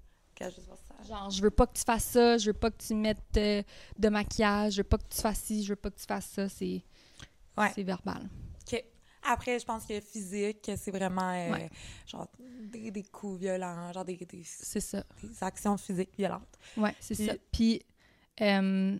Genre, 1.07 1.29
je 1.31 1.41
veux 1.41 1.49
pas 1.51 1.65
que 1.67 1.77
tu 1.77 1.83
fasses 1.83 2.03
ça, 2.03 2.37
je 2.37 2.47
veux 2.51 2.53
pas 2.57 2.69
que 2.69 2.77
tu 2.77 2.93
mettes 2.93 3.17
euh, 3.37 3.63
de 3.97 4.09
maquillage, 4.09 4.73
je 4.73 4.77
veux 4.77 4.83
pas 4.83 4.97
que 4.97 5.07
tu 5.09 5.19
fasses 5.21 5.39
ci, 5.39 5.63
je 5.63 5.69
veux 5.69 5.75
pas 5.75 5.89
que 5.89 5.99
tu 5.99 6.05
fasses 6.05 6.25
ça, 6.27 6.49
c'est 6.49 6.83
Ouais. 7.57 7.83
verbal. 7.83 8.29
OK. 8.61 8.83
Après, 9.23 9.57
je 9.59 9.65
pense 9.65 9.85
que 9.85 9.99
physique, 9.99 10.69
c'est 10.77 10.91
vraiment 10.91 11.31
euh, 11.31 11.51
Ouais. 11.53 11.69
genre 12.05 12.27
des, 12.61 12.91
des 12.91 13.03
coups 13.03 13.39
violents, 13.39 13.91
genre 13.93 14.05
des, 14.05 14.15
des, 14.17 14.43
C'est 14.43 14.79
ça. 14.79 15.03
des 15.23 15.43
actions 15.43 15.75
physiques 15.77 16.15
violentes. 16.17 16.57
Ouais, 16.77 16.93
c'est 16.99 17.15
ça. 17.15 17.33
Puis, 17.51 17.81
euh, 18.41 18.97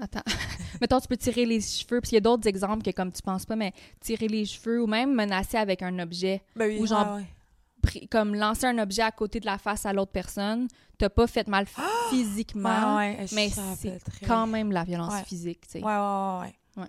attends. 0.00 0.22
Mettons, 0.80 1.00
tu 1.00 1.08
peux 1.08 1.16
tirer 1.16 1.46
les 1.46 1.60
cheveux, 1.60 2.00
puis 2.00 2.10
il 2.12 2.14
y 2.14 2.18
a 2.18 2.20
d'autres 2.20 2.46
exemples 2.48 2.82
que 2.82 2.90
comme 2.90 3.12
tu 3.12 3.22
penses 3.22 3.46
pas, 3.46 3.56
mais 3.56 3.72
tirer 4.00 4.28
les 4.28 4.44
cheveux 4.44 4.82
ou 4.82 4.86
même 4.86 5.14
menacer 5.14 5.56
avec 5.56 5.82
un 5.82 5.98
objet. 5.98 6.42
Ben 6.56 6.66
oui, 6.68 6.78
Ou 6.78 6.86
genre- 6.86 7.16
ouais, 7.16 7.24
ouais. 7.94 8.06
comme 8.10 8.34
lancé 8.34 8.66
un 8.66 8.78
objet 8.78 9.02
à 9.02 9.10
côté 9.10 9.40
de 9.40 9.46
la 9.46 9.58
face 9.58 9.86
à 9.86 9.92
l'autre 9.92 10.12
personne, 10.12 10.68
t'as 10.98 11.08
pas 11.08 11.26
fait 11.26 11.46
mal 11.48 11.66
physiquement, 12.10 12.96
Ouais, 12.96 13.16
ouais, 13.18 13.26
je 13.26 13.34
mais 13.34 13.50
c'est 13.50 13.98
quand 14.26 14.46
même 14.46 14.70
la 14.72 14.84
violence 14.84 15.14
Ouais. 15.14 15.24
physique, 15.24 15.60
tu 15.62 15.70
sais. 15.72 15.82
Ouais, 15.82 15.96
ouais, 15.96 16.54
ouais. 16.82 16.88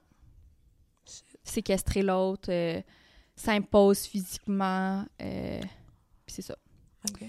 Séquestrer 1.43 2.03
l'autre, 2.03 2.49
euh, 2.51 2.81
s'impose 3.35 4.01
physiquement, 4.05 5.05
euh, 5.21 5.59
puis 6.25 6.35
c'est 6.35 6.41
ça. 6.43 6.55
Ok. 7.09 7.23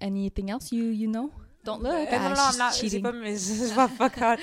Anything 0.00 0.50
else 0.50 0.70
you, 0.72 0.90
you 0.92 1.08
know? 1.10 1.30
Don't 1.64 1.82
look. 1.82 2.08
Ah, 2.10 2.18
non, 2.20 2.34
non, 2.36 2.58
non, 2.58 2.70
j'ai 2.72 3.00
pas, 3.00 3.12
mais 3.12 3.36
je, 3.36 3.68
je 3.68 3.74
vois 3.74 3.88
pas 3.88 4.08
quand. 4.10 4.36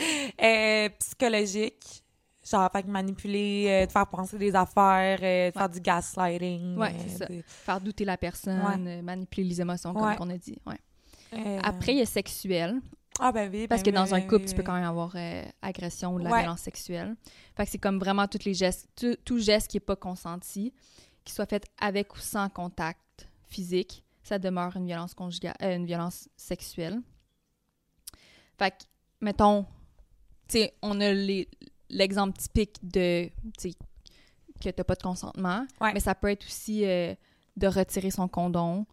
Euh, 0.43 0.89
psychologique. 0.99 2.03
Genre, 2.49 2.69
fait 2.71 2.83
que 2.83 2.87
manipuler, 2.89 3.65
euh, 3.69 3.85
te 3.87 3.91
faire 3.91 4.05
penser 4.07 4.37
des 4.37 4.53
affaires, 4.53 5.17
euh, 5.23 5.49
te 5.51 5.57
faire 5.57 5.69
du 5.69 5.79
gaslighting. 5.81 6.77
Ouais, 6.77 6.89
euh, 6.93 6.97
c'est 7.07 7.17
ça. 7.17 7.27
Faire 7.47 7.81
douter 7.81 8.05
la 8.05 8.17
personne, 8.17 8.87
euh, 8.87 9.01
manipuler 9.01 9.47
les 9.47 9.61
émotions, 9.61 9.93
comme 9.93 10.03
Ouais. 10.03 10.15
on 10.19 10.29
a 10.29 10.37
dit. 10.37 10.59
Ouais. 10.67 10.77
euh, 11.33 11.59
Après, 11.63 11.93
il 11.93 11.97
y 11.97 12.01
a 12.01 12.05
sexuel. 12.05 12.79
ah, 13.19 13.31
ben 13.31 13.49
oui. 13.51 13.67
Parce 13.67 13.81
ben 13.81 13.91
que 13.91 13.97
oui, 13.97 14.03
dans 14.05 14.13
un 14.13 14.19
ben 14.19 14.27
couple, 14.27 14.43
oui, 14.43 14.49
tu 14.49 14.55
peux 14.55 14.61
quand 14.61 14.75
même 14.75 14.83
avoir 14.83 15.13
euh, 15.15 15.43
agression 15.63 16.13
ou 16.13 16.19
de 16.19 16.25
la 16.25 16.29
Ouais. 16.31 16.39
violence 16.41 16.59
sexuelle. 16.61 17.15
Fait 17.57 17.65
que 17.65 17.71
c'est 17.71 17.79
comme 17.79 17.97
vraiment 17.97 18.27
tous 18.27 18.45
les 18.45 18.53
gestes, 18.53 18.89
tout, 18.95 19.15
tout 19.25 19.39
geste 19.39 19.67
qui 19.69 19.77
n'est 19.77 19.81
pas 19.81 19.95
consenti, 19.95 20.71
qui 21.23 21.33
soit 21.33 21.47
fait 21.47 21.65
avec 21.79 22.13
ou 22.15 22.19
sans 22.19 22.47
contact 22.49 23.27
physique, 23.47 24.03
ça 24.25 24.39
demeure 24.39 24.75
une 24.75 24.87
violence 24.87 25.13
conjugale, 25.13 25.53
euh, 25.61 25.75
une 25.75 25.85
violence 25.85 26.27
sexuelle. 26.35 26.99
Fait 28.57 28.71
que, 28.71 28.83
mettons, 29.21 29.63
tu 30.47 30.57
sais, 30.59 30.73
on 30.81 30.99
a 30.99 31.13
l'exemple 31.89 32.37
typique 32.37 32.77
de, 32.81 33.27
tu 33.57 33.69
sais, 33.69 33.75
que 34.61 34.69
t'as 34.69 34.83
pas 34.83 34.95
de 34.95 35.03
consentement, 35.03 35.67
Ouais. 35.79 35.93
mais 35.93 35.99
ça 35.99 36.15
peut 36.15 36.29
être 36.31 36.45
aussi 36.45 36.85
euh, 36.85 37.13
de 37.55 37.67
retirer 37.67 38.09
son 38.09 38.27
condom. 38.27 38.85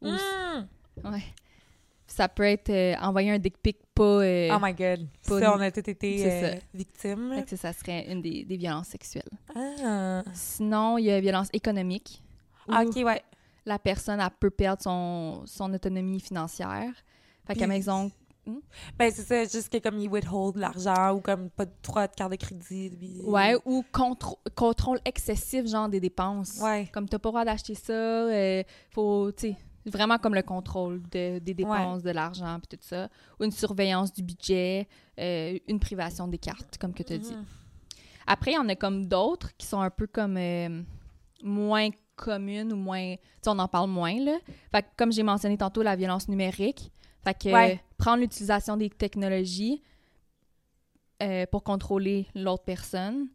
Ou, 0.00 0.08
Mm! 0.10 0.68
ouais. 1.12 1.22
Ça 2.06 2.26
peut 2.26 2.44
être 2.44 2.70
euh, 2.70 2.94
envoyer 3.02 3.30
un 3.32 3.38
dick 3.38 3.58
pic 3.58 3.76
pas... 3.94 4.02
Oh 4.22 4.58
my 4.62 4.72
god. 4.72 5.06
pas 5.26 5.40
Ça, 5.40 5.54
on 5.54 5.60
a 5.60 5.70
tous 5.70 5.80
été 5.90 6.58
victimes. 6.72 7.34
Fait 7.34 7.44
que 7.44 7.56
ça, 7.56 7.72
serait 7.74 8.10
une 8.10 8.22
des, 8.22 8.44
des 8.44 8.56
violences 8.56 8.88
sexuelles. 8.88 9.28
Ah. 9.54 10.22
Sinon, 10.32 10.96
il 10.96 11.04
y 11.04 11.10
a 11.10 11.20
violence 11.20 11.48
économique. 11.52 12.22
Ah, 12.66 12.84
ok, 12.86 12.96
ouais. 13.04 13.22
La 13.66 13.78
personne, 13.78 14.20
elle 14.20 14.28
peut 14.40 14.50
perdre 14.50 14.82
son, 14.82 15.42
son 15.46 15.72
autonomie 15.72 16.20
financière. 16.20 16.92
Fait 17.46 17.54
qu'à 17.54 17.66
maison, 17.66 18.10
Ben, 18.98 19.10
c'est 19.12 19.22
ça, 19.24 19.44
juste 19.44 19.68
que 19.70 19.76
comme 19.78 19.98
ils 19.98 20.08
withhold 20.08 20.56
l'argent 20.56 21.12
ou 21.14 21.20
comme 21.20 21.50
pas 21.50 21.66
de 21.66 21.72
droit 21.82 22.06
de 22.06 22.14
carte 22.14 22.30
de 22.30 22.36
crédit. 22.36 22.90
puis- 22.98 23.20
ouais, 23.22 23.54
ou 23.66 23.84
contr- 23.92 24.38
contrôle 24.54 24.98
excessif, 25.04 25.66
genre 25.66 25.88
des 25.90 26.00
dépenses. 26.00 26.58
Ouais. 26.62 26.88
Comme 26.92 27.06
t'as 27.08 27.18
pas 27.18 27.28
le 27.28 27.32
droit 27.32 27.44
d'acheter 27.44 27.74
ça, 27.74 27.92
euh, 27.92 28.62
faut, 28.90 29.30
tu 29.32 29.48
sais, 29.50 29.56
vraiment 29.84 30.16
comme 30.16 30.34
le 30.34 30.42
contrôle 30.42 31.02
de- 31.10 31.40
des 31.40 31.52
dépenses, 31.52 32.02
de 32.02 32.10
l'argent, 32.10 32.58
puis 32.58 32.78
tout 32.78 32.82
ça. 32.86 33.10
Ou 33.38 33.44
une 33.44 33.50
surveillance 33.52 34.12
du 34.14 34.22
budget, 34.22 34.88
euh, 35.18 35.58
une 35.68 35.78
privation 35.78 36.26
des 36.26 36.38
cartes, 36.38 36.78
comme 36.78 36.94
que 36.94 37.02
tu 37.02 37.12
as 37.12 37.18
dit. 37.18 37.34
Mhm. 37.34 37.44
Après, 38.26 38.52
il 38.52 38.54
y 38.54 38.58
en 38.58 38.68
a 38.70 38.76
comme 38.76 39.06
d'autres 39.06 39.54
qui 39.58 39.66
sont 39.66 39.80
un 39.80 39.90
peu 39.90 40.06
comme 40.06 40.36
euh, 40.38 40.82
moins 41.42 41.90
communes 42.24 42.72
ou 42.72 42.76
moins. 42.76 43.14
Tu 43.16 43.20
sais, 43.42 43.50
on 43.50 43.58
en 43.58 43.68
parle 43.68 43.88
moins, 43.90 44.18
là. 44.20 44.36
Fait 44.72 44.82
que, 44.82 44.88
comme 44.96 45.12
j'ai 45.12 45.22
mentionné 45.22 45.56
tantôt, 45.56 45.82
la 45.82 45.96
violence 45.96 46.28
numérique. 46.28 46.90
Fait 47.24 47.34
que 47.34 47.48
Ouais. 47.48 47.74
euh, 47.74 47.76
prendre 47.96 48.20
l'utilisation 48.20 48.76
des 48.76 48.90
technologies 48.90 49.82
euh, 51.22 51.46
pour 51.50 51.62
contrôler 51.64 52.26
l'autre 52.34 52.64
personne. 52.64 53.28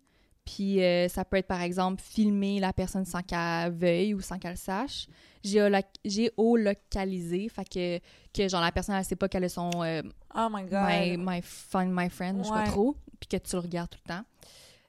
Puis 0.46 0.82
euh, 0.84 1.08
ça 1.08 1.24
peut 1.24 1.38
être, 1.38 1.48
par 1.48 1.62
exemple, 1.62 2.02
filmer 2.02 2.60
la 2.60 2.74
personne 2.74 3.06
sans 3.06 3.22
qu'elle 3.22 3.72
veuille 3.72 4.14
ou 4.14 4.20
sans 4.22 4.38
qu'elle 4.40 4.58
sache. 4.58 5.08
Géolo- 5.44 5.84
Géolocaliser. 6.06 7.50
Fait 7.50 7.68
que, 7.68 8.00
que 8.34 8.48
genre, 8.50 8.62
la 8.62 8.72
personne, 8.72 8.96
elle 8.96 9.06
sait 9.06 9.16
pas 9.16 9.30
quel 9.30 9.44
est 9.46 9.50
son. 9.50 9.70
euh, 9.84 10.02
Oh 10.36 10.48
my 10.52 10.64
god. 10.64 10.86
my, 10.88 11.18
my 11.18 11.42
find 11.42 11.92
my 11.94 12.10
friend, 12.10 12.40
je 12.40 12.44
sais 12.44 12.50
pas 12.50 12.64
Ouais. 12.64 12.68
trop, 12.68 12.96
puis 13.20 13.28
que 13.30 13.38
tu 13.38 13.56
le 13.56 13.62
regardes 13.62 13.90
tout 13.90 14.00
le 14.06 14.10
temps. 14.14 14.24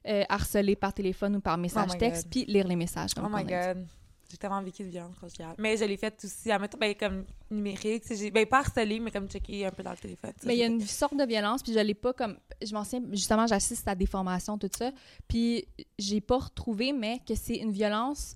Euh, 0.07 0.23
harceler 0.29 0.75
par 0.75 0.93
téléphone 0.93 1.37
ou 1.37 1.39
par 1.39 1.57
message 1.57 1.89
Oh 1.93 1.97
texte, 1.97 2.27
puis 2.29 2.45
lire 2.45 2.67
les 2.67 2.75
messages. 2.75 3.09
Oh 3.17 3.27
my 3.27 3.43
god. 3.43 3.87
J'ai 4.29 4.37
tellement 4.37 4.61
vécu 4.61 4.83
de 4.83 4.89
violence 4.89 5.15
conjugale. 5.19 5.55
Mais 5.57 5.77
je 5.77 5.83
l'ai 5.85 5.97
faite 5.97 6.19
aussi, 6.23 6.51
admettons, 6.51 6.77
ben, 6.77 6.93
comme 6.95 7.25
numérique. 7.49 8.03
j'ai- 8.11 8.29
Ben, 8.31 8.45
pas 8.45 8.59
harcelé, 8.59 8.99
mais 8.99 9.09
comme 9.09 9.27
checker 9.27 9.65
un 9.65 9.71
peu 9.71 9.81
dans 9.81 9.91
le 9.91 9.97
téléphone. 9.97 10.33
Mais 10.43 10.55
il 10.55 10.59
y 10.59 10.63
a 10.63 10.67
une 10.67 10.81
sorte 10.81 11.15
de 11.15 11.23
violence, 11.25 11.63
puis 11.63 11.73
je 11.73 11.79
l'ai 11.79 11.93
pas 11.93 12.13
comme. 12.13 12.37
Je 12.61 12.73
m'en 12.73 12.83
souviens, 12.83 13.01
justement, 13.11 13.47
j'assiste 13.47 13.87
à 13.87 13.95
des 13.95 14.05
formations, 14.05 14.57
tout 14.59 14.69
ça, 14.77 14.91
puis 15.27 15.67
j'ai 15.97 16.21
pas 16.21 16.37
retrouvé, 16.37 16.91
mais 16.93 17.19
que 17.27 17.33
c'est 17.35 17.55
une 17.57 17.71
violence. 17.71 18.35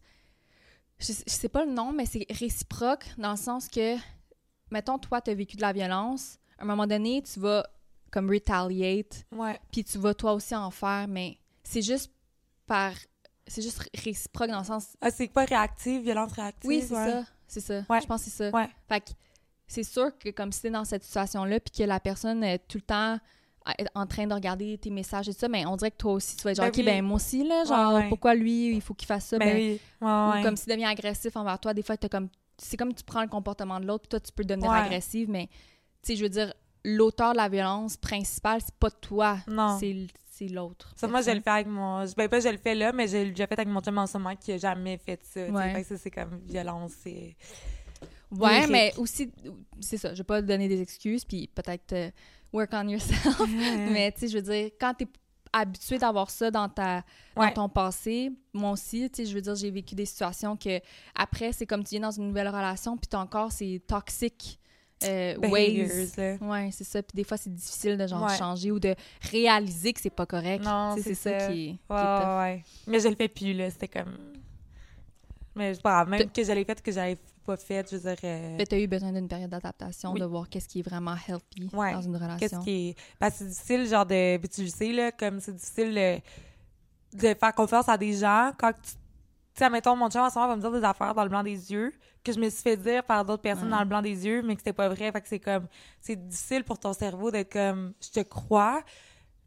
Je, 0.99 1.13
je 1.13 1.32
sais 1.32 1.49
pas 1.49 1.65
le 1.65 1.71
nom, 1.71 1.91
mais 1.93 2.05
c'est 2.05 2.25
réciproque, 2.32 3.05
dans 3.17 3.32
le 3.32 3.38
sens 3.38 3.67
que, 3.67 3.95
mettons, 4.71 4.97
toi, 4.97 5.21
tu 5.21 5.32
as 5.32 5.36
vécu 5.36 5.55
de 5.55 5.62
la 5.62 5.73
violence, 5.73 6.38
à 6.58 6.63
un 6.63 6.65
moment 6.65 6.88
donné, 6.88 7.21
tu 7.21 7.39
vas 7.39 7.65
comme 8.12 8.29
retaliate, 8.29 9.25
puis 9.71 9.84
tu 9.84 9.97
vas 9.97 10.13
toi 10.13 10.34
aussi 10.34 10.55
en 10.55 10.71
faire, 10.71 11.08
mais 11.08 11.38
c'est 11.69 11.82
juste 11.82 12.12
par. 12.65 12.93
C'est 13.47 13.62
juste 13.63 13.89
réciproque 14.03 14.49
dans 14.49 14.60
le 14.60 14.65
sens. 14.65 14.88
Ah, 15.01 15.10
c'est 15.10 15.27
pas 15.27 15.45
réactive, 15.45 16.03
violence 16.03 16.34
réactive? 16.34 16.67
Oui, 16.69 16.84
c'est 16.88 16.93
ouais. 16.95 17.12
ça. 17.12 17.23
C'est 17.47 17.62
ça. 17.62 17.82
Ouais. 17.89 17.99
Je 18.01 18.05
pense 18.05 18.23
que 18.23 18.29
c'est 18.29 18.38
ça. 18.38 18.49
Ouais. 18.51 18.69
Fait 18.88 18.99
que 19.01 19.10
c'est 19.65 19.84
sûr 19.84 20.15
que 20.19 20.29
comme 20.29 20.51
si 20.51 20.62
t'es 20.63 20.69
dans 20.69 20.86
cette 20.86 21.03
situation-là, 21.03 21.60
puis 21.60 21.71
que 21.79 21.84
la 21.84 21.99
personne 21.99 22.43
est 22.43 22.60
tout 22.67 22.77
le 22.77 22.84
temps 22.84 23.17
en 23.95 24.05
train 24.08 24.25
de 24.27 24.34
regarder 24.34 24.77
tes 24.77 24.89
messages 24.89 25.29
et 25.29 25.34
tout 25.34 25.39
ça, 25.39 25.47
mais 25.47 25.65
on 25.65 25.75
dirait 25.77 25.91
que 25.91 25.97
toi 25.97 26.13
aussi, 26.13 26.36
tu 26.38 26.43
vas 26.43 26.51
être 26.51 26.58
genre, 26.58 26.65
Ben 26.65 26.69
OK, 26.71 26.77
oui. 26.77 26.84
ben 26.86 27.01
moi 27.05 27.15
aussi, 27.17 27.43
là, 27.43 27.63
genre, 27.65 27.93
Ouais, 27.93 27.99
ouais. 28.01 28.10
pourquoi 28.10 28.34
lui, 28.36 28.71
il 28.75 28.82
faut 28.82 28.93
qu'il 28.95 29.08
fasse 29.08 29.25
ça? 29.25 29.38
Ben, 29.38 29.47
Ben, 29.47 29.55
oui. 29.55 29.79
Ouais, 30.01 30.39
ou 30.39 30.43
comme 30.43 30.55
s'il 30.55 30.71
devient 30.73 30.86
agressif 30.86 31.36
envers 31.36 31.60
toi, 31.60 31.73
des 31.73 31.84
fois, 31.84 31.97
t'as 31.97 32.10
comme... 32.10 32.29
C'est 32.58 32.77
comme 32.77 32.93
tu 32.93 33.03
prends 33.03 33.21
le 33.21 33.27
comportement 33.27 33.79
de 33.79 33.86
l'autre, 33.86 34.03
puis 34.03 34.10
toi, 34.10 34.19
tu 34.19 34.32
peux 34.32 34.43
devenir 34.43 34.71
agressive, 34.71 35.29
mais, 35.29 35.47
tu 36.01 36.13
sais, 36.13 36.15
je 36.15 36.23
veux 36.23 36.29
dire, 36.29 36.53
l'auteur 36.84 37.32
de 37.34 37.38
la 37.38 37.47
violence 37.49 37.95
principale, 37.97 38.60
c'est 38.63 38.75
pas 38.75 38.89
toi, 38.91 39.38
Non. 39.47 39.77
c'est 39.79 40.08
c'est 40.39 40.47
l'autre. 40.47 40.93
Ça, 40.95 41.08
moi, 41.08 41.21
je 41.21 41.32
le 41.32 41.41
fais 41.41 41.49
avec 41.49 41.67
mon. 41.67 42.06
Ben, 42.17 42.28
pas 42.30 42.39
je 42.39 42.49
le 42.49 42.58
fais 42.58 42.73
là, 42.75 42.91
mais 42.93 43.08
je 43.08 43.17
l'ai 43.17 43.30
déjà 43.30 43.45
fait 43.47 43.60
avec 43.60 43.67
mon 43.67 43.82
chum 43.82 43.97
en 43.97 44.08
ce 44.08 44.17
moment 44.17 44.36
qui 44.36 44.54
a 44.54 44.58
jamais 44.58 44.97
fait 44.97 45.19
ça. 45.23 45.45
tu. 45.45 45.52
Ouais. 45.52 45.73
Fait 45.73 45.82
que 45.82 45.88
ça, 45.88 45.97
c'est 45.97 46.12
comme 46.12 46.39
violence. 46.45 46.91
C'est. 47.04 47.36
Ouais, 48.32 48.54
lyrique. 48.60 48.71
mais 48.71 48.93
aussi, 48.97 49.32
c'est 49.80 49.97
ça, 49.97 50.13
je 50.13 50.19
vais 50.19 50.23
pas 50.23 50.41
donner 50.41 50.67
des 50.67 50.82
excuses, 50.82 51.25
puis 51.25 51.47
peut-être 51.54 51.93
euh, 51.93 52.12
work 52.54 52.69
on 52.73 52.88
yourself. 52.88 53.41
Mais 53.91 54.12
tu 54.12 54.19
sais, 54.21 54.28
je 54.28 54.38
veux 54.38 54.43
dire, 54.43 54.69
quand 54.80 54.93
t'es 54.93 55.08
habitué 55.52 55.97
d'avoir 55.97 56.30
ça 56.30 56.52
dans 56.52 56.69
ta 56.69 57.04
dans 57.36 57.41
Ouais. 57.41 57.54
ton 57.54 57.67
passé, 57.69 58.32
moi 58.54 58.71
aussi, 58.71 59.10
tu 59.10 59.23
sais, 59.23 59.30
je 59.30 59.34
veux 59.34 59.41
dire, 59.41 59.56
j'ai 59.56 59.71
vécu 59.71 59.95
des 59.95 60.06
situations 60.06 60.56
que 60.56 60.80
après, 61.15 61.52
c'est 61.54 61.65
comme 61.65 61.84
tu 61.84 61.91
viens 61.95 62.02
dans 62.02 62.12
une 62.12 62.28
nouvelle 62.28 62.49
relation, 62.49 62.97
puis 62.97 63.10
encore 63.19 63.52
ces 63.52 63.80
toxiques 63.80 64.58
euh, 65.03 65.35
ways. 65.49 65.88
Ouais, 66.41 66.69
c'est 66.71 66.83
ça. 66.83 67.01
Puis 67.01 67.15
des 67.15 67.23
fois, 67.23 67.38
c'est 67.38 67.53
difficile 67.53 67.97
de 67.97 68.05
genre 68.07 68.23
Ouais. 68.25 68.38
changer 68.38 68.71
ou 68.71 68.79
de 68.79 68.95
réaliser 69.31 69.93
que 69.93 70.01
c'est 70.01 70.09
pas 70.09 70.25
correct. 70.25 70.63
Non, 70.63 70.95
c'est 71.01 71.15
ça 71.15 71.39
ça. 71.39 71.47
qui 71.47 71.53
est, 71.53 71.55
qui 71.55 71.69
est 71.69 71.93
Ouais, 71.93 72.01
tough. 72.01 72.27
ouais, 72.27 72.38
ouais. 72.38 72.63
Mais 72.88 72.99
je 72.99 73.07
le 73.07 73.15
fais 73.15 73.27
plus, 73.27 73.53
là. 73.53 73.69
C'était 73.69 73.88
comme. 73.88 74.15
Mais 75.55 75.73
c'est 75.73 75.81
pas 75.81 75.91
grave. 76.03 76.09
Même 76.09 76.29
que 76.29 76.43
je 76.43 76.51
l'ai 76.51 76.63
fait, 76.63 76.81
que 76.81 76.91
j'avais 76.91 77.17
pas 77.45 77.57
fait, 77.57 77.89
je 77.89 77.97
veux 77.97 78.01
dire. 78.15 78.19
euh, 78.23 78.57
que 78.57 78.63
t'as 78.63 78.77
eu 78.79 78.88
besoin 78.88 79.12
d'une 79.12 79.27
période 79.27 79.49
d'adaptation, 79.49 80.12
Oui. 80.13 80.19
de 80.19 80.25
voir 80.25 80.47
qu'est-ce 80.47 80.67
qui 80.67 80.79
est 80.79 80.83
vraiment 80.88 81.15
healthy 81.27 81.69
Ouais. 81.73 81.93
dans 81.93 82.01
une 82.01 82.15
relation. 82.15 82.38
Qu'est-ce 82.38 82.59
qui 82.63 82.89
est. 82.89 82.95
Parce 83.17 83.33
que 83.33 83.45
c'est 83.45 83.49
difficile, 83.49 83.88
genre, 83.88 84.05
de. 84.05 84.38
puis 84.38 84.49
tu 84.49 84.62
le 84.63 84.67
sais, 84.69 84.91
là, 84.91 85.12
comme 85.12 85.39
c'est 85.39 85.53
difficile 85.55 85.93
de, 85.93 87.17
de 87.17 87.33
faire 87.33 87.53
confiance 87.55 87.89
à 87.89 87.97
des 87.97 88.13
gens 88.13 88.51
quand 88.57 88.71
tu. 88.73 88.91
Tu 89.55 89.65
sais, 89.65 89.69
mettons, 89.69 89.95
mon 89.95 90.09
chum 90.09 90.21
en 90.21 90.29
ce 90.29 90.35
moment 90.35 90.49
va 90.49 90.55
me 90.55 90.62
dire 90.62 90.71
des 90.71 90.83
affaires 90.85 91.13
dans 91.13 91.23
le 91.23 91.29
blanc 91.29 91.43
des 91.43 91.71
yeux 91.71 91.91
que 92.23 92.32
je 92.34 92.39
me 92.39 92.49
suis 92.49 92.62
fait 92.62 92.77
dire 92.77 93.03
par 93.03 93.23
d'autres 93.25 93.41
personnes 93.41 93.65
Ouais. 93.65 93.71
dans 93.71 93.79
le 93.79 93.86
blanc 93.86 94.01
des 94.01 94.25
yeux, 94.25 94.41
mais 94.41 94.55
que 94.55 94.62
c'était 94.62 94.73
pas 94.73 94.89
vrai. 94.89 95.12
Fait 95.12 95.21
que 95.21 95.27
c'est 95.27 95.39
comme. 95.39 95.67
C'est 96.01 96.15
difficile 96.27 96.63
pour 96.63 96.77
ton 96.79 96.93
cerveau 96.93 97.32
d'être 97.32 97.51
comme. 97.51 97.93
Je 98.01 98.10
te 98.10 98.19
crois. 98.27 98.84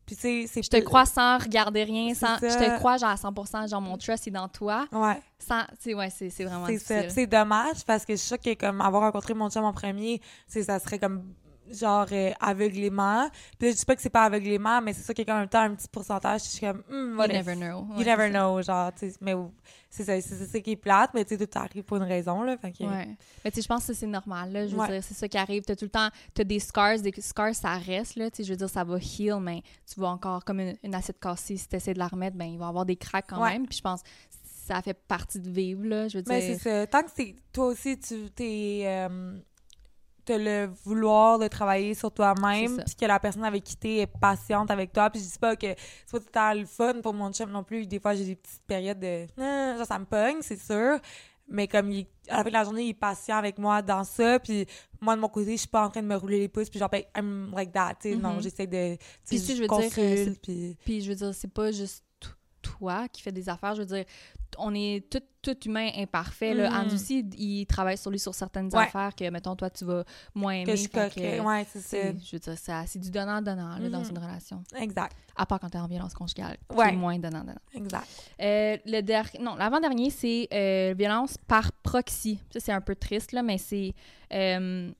Puis, 0.06 0.16
tu 0.16 0.22
sais, 0.22 0.44
c'est. 0.48 0.62
Je 0.62 0.68
te 0.70 0.78
crois 0.78 1.06
sans 1.06 1.38
regarder 1.38 1.84
rien, 1.84 2.12
sans, 2.14 2.36
je 2.38 2.46
te 2.58 2.76
crois 2.78 2.96
genre 2.96 3.10
à 3.10 3.14
100%, 3.14 3.68
genre 3.70 3.80
mon 3.80 3.96
trust 3.96 4.26
est 4.26 4.32
dans 4.32 4.48
toi. 4.48 4.86
Ouais. 4.90 5.20
Sans, 5.38 5.60
tu 5.62 5.76
sais, 5.80 5.94
ouais, 5.94 6.10
c'est 6.10 6.28
c'est 6.30 6.44
vraiment 6.44 6.66
difficile. 6.66 7.06
C'est 7.10 7.26
dommage 7.26 7.84
parce 7.86 8.04
que 8.04 8.14
je 8.14 8.18
suis 8.18 8.28
sûre 8.28 8.40
que 8.40 8.54
comme 8.54 8.80
avoir 8.80 9.02
rencontré 9.02 9.34
mon 9.34 9.48
chum 9.48 9.64
en 9.64 9.72
premier, 9.72 10.20
c'est 10.48 10.64
ça 10.64 10.78
serait 10.80 10.98
comme 10.98 11.32
genre 11.70 12.06
euh, 12.12 12.32
aveuglément. 12.40 13.28
Puis 13.58 13.70
je 13.72 13.76
dis 13.76 13.84
pas 13.84 13.94
que 13.96 14.02
c'est 14.02 14.10
pas 14.10 14.24
aveuglément, 14.24 14.80
mais 14.80 14.92
c'est 14.92 15.02
ça 15.02 15.14
qu'il 15.14 15.26
y 15.26 15.30
a 15.30 15.32
quand 15.32 15.38
même 15.40 15.48
temps 15.48 15.60
un 15.62 15.74
petit 15.74 15.88
pourcentage. 15.88 16.42
Je 16.44 16.48
suis 16.48 16.60
comme, 16.66 16.82
You 16.90 17.16
what 17.16 17.26
if? 17.26 17.32
never 17.32 17.54
know. 17.56 17.86
You 17.90 17.98
Ouais, 17.98 18.04
never 18.04 18.30
know, 18.30 18.60
genre, 18.62 18.92
tu 18.94 19.10
sais, 19.10 19.16
mais 19.20 19.34
c'est 19.90 20.04
ça, 20.04 20.20
c'est 20.20 20.46
ça 20.46 20.60
qui 20.60 20.70
est 20.72 20.76
plate, 20.76 21.10
mais 21.14 21.24
tu 21.24 21.36
sais, 21.36 21.46
tout 21.46 21.58
arrive 21.58 21.82
pour 21.82 21.98
une 21.98 22.02
raison, 22.04 22.42
là, 22.42 22.56
fait 22.56 22.72
que... 22.72 22.84
Ouais. 22.84 23.08
Mais 23.44 23.50
tu 23.50 23.56
sais, 23.56 23.62
je 23.62 23.68
pense 23.68 23.86
que 23.86 23.92
c'est 23.92 24.06
normal, 24.06 24.50
là. 24.52 24.66
Je 24.66 24.74
veux 24.74 24.80
Ouais. 24.80 24.88
dire, 24.88 25.04
c'est 25.04 25.14
ça 25.14 25.28
qui 25.28 25.36
arrive. 25.36 25.62
T'as 25.64 25.76
tout 25.76 25.84
le 25.84 25.90
temps, 25.90 26.08
t'as 26.34 26.44
des 26.44 26.58
scars, 26.58 26.98
des 27.00 27.12
scars, 27.20 27.54
ça 27.54 27.74
reste, 27.74 28.16
là. 28.16 28.30
Tu 28.30 28.38
sais, 28.38 28.44
je 28.44 28.50
veux 28.50 28.56
dire, 28.56 28.70
ça 28.70 28.84
va 28.84 28.96
heal, 28.98 29.36
mais 29.40 29.62
tu 29.92 30.00
vas 30.00 30.08
encore, 30.08 30.44
comme 30.44 30.60
une, 30.60 30.76
une 30.82 30.94
assiette 30.94 31.20
cassée, 31.20 31.56
si 31.58 31.68
t'essaies 31.68 31.94
de 31.94 31.98
la 31.98 32.08
remettre, 32.08 32.36
ben, 32.36 32.46
il 32.46 32.58
va 32.58 32.66
y 32.66 32.68
avoir 32.68 32.86
des 32.86 32.96
cracks 32.96 33.26
quand 33.28 33.44
même. 33.44 33.66
Puis 33.66 33.76
je 33.78 33.82
pense 33.82 34.02
que 34.02 34.08
ça 34.66 34.80
fait 34.80 34.94
partie 34.94 35.40
de 35.40 35.50
vivre, 35.50 35.84
là. 35.84 36.08
Je 36.08 36.18
veux 36.18 36.24
Mais 36.26 36.40
c'est 36.40 36.58
ça, 36.58 36.86
tant 36.86 37.02
que 37.02 37.10
c'est, 37.14 37.34
toi 37.52 37.66
aussi, 37.66 37.98
tu 37.98 38.30
t'es... 38.30 38.82
euh, 38.86 39.36
t'as 40.24 40.38
le 40.38 40.70
vouloir 40.84 41.38
de 41.38 41.48
travailler 41.48 41.94
sur 41.94 42.10
toi-même, 42.12 42.82
puis 42.84 42.94
que 42.94 43.04
la 43.06 43.18
personne 43.18 43.44
avec 43.44 43.64
qui 43.64 43.76
t'es 43.76 43.96
est 43.98 44.06
patiente 44.06 44.70
avec 44.70 44.92
toi, 44.92 45.10
puis 45.10 45.20
je 45.20 45.26
dis 45.26 45.38
pas 45.38 45.56
que 45.56 45.66
c'est 45.68 46.12
pas 46.12 46.18
tout 46.18 46.24
le 46.26 46.32
temps 46.32 46.54
le 46.54 46.64
fun 46.66 47.00
pour 47.02 47.14
mon 47.14 47.32
chum 47.32 47.50
non 47.50 47.64
plus, 47.64 47.86
des 47.86 47.98
fois 48.00 48.14
j'ai 48.14 48.24
des 48.24 48.36
petites 48.36 48.62
périodes 48.66 49.00
de... 49.00 49.26
Ah, 49.40 49.76
genre 49.76 49.86
ça 49.86 49.98
me 49.98 50.04
pogne, 50.04 50.38
c'est 50.42 50.60
sûr, 50.60 50.98
mais 51.48 51.66
comme 51.68 51.90
il, 51.90 52.06
à 52.28 52.38
la 52.38 52.42
fin 52.44 52.48
de 52.48 52.54
la 52.54 52.64
journée, 52.64 52.84
il 52.84 52.88
est 52.90 52.94
patient 52.94 53.36
avec 53.36 53.58
moi 53.58 53.82
dans 53.82 54.04
ça, 54.04 54.38
puis 54.38 54.66
moi, 55.00 55.16
de 55.16 55.20
mon 55.20 55.28
côté, 55.28 55.52
je 55.52 55.56
suis 55.56 55.68
pas 55.68 55.84
en 55.84 55.90
train 55.90 56.00
de 56.00 56.06
me 56.06 56.14
rouler 56.16 56.38
les 56.38 56.48
pouces, 56.48 56.70
puis 56.70 56.78
genre, 56.78 56.88
ben, 56.88 57.02
I'm 57.16 57.50
like 57.54 57.72
that, 57.72 57.96
tu 58.00 58.10
sais, 58.12 58.16
non, 58.16 58.34
Mhm. 58.34 58.42
j'essaie 58.42 58.66
de, 58.68 58.96
Puis 59.26 59.38
si, 59.40 59.56
je 59.56 59.62
veux 59.62 59.68
dire, 59.68 59.90
euh, 59.98 60.74
puis... 60.84 61.00
Je 61.02 61.08
veux 61.08 61.16
dire, 61.16 61.34
c'est 61.34 61.52
pas 61.52 61.72
juste 61.72 62.04
toi 62.62 63.08
qui 63.08 63.20
fais 63.22 63.32
des 63.32 63.48
affaires. 63.48 63.74
Je 63.74 63.80
veux 63.82 63.86
dire, 63.96 64.04
on 64.58 64.74
est 64.74 65.08
tout, 65.10 65.20
tout 65.40 65.56
humain 65.66 65.90
imparfait. 65.96 66.54
Là. 66.54 66.84
Aussi, 66.92 67.20
il 67.36 67.66
travaille 67.66 67.96
sur 67.98 68.10
lui 68.10 68.18
sur 68.18 68.34
certaines 68.34 68.66
Ouais. 68.66 68.84
affaires 68.84 69.14
que, 69.14 69.28
mettons, 69.30 69.56
toi, 69.56 69.70
tu 69.70 69.84
vas 69.84 70.04
moins 70.34 70.52
aimer. 70.52 70.64
que 70.64 70.76
je. 70.76 71.40
Ouais, 71.40 71.66
c'est 71.70 71.80
c'est- 71.80 72.12
ça. 72.12 72.18
Je 72.24 72.36
veux 72.36 72.38
dire, 72.38 72.58
ça- 72.58 72.84
c'est 72.86 72.98
du 72.98 73.10
donnant-donnant 73.10 73.78
dans 73.78 74.00
Mhm. 74.00 74.10
une 74.10 74.18
relation. 74.18 74.62
Exact, 74.78 75.16
À 75.36 75.46
part 75.46 75.58
quand 75.60 75.70
t'es 75.70 75.78
en 75.78 75.86
violence 75.88 76.14
conjugale, 76.14 76.56
Ouais. 76.74 76.90
est 76.90 76.96
moins 76.96 77.18
donnant-donnant. 77.18 77.58
exact. 77.74 78.06
Euh, 78.40 78.76
le 78.84 79.00
der- 79.00 79.30
non, 79.40 79.56
l'avant-dernier, 79.56 80.10
c'est 80.10 80.48
euh, 80.52 80.94
violence 80.96 81.36
par 81.46 81.72
proxy. 81.82 82.38
Ça, 82.52 82.60
c'est 82.60 82.72
un 82.72 82.80
peu 82.82 82.94
triste, 82.94 83.32
là, 83.32 83.42
mais 83.42 83.58
c'est 83.58 83.94
euh, 84.34 84.90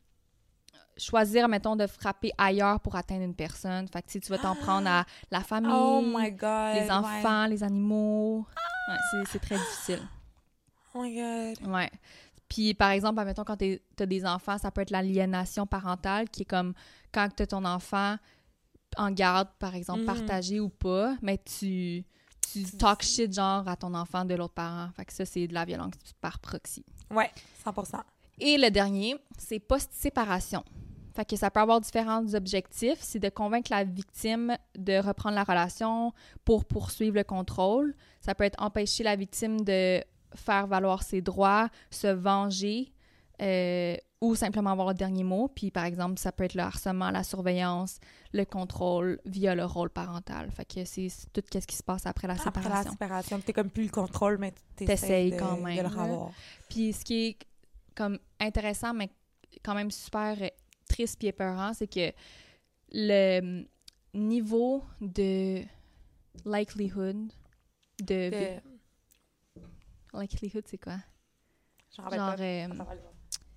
choisir, 1.03 1.49
mettons, 1.49 1.77
de 1.77 1.87
frapper 1.87 2.31
ailleurs 2.39 2.81
pour 2.81 2.97
atteindre 2.97 3.23
une 3.23 3.35
personne. 3.35 3.87
Fait 3.89 4.03
que 4.03 4.11
si 4.11 4.21
tu 4.21 4.31
vas 4.31 4.39
t'en 4.39 4.55
prendre 4.55 4.89
à 4.89 5.05
la 5.31 5.41
famille, 5.45 5.71
Oh 5.73 6.03
my 6.05 6.31
God. 6.33 6.75
les 6.75 6.81
ouais. 6.83 6.91
enfants, 6.91 7.47
les 7.47 7.63
animaux. 7.63 8.47
Ouais, 8.89 9.23
c'est- 9.31 9.39
très 9.39 9.57
difficile. 9.57 10.01
Oh 10.95 11.03
my 11.03 11.15
God. 11.15 11.69
Ouais. 11.69 11.91
Puis, 12.49 12.75
par 12.75 12.91
exemple, 12.91 13.19
admettons, 13.19 13.45
quand 13.45 13.57
t'as 13.97 14.05
des 14.07 14.27
enfants, 14.27 14.59
ça 14.59 14.71
peut 14.71 14.83
être 14.83 14.91
l'aliénation 14.91 15.67
parentale, 15.67 16.29
qui 16.29 16.43
est 16.43 16.45
comme 16.45 16.75
quand 17.13 17.27
t'as 17.35 17.47
ton 17.47 17.65
enfant 17.65 18.17
en 18.99 19.11
garde, 19.11 19.49
par 19.59 19.75
exemple, 19.75 20.01
Mhm. 20.01 20.07
partagé 20.07 20.61
ou 20.61 20.69
pas, 20.69 21.17
mais 21.23 21.39
tu, 21.39 22.05
tu 22.53 22.65
talk 22.77 23.01
shit, 23.03 23.33
genre, 23.33 23.67
à 23.67 23.75
ton 23.75 23.95
enfant 23.95 24.27
de 24.27 24.35
l'autre 24.35 24.53
parent. 24.53 24.91
Fait 24.95 25.07
que 25.07 25.15
ça, 25.15 25.25
c'est 25.25 25.47
de 25.47 25.55
la 25.55 25.65
violence 25.65 25.95
par 26.21 26.39
proxy. 26.41 26.85
Ouais, 27.11 27.31
100%. 27.65 28.03
Et 28.39 28.59
le 28.59 28.71
dernier, 28.71 29.17
c'est 29.39 29.59
post-séparation. 29.61 30.63
Fait 31.15 31.25
que 31.25 31.37
ça 31.37 31.51
peut 31.51 31.61
avoir 31.61 31.81
différents 31.81 32.35
objectifs. 32.35 32.99
C'est 33.01 33.19
de 33.19 33.29
convaincre 33.29 33.71
la 33.71 33.85
victime 33.85 34.57
de 34.77 34.99
reprendre 34.99 35.35
la 35.35 35.45
relation 35.45 36.13
pour 36.45 36.65
poursuivre 36.65 37.17
le 37.17 37.25
contrôle. 37.25 37.95
Ça 38.21 38.35
peut 38.35 38.45
être 38.45 38.61
empêcher 38.63 39.05
la 39.05 39.17
victime 39.17 39.61
de 39.63 40.03
faire 40.35 40.67
valoir 40.67 41.03
ses 41.03 41.21
droits, 41.21 41.69
se 41.91 42.07
venger 42.07 42.93
euh, 43.43 43.97
ou 44.21 44.35
simplement 44.35 44.71
avoir 44.71 44.89
le 44.89 44.95
dernier 44.95 45.25
mot. 45.25 45.49
Puis, 45.49 45.71
par 45.71 45.85
exemple, 45.85 46.19
ça 46.19 46.33
peut 46.33 46.45
être 46.45 46.55
le 46.55 46.63
harcèlement, 46.63 47.11
la 47.11 47.25
surveillance, 47.25 47.99
le 48.33 48.45
contrôle 48.45 49.21
via 49.27 49.55
le 49.55 49.65
rôle 49.65 49.91
parental. 49.91 50.51
Fait 50.51 50.65
que 50.65 50.85
c'est 50.85 51.09
tout 51.33 51.43
ce 51.53 51.67
qui 51.67 51.77
se 51.77 51.83
passe 51.83 52.07
après 52.07 52.29
la 52.29 52.35
Après 52.35 52.47
la 52.47 52.53
séparation. 52.61 52.93
séparation, 52.93 53.41
t'es 53.41 53.53
comme 53.53 53.71
plus 53.71 53.85
le 53.85 53.91
contrôle, 53.91 54.39
mais 54.39 54.55
T'essayes 54.77 55.33
de, 55.33 55.39
quand 55.39 55.57
même, 55.59 55.77
de 55.77 55.83
le 55.83 55.89
revoir. 55.89 56.31
Puis 56.71 56.93
ce 56.93 57.05
qui 57.05 57.27
est 57.27 57.39
comme 57.95 58.19
intéressant, 58.41 58.95
mais 58.95 59.11
quand 59.63 59.75
même 59.75 59.91
super 59.91 60.37
triste 61.03 61.19
puis 61.19 61.29
épeurant, 61.29 61.73
c'est 61.75 61.87
que 61.89 62.13
le 62.93 63.41
hum, 63.41 63.67
niveau 64.15 64.85
de 65.01 65.63
likelihood 66.45 67.33
de... 68.01 68.31
De- 68.31 68.61
Likelihood, 70.15 70.65
c'est 70.67 70.79
quoi? 70.79 70.99
Genre 71.97 72.09
pas. 72.11 72.37
euh. 72.39 72.69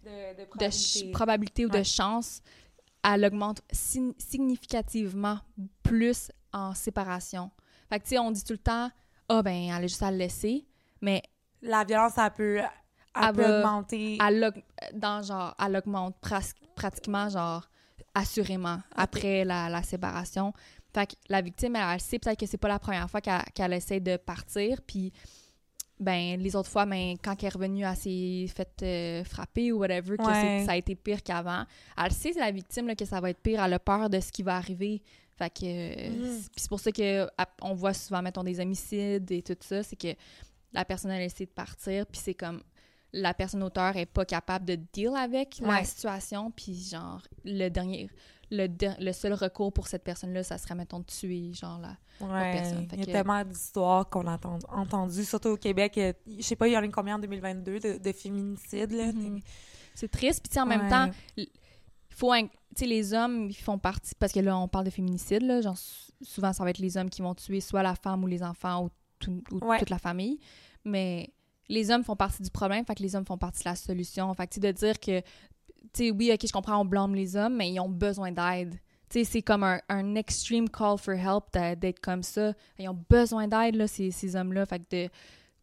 De, 0.03 1.11
probabilité. 1.11 1.65
ou 1.65 1.69
de 1.69 1.83
chance, 1.83 2.41
elle 3.03 3.25
augmente 3.25 3.61
sign- 3.73 4.13
significativement 4.17 5.39
plus 5.83 6.31
en 6.53 6.73
séparation. 6.73 7.51
Fait 7.89 7.99
que, 7.99 8.03
tu 8.03 8.09
sais, 8.11 8.19
on 8.19 8.31
dit 8.31 8.43
tout 8.43 8.53
le 8.53 8.59
temps, 8.59 8.89
ah 9.27 9.43
ben, 9.43 9.69
elle 9.75 9.83
est 9.83 9.87
juste 9.89 10.03
à 10.03 10.11
le 10.11 10.17
laisser, 10.17 10.65
mais 11.01 11.23
La 11.61 11.83
violence, 11.83 12.13
ça 12.13 12.29
peut, 12.29 12.61
elle 13.15 13.23
Elle 13.29 13.33
peut 13.35 13.41
va- 13.41 13.57
augmenter. 13.59 14.17
elle, 14.25 14.51
dans 14.93 15.21
genre, 15.23 15.55
elle 15.63 15.75
augmente 15.77 16.15
pratiquement, 16.75 17.29
genre, 17.29 17.69
assurément, 18.13 18.79
après 18.95 19.43
la, 19.45 19.69
la 19.69 19.83
séparation. 19.83 20.53
Fait 20.93 21.07
que 21.07 21.13
la 21.29 21.41
victime, 21.41 21.75
elle, 21.75 21.93
elle 21.95 21.99
sait 21.99 22.19
peut-être 22.19 22.39
que 22.39 22.45
c'est 22.45 22.57
pas 22.57 22.67
la 22.69 22.79
première 22.79 23.09
fois 23.09 23.19
qu'elle 23.21 23.73
essaie 23.73 23.99
de 23.99 24.15
partir, 24.17 24.81
puis 24.81 25.11
ben 25.99 26.37
les 26.41 26.55
autres 26.57 26.69
fois, 26.69 26.85
ben, 26.85 27.15
quand 27.23 27.35
elle 27.39 27.45
est 27.45 27.49
revenue, 27.53 27.83
elle 27.85 27.95
s'est 27.95 28.47
faite 28.53 28.81
euh, 28.83 29.23
frapper 29.23 29.71
ou 29.71 29.79
whatever, 29.79 30.17
que 30.17 30.23
Ouais. 30.23 30.63
ça 30.65 30.73
a 30.73 30.75
été 30.75 30.93
pire 30.95 31.23
qu'avant. 31.23 31.63
Elle 31.97 32.11
sait, 32.11 32.33
la 32.37 32.51
victime, 32.51 32.87
là, 32.87 32.95
que 32.95 33.05
ça 33.05 33.21
va 33.21 33.29
être 33.29 33.39
pire, 33.39 33.63
elle 33.63 33.73
a 33.73 33.79
peur 33.79 34.09
de 34.09 34.19
ce 34.19 34.31
qui 34.31 34.43
va 34.43 34.57
arriver. 34.57 35.01
Fait 35.37 35.49
que... 35.49 35.65
euh, 35.65 36.09
Mhm. 36.09 36.25
c'est- 36.41 36.49
puis 36.51 36.61
c'est 36.61 36.69
pour 36.69 36.79
ça 36.81 36.91
que 36.91 37.27
on 37.61 37.73
voit 37.73 37.93
souvent, 37.93 38.21
mettons, 38.21 38.43
des 38.43 38.59
homicides 38.59 39.31
et 39.31 39.41
tout 39.41 39.55
ça, 39.61 39.83
c'est 39.83 39.95
que 39.95 40.13
la 40.73 40.83
personne, 40.83 41.11
elle 41.11 41.21
essaie 41.23 41.45
de 41.45 41.49
partir, 41.51 42.05
puis 42.07 42.19
c'est 42.21 42.33
comme 42.33 42.61
la 43.17 43.33
personne 43.33 43.63
auteur 43.63 43.95
est 43.97 44.05
pas 44.05 44.25
capable 44.25 44.65
de 44.65 44.75
deal 44.93 45.11
avec 45.15 45.59
la 45.59 45.83
situation, 45.85 46.51
puis 46.51 46.75
genre, 46.91 47.21
le 47.45 47.69
dernier, 47.69 48.09
le, 48.51 49.11
seul 49.11 49.33
recours 49.33 49.71
pour 49.73 49.87
cette 49.87 50.03
personne-là, 50.03 50.43
ça 50.43 50.57
serait, 50.57 50.75
mettons, 50.75 50.99
de 50.99 51.05
tuer, 51.05 51.51
genre. 51.53 51.79
Ouais, 52.21 52.51
personne. 52.51 52.87
Fait 52.89 52.95
il 52.95 52.99
y 52.99 53.03
a 53.03 53.05
que- 53.05 53.11
tellement 53.11 53.43
d'histoires 53.43 54.09
qu'on 54.09 54.27
a 54.27 54.33
entendu, 54.33 54.65
entendu, 54.69 55.23
surtout 55.25 55.49
au 55.49 55.57
Québec. 55.57 55.97
euh, 55.97 56.13
Je 56.37 56.41
sais 56.43 56.55
pas, 56.55 56.67
il 56.67 56.73
y 56.73 56.77
en 56.77 56.83
a 56.83 56.87
combien 56.89 57.15
en 57.15 57.19
2022 57.19 57.79
de, 57.79 57.97
de 57.97 58.11
féminicides, 58.11 58.91
là? 58.91 59.11
Mhm. 59.13 59.39
C'est 59.93 60.11
triste, 60.11 60.45
puis 60.49 60.59
en 60.59 60.65
même 60.65 60.89
temps, 60.89 61.09
il 61.37 61.47
faut, 62.09 62.33
tu 62.35 62.49
sais, 62.75 62.85
les 62.85 63.13
hommes, 63.13 63.49
ils 63.49 63.53
font 63.55 63.77
partie, 63.79 64.13
parce 64.19 64.31
que 64.33 64.39
là, 64.41 64.57
on 64.57 64.67
parle 64.67 64.85
de 64.85 64.89
féminicide, 64.89 65.41
là, 65.43 65.61
genre, 65.61 65.77
sou- 65.77 66.11
souvent, 66.21 66.51
ça 66.53 66.63
va 66.65 66.69
être 66.69 66.79
les 66.79 66.97
hommes 66.97 67.09
qui 67.09 67.21
vont 67.21 67.33
tuer 67.33 67.61
soit 67.61 67.81
la 67.83 67.95
femme 67.95 68.23
ou 68.23 68.27
les 68.27 68.43
enfants 68.43 68.83
ou, 68.85 68.89
tout- 69.19 69.41
ou 69.51 69.59
toute 69.79 69.89
la 69.89 69.99
famille, 69.99 70.37
mais 70.83 71.31
les 71.69 71.91
hommes 71.91 72.03
font 72.03 72.15
partie 72.15 72.43
du 72.43 72.49
problème, 72.49 72.85
fait 72.85 72.95
que 72.95 73.03
les 73.03 73.15
hommes 73.15 73.25
font 73.25 73.37
partie 73.37 73.63
de 73.63 73.69
la 73.69 73.75
solution. 73.75 74.33
Fait 74.33 74.47
que, 74.47 74.59
de 74.59 74.71
dire 74.71 74.99
que, 74.99 75.21
tu 75.21 75.25
sais, 75.93 76.11
oui, 76.11 76.31
ok, 76.33 76.45
je 76.47 76.51
comprends, 76.51 76.79
on 76.79 76.85
blâme 76.85 77.15
les 77.15 77.35
hommes, 77.35 77.55
mais 77.55 77.71
ils 77.71 77.79
ont 77.79 77.89
besoin 77.89 78.31
d'aide. 78.31 78.79
Tu 79.09 79.19
sais, 79.19 79.23
c'est 79.23 79.41
comme 79.41 79.63
un, 79.63 79.79
un 79.89 80.15
extreme 80.15 80.67
call 80.69 80.97
for 80.97 81.13
help 81.13 81.45
d'être 81.79 81.99
comme 81.99 82.23
ça. 82.23 82.53
Ils 82.79 82.89
ont 82.89 82.99
besoin 83.09 83.47
d'aide, 83.47 83.75
là, 83.75 83.87
ces, 83.87 84.11
ces 84.11 84.35
hommes-là. 84.35 84.65
Fait 84.65 84.79
que 84.79 85.05
de, 85.05 85.09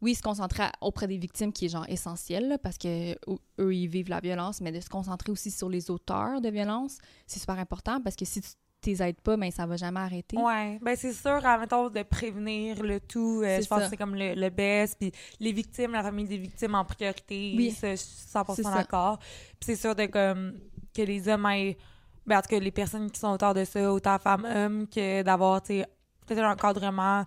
oui, 0.01 0.15
se 0.17 0.23
concentrer 0.23 0.65
auprès 0.81 1.07
des 1.07 1.17
victimes, 1.17 1.53
qui 1.53 1.67
est 1.67 1.69
genre 1.69 1.88
essentiel, 1.88 2.59
parce 2.62 2.77
que 2.77 3.12
eux, 3.61 3.75
ils 3.75 3.87
vivent 3.87 4.11
la 4.11 4.21
violence, 4.21 4.61
mais 4.61 4.73
de 4.73 4.81
se 4.81 4.88
concentrer 4.88 5.31
aussi 5.31 5.51
sur 5.51 5.69
les 5.69 5.91
auteurs 5.91 6.41
de 6.41 6.49
violence, 6.49 6.99
c'est 7.27 7.38
super 7.38 7.59
important, 7.59 8.01
parce 8.01 8.17
que 8.17 8.25
si 8.25 8.41
tu 8.41 8.49
t'es 8.83 9.03
aides 9.03 9.21
pas, 9.21 9.37
ben 9.37 9.51
ça 9.51 9.64
va 9.64 9.77
jamais 9.77 10.01
arrêter. 10.01 10.37
Ouais, 10.37 10.79
ben 10.83 10.95
c'est 10.97 11.12
sûr, 11.14 11.45
admettons, 11.47 11.88
de 11.88 12.03
prévenir 12.03 12.83
le 12.83 13.01
tout. 13.01 13.40
euh, 13.42 13.61
je 13.62 13.66
pense 13.68 13.79
ça. 13.79 13.85
que 13.85 13.90
c'est 13.90 13.97
comme 13.97 14.14
le, 14.14 14.35
le 14.35 14.51
best. 14.51 14.99
Puis 15.01 15.12
les 15.40 15.53
victimes, 15.53 15.92
la 15.92 16.03
famille 16.03 16.27
des 16.27 16.37
victimes 16.38 16.75
en 16.75 16.85
priorité. 16.85 17.55
Oui. 17.57 17.71
ça, 17.71 17.92
je 17.92 17.97
suis 17.97 18.27
100% 18.35 18.55
C'est 18.57 18.62
ça. 18.64 18.75
d'accord. 18.75 19.18
Puis 19.18 19.61
c'est 19.62 19.77
sûr 19.77 19.95
de 19.95 20.07
comme 20.07 20.59
que 20.95 21.03
les 21.03 21.29
hommes 21.29 21.47
aient. 21.47 21.79
Ben, 22.27 22.38
en 22.38 22.42
tout 22.42 22.49
cas, 22.51 22.59
les 22.61 22.71
personnes 22.71 23.11
qui 23.11 23.18
sont 23.18 23.31
auteurs 23.33 23.55
de 23.55 23.64
ça, 23.64 23.92
autant 23.92 24.18
femmes, 24.18 24.45
hommes, 24.45 24.87
que 24.88 25.23
d'avoir, 25.23 25.62
tu 25.62 25.79
sais, 25.81 25.87
peut-être 26.27 26.42
un 26.45 26.53
encadrement. 26.53 27.25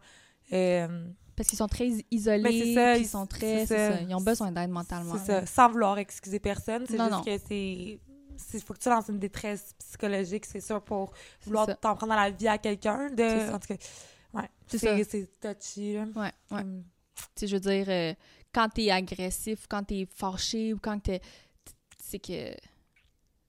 euh, 0.54 1.08
Parce 1.36 1.50
qu'ils 1.50 1.58
sont 1.58 1.68
très 1.68 1.90
isolés, 2.12 2.44
Ben, 2.44 2.74
ça, 2.76 2.98
ils- 2.98 3.06
sont 3.06 3.26
très... 3.26 3.66
ça. 3.66 3.94
ça, 3.94 4.02
Ils 4.02 4.16
ont 4.16 4.22
besoin 4.22 4.52
d'aide 4.54 4.70
mentalement. 4.70 5.16
c'est 5.18 5.26
ça, 5.42 5.46
sans 5.46 5.70
vouloir 5.70 5.98
excuser 5.98 6.40
personne. 6.40 6.86
C'est 6.88 6.98
juste 6.98 7.12
non. 7.12 7.22
que 7.24 7.38
c'est. 7.48 8.00
Il 8.54 8.62
faut 8.62 8.74
que 8.74 8.80
tu 8.80 8.84
sois 8.84 9.00
dans 9.00 9.08
une 9.08 9.20
détresse 9.20 9.74
psychologique, 9.80 10.46
c'est 10.46 10.62
sûr, 10.62 10.82
pour 10.82 11.14
vouloir 11.46 11.68
t'en 11.80 11.96
prendre 11.96 12.14
dans 12.14 12.20
la 12.20 12.30
vie 12.30 12.48
à 12.48 12.58
quelqu'un. 12.58 13.10
De... 13.10 13.54
En 13.54 13.60
tout 13.60 13.68
cas, 13.68 13.76
ouais. 14.34 14.50
C'est 14.68 15.40
touchy, 15.40 15.94
là. 15.94 16.06
Ouais, 16.16 16.32
ouais. 16.52 16.62
Hum. 16.62 16.84
Tu 17.16 17.24
sais, 17.36 17.48
je 17.48 17.56
veux 17.56 17.62
dire, 17.62 17.86
euh, 17.88 18.14
quand 18.54 18.70
t'es 18.70 18.92
agressif, 18.92 19.68
quand 19.70 19.84
t'es 19.84 20.08
fâché 20.14 20.74
ou 20.74 20.80
quand 20.82 21.00
t'es... 21.00 21.22
C'est 21.98 22.20
que 22.20 22.54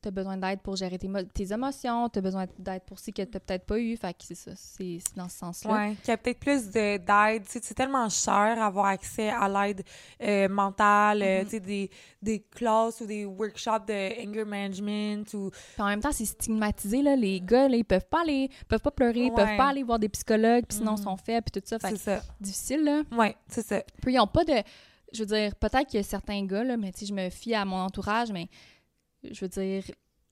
t'as 0.06 0.10
besoin 0.12 0.36
d'aide 0.36 0.60
pour 0.60 0.76
gérer 0.76 0.98
tes, 0.98 1.08
mo- 1.08 1.22
tes 1.22 1.52
émotions, 1.52 2.08
t'as 2.08 2.20
besoin 2.20 2.46
d'aide 2.58 2.82
pour 2.86 2.98
ce 2.98 3.10
que 3.10 3.22
t'as 3.22 3.40
peut-être 3.40 3.66
pas 3.66 3.78
eu. 3.78 3.96
Fait 3.96 4.12
que 4.12 4.22
c'est 4.24 4.34
ça, 4.36 4.52
c'est 4.54 4.98
dans 5.16 5.28
ce 5.28 5.38
sens-là. 5.38 5.72
Ouais, 5.72 5.94
qu'il 5.96 6.08
y 6.08 6.10
a 6.12 6.16
peut-être 6.16 6.38
plus 6.38 6.66
de- 6.70 6.96
d'aide. 6.98 7.42
Tu 7.50 7.58
C'est 7.62 7.74
tellement 7.74 8.08
cher 8.08 8.62
avoir 8.62 8.86
accès 8.86 9.30
à 9.30 9.48
l'aide 9.48 9.82
euh, 10.22 10.48
mentale, 10.48 11.22
euh, 11.22 11.38
Mhm. 11.40 11.44
tu 11.44 11.50
sais, 11.50 11.60
des, 11.60 11.90
des 12.22 12.40
classes 12.40 13.00
ou 13.00 13.06
des 13.06 13.24
workshops 13.24 13.86
de 13.88 14.28
anger 14.28 14.44
management 14.44 15.34
ou... 15.34 15.50
En 15.78 15.86
même 15.86 16.00
temps, 16.00 16.12
c'est 16.12 16.24
stigmatisé, 16.24 17.02
là. 17.02 17.16
Les 17.16 17.40
gars, 17.40 17.68
là, 17.68 17.76
ils 17.76 17.84
peuvent 17.84 18.06
pas 18.06 18.22
aller... 18.22 18.48
peuvent 18.68 18.80
pas 18.80 18.90
pleurer, 18.90 19.24
ils 19.26 19.32
peuvent 19.32 19.56
pas 19.56 19.68
aller 19.68 19.82
voir 19.82 19.98
des 19.98 20.08
psychologues, 20.08 20.64
puis 20.68 20.78
sinon, 20.78 20.94
ils 20.96 21.02
sont 21.02 21.16
faibles, 21.16 21.46
puis 21.50 21.60
tout 21.60 21.66
ça. 21.66 21.78
Fait 21.78 21.88
C'est 21.88 21.94
que 21.94 22.00
ça. 22.00 22.22
difficile, 22.40 22.84
là. 22.84 23.02
Ouais, 23.12 23.34
c'est 23.48 23.66
ça. 23.66 23.82
Puis 24.02 24.14
ils 24.14 24.20
ont 24.20 24.26
pas 24.26 24.44
de. 24.44 24.54
Je 25.12 25.20
veux 25.22 25.26
dire, 25.26 25.54
peut-être 25.54 25.86
qu'il 25.86 25.98
y 25.98 26.00
a 26.00 26.02
certains 26.02 26.44
gars, 26.44 26.64
là, 26.64 26.76
mais 26.76 26.92
tu 26.92 27.00
sais, 27.00 27.06
je 27.06 27.14
me 27.14 27.30
fie 27.30 27.54
à 27.54 27.64
mon 27.64 27.76
entourage, 27.76 28.30
mais 28.32 28.48
je 29.32 29.40
veux 29.44 29.48
dire, 29.48 29.84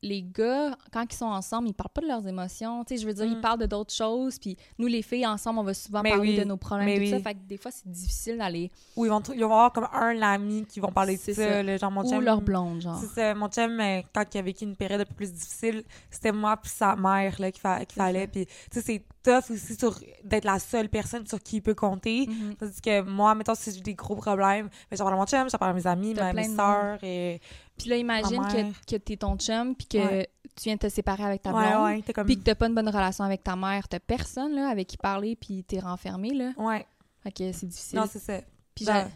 les 0.03 0.23
gars, 0.23 0.77
quand 0.93 1.07
ils 1.11 1.17
sont 1.17 1.25
ensemble, 1.25 1.69
ils 1.69 1.73
parlent 1.73 1.89
pas 1.89 2.03
de 2.03 2.07
leurs 2.09 2.27
émotions. 2.29 2.85
Tu 2.85 2.95
sais, 2.95 3.01
je 3.01 3.07
veux 3.07 3.15
dire, 3.15 3.25
ils 3.25 3.39
Mm. 3.39 3.41
parlent 3.41 3.59
de 3.61 3.65
d'autres 3.65 3.95
choses. 3.95 4.39
Puis 4.39 4.55
nous, 4.79 4.87
les 4.87 5.01
filles, 5.01 5.27
ensemble, 5.27 5.61
on 5.61 5.63
va 5.63 5.73
souvent 5.73 6.03
Mais 6.03 6.11
parler 6.11 6.33
oui, 6.33 6.37
de 6.37 6.45
nos 6.45 6.59
problèmes 6.59 6.85
mais 6.87 6.99
tout 6.99 7.11
ça. 7.11 7.17
oui. 7.17 7.23
Fait 7.23 7.33
que 7.33 7.39
des 7.49 7.57
fois, 7.57 7.71
c'est 7.71 7.91
difficile 7.91 8.37
d'aller... 8.37 8.71
Ou 8.97 9.07
ils 9.07 9.09
vont, 9.09 9.23
ils 9.35 9.41
vont 9.41 9.47
avoir 9.47 9.73
comme 9.73 9.89
un 9.95 10.21
ami 10.21 10.67
qui 10.67 10.79
vont 10.79 10.93
parler 10.93 11.17
de 11.17 11.21
ça. 11.23 11.33
ça. 11.33 11.63
là, 11.63 11.79
genre, 11.79 11.91
mon 11.91 12.03
Ou 12.05 12.11
chum, 12.11 12.21
leur 12.21 12.43
blonde, 12.43 12.83
genre. 12.83 13.01
C'est 13.01 13.07
ça. 13.19 13.35
Mon 13.35 13.49
chum, 13.49 13.81
euh, 13.81 14.03
quand 14.15 14.25
il 14.35 14.39
a 14.39 14.43
vécu 14.43 14.65
une 14.65 14.77
période 14.77 15.01
un 15.01 15.05
peu 15.07 15.15
plus 15.15 15.33
difficile, 15.33 15.83
c'était 16.11 16.33
moi 16.33 16.59
puis 16.59 16.71
sa 16.71 16.97
mère 16.97 17.41
là, 17.41 17.51
qu'il 17.51 17.63
fa- 17.63 17.81
fallait. 17.91 18.27
Puis, 18.27 18.45
tu 18.45 18.53
sais, 18.73 18.83
c'est 18.83 19.03
tough 19.23 19.51
aussi 19.55 19.75
sur 19.75 19.99
d'être 20.23 20.45
la 20.45 20.59
seule 20.59 20.91
personne 20.91 21.27
sur 21.27 21.43
qui 21.43 21.57
il 21.57 21.63
peut 21.63 21.75
compter. 21.75 22.27
Mhm. 22.29 22.57
Tandis 22.57 22.81
que 22.83 23.01
moi, 23.01 23.35
mettons, 23.35 23.55
si 23.55 23.73
j'ai 23.73 23.81
des 23.81 23.95
gros 23.95 24.17
problèmes, 24.17 24.69
ben, 24.91 24.97
j'en 24.99 25.05
parle 25.05 25.15
à 25.17 25.19
mon 25.21 25.25
chum, 25.27 25.49
j'en 25.49 25.57
parle 25.57 25.71
à 25.71 25.75
mes 25.75 25.87
amis, 25.87 26.13
mes. 26.13 26.99
Et... 27.03 27.41
Puis 27.79 27.89
là, 27.91 27.97
imagine 27.97 28.41
Ma 28.41 28.53
que, 28.53 28.87
que 28.87 28.97
t'es 28.97 29.17
ton 29.17 29.37
chum, 29.37 29.75
puis 29.75 29.87
que 29.87 29.99
Ouais. 29.99 30.29
tu 30.57 30.65
viens 30.65 30.75
de 30.75 30.81
te 30.81 30.89
séparer 30.89 31.25
avec 31.25 31.43
ta 31.43 31.53
Ouais, 31.53 31.69
blonde, 31.71 31.85
ouais, 32.07 32.13
comme. 32.13 32.27
puis 32.27 32.39
que 32.39 32.43
t'as 32.45 32.55
pas 32.55 32.67
une 32.69 32.75
bonne 32.75 32.89
relation 32.89 33.25
avec 33.25 33.43
ta 33.43 33.57
mère, 33.57 33.89
t'as 33.89 33.99
personne 34.01 34.55
là, 34.55 34.69
avec 34.69 34.87
qui 34.89 34.97
parler, 34.97 35.35
puis 35.37 35.65
t'es 35.65 35.81
renfermé, 35.81 36.33
là. 36.33 36.53
Ouais. 36.57 36.87
Que 37.35 37.53
c'est 37.53 37.67
difficile. 37.67 37.99
Non, 37.99 38.07
c'est 38.09 38.19
ça. 38.19 38.41
Puis 38.75 38.85
Ben, 38.85 38.93
j'allais- 38.93 39.11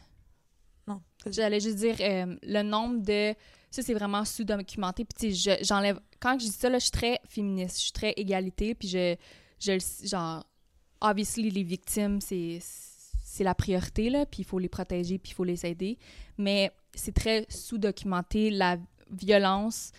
Non. 0.87 1.01
j'allais 1.27 1.61
juste 1.61 1.77
dire, 1.77 1.97
euh, 2.01 2.37
le 2.43 2.63
nombre 2.63 3.03
de... 3.03 3.35
Ça, 3.71 3.83
c'est 3.83 3.93
vraiment 3.95 4.25
sous-documenté. 4.25 5.05
Puis 5.05 5.29
tu 5.31 5.35
sais, 5.37 5.59
je- 5.61 5.65
j'enlève... 5.65 6.01
Quand 6.19 6.33
je 6.39 6.47
dis 6.47 6.53
ça, 6.53 6.71
là, 6.71 6.79
je 6.79 6.85
suis 6.85 6.91
très 6.91 7.21
féministe, 7.29 7.77
je 7.77 7.83
suis 7.83 7.93
très 7.93 8.13
égalité, 8.17 8.75
puis 8.75 8.89
je... 8.89 9.15
je 9.61 9.79
genre, 10.07 10.45
obviously, 11.01 11.51
les 11.51 11.63
victimes, 11.63 12.21
c'est... 12.21 12.59
C'est 13.31 13.45
la 13.45 13.55
priorité, 13.55 14.09
là, 14.11 14.27
puis 14.27 14.41
il 14.41 14.45
faut 14.45 14.59
les 14.59 14.69
protéger, 14.71 15.19
puis 15.19 15.31
il 15.31 15.35
faut 15.35 15.45
les 15.45 15.65
aider. 15.67 15.97
Mais 16.39 16.73
c'est 16.99 17.13
très 17.15 17.47
sous-documenté, 17.49 18.51
la 18.51 18.77
violence 19.11 19.93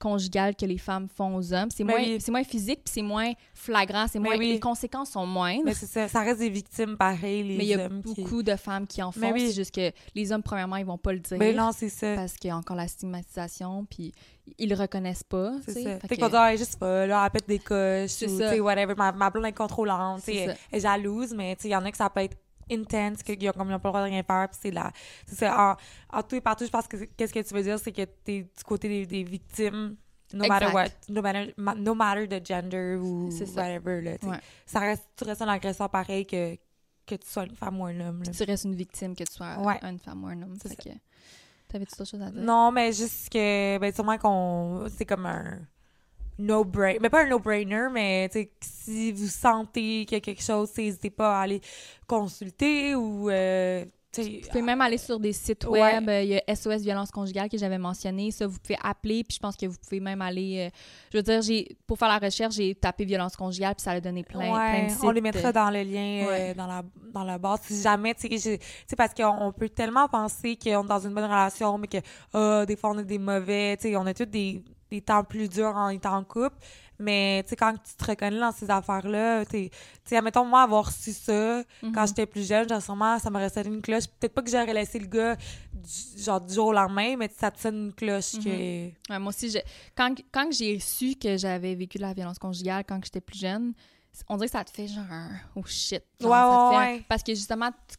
conjugale 0.00 0.54
que 0.54 0.64
les 0.64 0.78
femmes 0.78 1.08
font 1.08 1.34
aux 1.34 1.52
hommes. 1.52 1.70
C'est 1.74 1.82
Ben 1.82 1.94
moins, 1.96 2.00
oui. 2.04 2.18
c'est 2.20 2.30
moins 2.30 2.44
physique, 2.44 2.82
puis 2.84 2.92
c'est 2.94 3.02
moins 3.02 3.32
flagrant, 3.52 4.06
c'est 4.06 4.20
Ben 4.20 4.26
moins... 4.26 4.38
oui. 4.38 4.52
Les 4.52 4.60
conséquences 4.60 5.10
sont 5.10 5.26
moindres. 5.26 5.62
Mais 5.64 5.74
c'est 5.74 5.86
ça. 5.86 6.06
Ça 6.06 6.20
reste 6.20 6.38
des 6.38 6.50
victimes 6.50 6.96
pareilles, 6.96 7.42
les 7.42 7.56
Mais 7.56 7.64
il 7.64 7.68
y 7.70 7.74
a 7.74 7.88
qui- 7.88 7.94
beaucoup 8.22 8.44
de 8.44 8.54
femmes 8.54 8.86
qui 8.86 9.02
en 9.02 9.10
font. 9.10 9.18
Mais 9.18 9.32
oui. 9.32 9.48
C'est 9.48 9.54
juste 9.56 9.74
que 9.74 9.90
les 10.14 10.30
hommes, 10.30 10.44
premièrement, 10.44 10.76
ils 10.76 10.86
vont 10.86 10.98
pas 10.98 11.12
le 11.12 11.18
dire. 11.18 11.36
Ben 11.36 11.56
non, 11.56 11.72
c'est 11.74 11.88
ça. 11.88 12.14
Parce 12.14 12.34
qu'il 12.34 12.46
y 12.46 12.50
a 12.52 12.56
encore 12.56 12.76
la 12.76 12.86
stigmatisation, 12.86 13.86
puis 13.90 14.12
ils 14.56 14.68
le 14.68 14.76
reconnaissent 14.76 15.24
pas. 15.24 15.54
C'est 15.66 15.82
ça. 15.82 15.98
Fait 16.06 16.16
qu'on 16.16 16.28
dit, 16.28 16.36
ah, 16.36 16.54
juste 16.54 16.78
pas 16.78 17.04
là, 17.06 17.24
elle 17.24 17.30
pète 17.32 17.48
des 17.48 17.58
coches, 17.58 18.22
ou, 18.22 18.26
tu 18.26 18.36
sais, 18.38 18.60
whatever. 18.60 18.94
Ma, 18.96 19.10
ma 19.10 19.30
blonde 19.30 19.46
est 19.46 19.52
contrôlante, 19.52 20.22
tu 20.24 20.32
sais, 20.32 20.56
jalouse, 20.74 21.34
mais 21.34 21.56
tu 21.56 21.62
sais, 21.62 21.68
il 21.68 21.72
y 21.72 21.76
en 21.76 21.84
a 21.84 21.90
que 21.90 21.96
ça 21.96 22.08
peut 22.08 22.20
être 22.20 22.36
intense, 22.70 23.22
qu'ils 23.22 23.48
ont 23.48 23.52
comme 23.52 23.70
ils 23.70 23.74
ont 23.74 23.78
pas 23.80 23.88
le 23.88 23.92
droit 23.92 24.00
de 24.06 24.10
rien 24.10 24.22
faire, 24.22 24.48
puis 24.48 24.58
c'est 24.60 24.70
là. 24.70 24.90
C'est 25.26 25.36
ça. 25.36 25.76
En, 26.12 26.18
en 26.18 26.22
tout 26.22 26.36
et 26.36 26.40
partout, 26.40 26.64
je 26.64 26.70
pense 26.70 26.86
que 26.86 26.96
qu'est-ce 27.16 27.32
que 27.32 27.40
tu 27.40 27.54
veux 27.54 27.62
dire, 27.62 27.78
c'est 27.78 27.92
que 27.92 28.02
t'es 28.04 28.42
du 28.42 28.64
côté 28.64 28.88
des, 28.88 29.06
des 29.06 29.24
victimes, 29.24 29.96
no 30.32 30.46
matter 30.46 30.66
Exact. 30.66 30.74
what, 30.74 31.12
no 31.14 31.22
matter, 31.22 31.54
ma- 31.56 31.74
no 31.74 31.94
matter 31.94 32.28
the 32.28 32.44
gender 32.46 32.96
ou 33.00 33.30
ça. 33.30 33.44
whatever, 33.62 34.00
là. 34.02 34.16
Ouais. 34.22 34.38
Ça 34.66 34.80
reste, 34.80 35.04
tu 35.16 35.24
restes 35.24 35.42
un 35.42 35.48
agresseur 35.48 35.88
pareil 35.88 36.26
que, 36.26 36.54
que 37.06 37.14
tu 37.14 37.26
sois 37.26 37.44
une 37.46 37.56
femme 37.56 37.80
ou 37.80 37.86
un 37.86 38.00
homme, 38.00 38.22
là. 38.22 38.30
Tu 38.32 38.42
restes 38.44 38.64
une 38.64 38.74
victime, 38.74 39.14
que 39.16 39.24
tu 39.24 39.32
sois 39.32 39.58
Ouais. 39.58 39.78
une 39.82 39.98
femme 39.98 40.24
ou 40.24 40.26
un 40.28 40.42
homme. 40.42 40.56
C'est 40.62 40.68
Fait 40.68 40.90
que... 40.90 40.96
T'avais-tu 41.68 41.96
d'autres 41.98 42.10
choses 42.10 42.22
à 42.22 42.30
dire? 42.30 42.40
Non, 42.42 42.72
mais 42.72 42.92
juste 42.92 43.28
que, 43.30 43.76
ben, 43.78 43.92
sûrement 43.92 44.16
qu'on. 44.16 44.86
C'est 44.96 45.04
comme 45.04 45.26
un 45.26 45.58
no-brainer. 46.38 46.98
Mais 47.00 47.08
pas 47.10 47.22
un 47.24 47.28
no-brainer, 47.28 47.88
mais, 47.92 48.28
si 48.60 49.12
vous 49.12 49.26
sentez 49.26 50.04
qu'il 50.06 50.12
y 50.12 50.16
a 50.16 50.20
quelque 50.20 50.42
chose, 50.42 50.70
n'hésitez 50.76 51.10
pas 51.10 51.38
à 51.38 51.42
aller 51.42 51.60
consulter 52.06 52.94
ou, 52.94 53.28
euh, 53.30 53.84
tu 54.10 54.22
sais. 54.22 54.40
Vous 54.42 54.48
pouvez 54.48 54.62
même 54.62 54.80
aller 54.80 54.96
sur 54.96 55.20
des 55.20 55.34
sites 55.34 55.66
web. 55.66 56.08
euh, 56.08 56.22
Il 56.22 56.30
y 56.30 56.36
a 56.38 56.54
SOS 56.56 56.80
Violence 56.80 57.10
Conjugale 57.10 57.50
que 57.50 57.58
j'avais 57.58 57.76
mentionné. 57.76 58.30
Ça, 58.30 58.46
vous 58.46 58.58
pouvez 58.58 58.78
appeler. 58.82 59.22
Puis 59.22 59.34
je 59.34 59.38
pense 59.38 59.54
que 59.54 59.66
vous 59.66 59.76
pouvez 59.86 60.00
même 60.00 60.22
aller. 60.22 60.66
euh, 60.66 60.78
je 61.12 61.18
veux 61.18 61.22
dire, 61.22 61.42
j'ai 61.42 61.76
pour 61.86 61.98
faire 61.98 62.08
la 62.08 62.18
recherche, 62.18 62.54
j'ai 62.54 62.74
tapé 62.74 63.04
violence 63.04 63.36
conjugale. 63.36 63.74
Puis 63.74 63.82
ça 63.82 63.90
a 63.90 64.00
donné 64.00 64.22
plein, 64.24 64.38
Ouais, 64.40 64.46
plein 64.78 64.84
de 64.86 64.90
sites. 64.90 65.04
on 65.04 65.10
les 65.10 65.20
mettra 65.20 65.52
dans 65.52 65.68
le 65.70 65.82
lien 65.82 66.26
euh, 66.26 66.54
dans 66.54 66.66
la 66.66 66.82
dans 67.12 67.24
la 67.24 67.36
base 67.38 67.60
si 67.64 67.82
jamais 67.82 68.14
tu 68.14 68.28
sais 68.38 68.58
parce 68.96 69.12
qu'on 69.12 69.24
on 69.40 69.52
peut 69.52 69.68
tellement 69.68 70.08
penser 70.08 70.56
qu'on 70.56 70.84
est 70.84 70.88
dans 70.88 71.00
une 71.00 71.12
bonne 71.14 71.24
relation 71.24 71.76
mais 71.78 71.86
que 71.86 71.98
ah, 72.34 72.64
des 72.66 72.76
fois 72.76 72.90
on 72.90 72.98
a 72.98 73.02
des 73.02 73.18
mauvais 73.18 73.76
tu 73.76 73.88
sais 73.88 73.96
on 73.96 74.04
a 74.06 74.12
tous 74.14 74.26
des, 74.26 74.62
des 74.90 75.00
temps 75.02 75.24
plus 75.24 75.48
durs 75.48 75.76
en 75.76 75.88
étant 75.90 76.16
en 76.16 76.24
couple 76.24 76.56
mais 77.00 77.42
tu 77.44 77.50
sais 77.50 77.56
quand 77.56 77.72
tu 77.74 77.94
te 77.96 78.04
reconnais 78.04 78.40
dans 78.40 78.50
ces 78.52 78.68
affaires 78.70 79.06
là 79.08 79.44
tu 79.46 79.70
sais 80.04 80.16
admettons 80.16 80.44
moi 80.44 80.62
avoir 80.62 80.90
su 80.90 81.12
ça 81.12 81.62
Mhm. 81.82 81.92
quand 81.92 82.06
j'étais 82.06 82.26
plus 82.26 82.46
jeune 82.46 82.68
genre 82.68 82.82
sûrement 82.82 83.18
ça 83.18 83.30
m'aurait 83.30 83.50
sonné 83.50 83.68
une 83.68 83.82
cloche 83.82 84.06
peut-être 84.08 84.34
pas 84.34 84.42
que 84.42 84.50
j'aurais 84.50 84.72
laissé 84.72 84.98
le 84.98 85.06
gars 85.06 85.36
du, 85.72 86.22
genre 86.22 86.40
du 86.40 86.52
jour 86.54 86.66
au 86.68 86.72
lendemain 86.72 87.16
mais 87.16 87.30
ça 87.38 87.50
te 87.50 87.60
sonne 87.60 87.76
une 87.86 87.92
cloche 87.92 88.34
Mhm. 88.34 88.42
que 88.44 89.12
Ouais, 89.12 89.18
moi 89.18 89.28
aussi, 89.28 89.50
je- 89.50 89.58
quand, 89.96 90.14
quand 90.32 90.50
j'ai 90.52 90.78
su 90.80 91.14
que 91.14 91.36
j'avais 91.36 91.74
vécu 91.74 91.98
de 91.98 92.02
la 92.02 92.12
violence 92.14 92.38
conjugale 92.38 92.84
quand 92.88 93.00
j'étais 93.04 93.20
plus 93.20 93.38
jeune, 93.38 93.72
on 94.28 94.36
dirait 94.36 94.48
que 94.48 94.52
ça 94.52 94.64
te 94.64 94.70
fait 94.70 94.88
genre 94.88 95.04
un 95.10 95.30
oh 95.54 95.62
shit. 95.64 96.02
Genre, 96.20 96.30
Ouais, 96.70 96.76
ouais, 96.76 96.96
fait-. 96.98 97.04
Parce 97.08 97.22
que 97.22 97.34
justement, 97.34 97.70
tu 97.70 97.96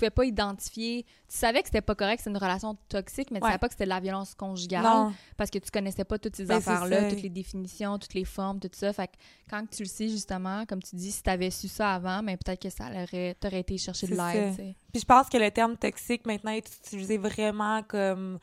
pouvais 0.00 0.10
pas 0.10 0.24
identifier. 0.24 1.04
Tu 1.04 1.36
savais 1.36 1.60
que 1.60 1.66
c'était 1.68 1.80
pas 1.80 1.94
correct, 1.94 2.20
c'est 2.24 2.30
une 2.30 2.36
relation 2.36 2.76
toxique, 2.88 3.30
mais 3.30 3.38
tu 3.38 3.44
Ouais. 3.44 3.50
savais 3.50 3.58
pas 3.58 3.68
que 3.68 3.74
c'était 3.74 3.84
de 3.84 3.90
la 3.90 4.00
violence 4.00 4.34
conjugale 4.34 4.82
non 4.82 5.12
parce 5.36 5.50
que 5.50 5.58
tu 5.58 5.70
connaissais 5.70 6.04
pas 6.04 6.18
toutes 6.18 6.36
ces 6.36 6.46
Ben, 6.46 6.56
affaires-là, 6.56 7.04
toutes 7.08 7.22
les 7.22 7.28
définitions, 7.28 7.98
toutes 7.98 8.14
les 8.14 8.24
formes, 8.24 8.58
tout 8.60 8.68
ça. 8.72 8.92
Fait 8.92 9.06
que 9.08 9.12
quand 9.48 9.64
tu 9.70 9.82
le 9.84 9.88
sais, 9.88 10.08
justement, 10.08 10.66
comme 10.66 10.82
tu 10.82 10.96
dis, 10.96 11.12
si 11.12 11.22
t'avais 11.22 11.50
su 11.50 11.68
ça 11.68 11.94
avant, 11.94 12.22
mais 12.22 12.36
peut-être 12.36 12.60
que 12.62 12.70
ça 12.70 12.84
aurait, 12.90 13.34
t'aurais 13.38 13.60
été 13.60 13.78
chercher 13.78 14.06
de 14.08 14.14
l'aide, 14.16 14.56
tu. 14.56 14.62
Puis 14.92 15.00
je 15.00 15.04
pense 15.06 15.28
que 15.28 15.36
le 15.38 15.50
terme 15.50 15.76
toxique 15.76 16.26
maintenant 16.26 16.52
est 16.52 16.66
utilisé 16.78 17.18
vraiment 17.18 17.82
comme 17.82 18.38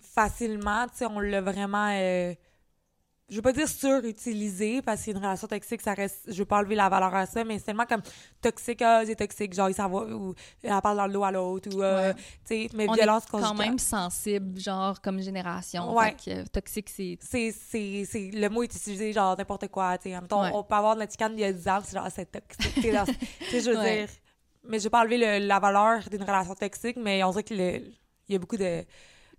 facilement. 0.00 0.86
Tu 0.88 0.98
sais, 0.98 1.06
on 1.06 1.20
l'a 1.20 1.40
vraiment. 1.40 1.88
euh, 1.92 2.34
je 3.28 3.36
veux 3.36 3.42
pas 3.42 3.52
dire 3.52 3.68
surutilisé 3.68 4.82
parce 4.82 5.02
qu'une 5.02 5.16
relation 5.16 5.48
toxique, 5.48 5.80
ça 5.80 5.94
reste. 5.94 6.22
Je 6.28 6.34
veux 6.38 6.44
pas 6.44 6.58
enlever 6.58 6.76
la 6.76 6.88
valeur 6.88 7.14
à 7.14 7.26
ça, 7.26 7.42
mais 7.44 7.58
c'est 7.58 7.64
tellement 7.64 7.84
comme 7.86 8.02
toxique, 8.40 8.82
ah, 8.82 9.02
c'est 9.04 9.16
toxique, 9.16 9.52
genre, 9.52 9.68
il 9.68 9.74
s'en 9.74 9.88
va, 9.88 10.02
ou 10.14 10.34
elle 10.62 10.80
parle 10.80 10.96
dans 10.96 11.06
le 11.06 11.12
dos 11.12 11.24
à 11.24 11.32
l'autre, 11.32 11.68
ou. 11.74 11.82
euh, 11.82 12.12
Ouais. 12.12 12.14
Tu 12.14 12.20
sais, 12.44 12.68
mais 12.74 12.86
On 12.88 12.92
violence 12.94 13.24
est 13.24 13.30
quand 13.30 13.40
conjugale. 13.40 13.66
même 13.68 13.78
sensible, 13.78 14.60
genre, 14.60 15.00
comme 15.00 15.20
génération. 15.20 15.92
Ouais. 15.96 16.14
Fait 16.24 16.36
que, 16.36 16.40
euh, 16.40 16.44
toxique, 16.52 16.88
c'est... 16.88 17.18
C'est, 17.20 17.50
c'est, 17.52 18.30
le 18.32 18.48
mot 18.48 18.62
est 18.62 18.74
utilisé 18.74 19.12
genre 19.12 19.36
n'importe 19.36 19.68
quoi, 19.68 19.98
tu 19.98 20.08
sais. 20.10 20.16
En 20.16 20.20
même 20.20 20.28
temps, 20.28 20.42
Ouais. 20.42 20.50
on 20.54 20.62
peut 20.62 20.74
avoir 20.74 20.94
notre 20.94 21.10
chicane 21.12 21.32
il 21.34 21.40
y 21.40 21.44
a 21.44 21.52
10 21.52 21.66
ans, 21.68 21.80
c'est 21.84 21.96
genre, 21.96 22.06
c'est 22.14 22.30
toxique. 22.30 22.74
tu 22.74 22.80
sais, 22.82 23.60
je 23.60 23.70
veux 23.70 23.82
dire. 23.82 24.08
Mais 24.68 24.78
je 24.78 24.84
vais 24.84 24.90
pas 24.90 25.00
enlever 25.00 25.18
le- 25.18 25.46
la 25.46 25.58
valeur 25.58 26.00
d'une 26.10 26.22
relation 26.22 26.54
toxique, 26.54 26.96
mais 26.96 27.22
on 27.24 27.30
dirait 27.30 27.42
qu'il 27.44 27.92
y 28.28 28.34
a 28.34 28.38
beaucoup 28.38 28.56
de, 28.56 28.84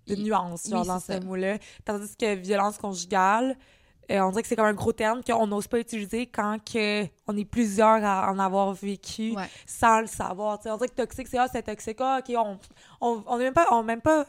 de 0.06 0.14
nuances, 0.16 0.68
genre, 0.68 0.82
oui, 0.82 0.86
dans 0.88 1.00
ce 1.00 1.20
mot-là. 1.20 1.58
Tandis 1.84 2.16
que 2.16 2.34
violence 2.34 2.78
conjugale, 2.78 3.56
euh, 4.10 4.20
on 4.20 4.30
dirait 4.30 4.42
que 4.42 4.48
c'est 4.48 4.56
comme 4.56 4.66
un 4.66 4.74
gros 4.74 4.92
terme 4.92 5.22
qu'on 5.22 5.46
n'ose 5.46 5.66
pas 5.66 5.78
utiliser 5.80 6.26
quand 6.26 6.58
que 6.64 7.04
on 7.26 7.36
est 7.36 7.44
plusieurs 7.44 8.02
à 8.04 8.30
en 8.32 8.38
avoir 8.38 8.72
vécu 8.72 9.32
Ouais. 9.36 9.48
sans 9.66 10.00
le 10.00 10.06
savoir. 10.06 10.58
on 10.64 10.76
dirait 10.76 10.88
que 10.88 10.94
toxique, 10.94 11.28
c'est 11.28 11.38
ah, 11.38 11.48
c'est 11.50 11.62
toxique, 11.62 11.98
ah, 12.00 12.20
ok, 12.26 12.34
on, 12.36 12.58
on, 13.00 13.22
on 13.26 13.38
est 13.40 13.44
même 13.44 13.54
pas, 13.54 13.66
on 13.70 13.82
même 13.82 14.00
pas, 14.00 14.26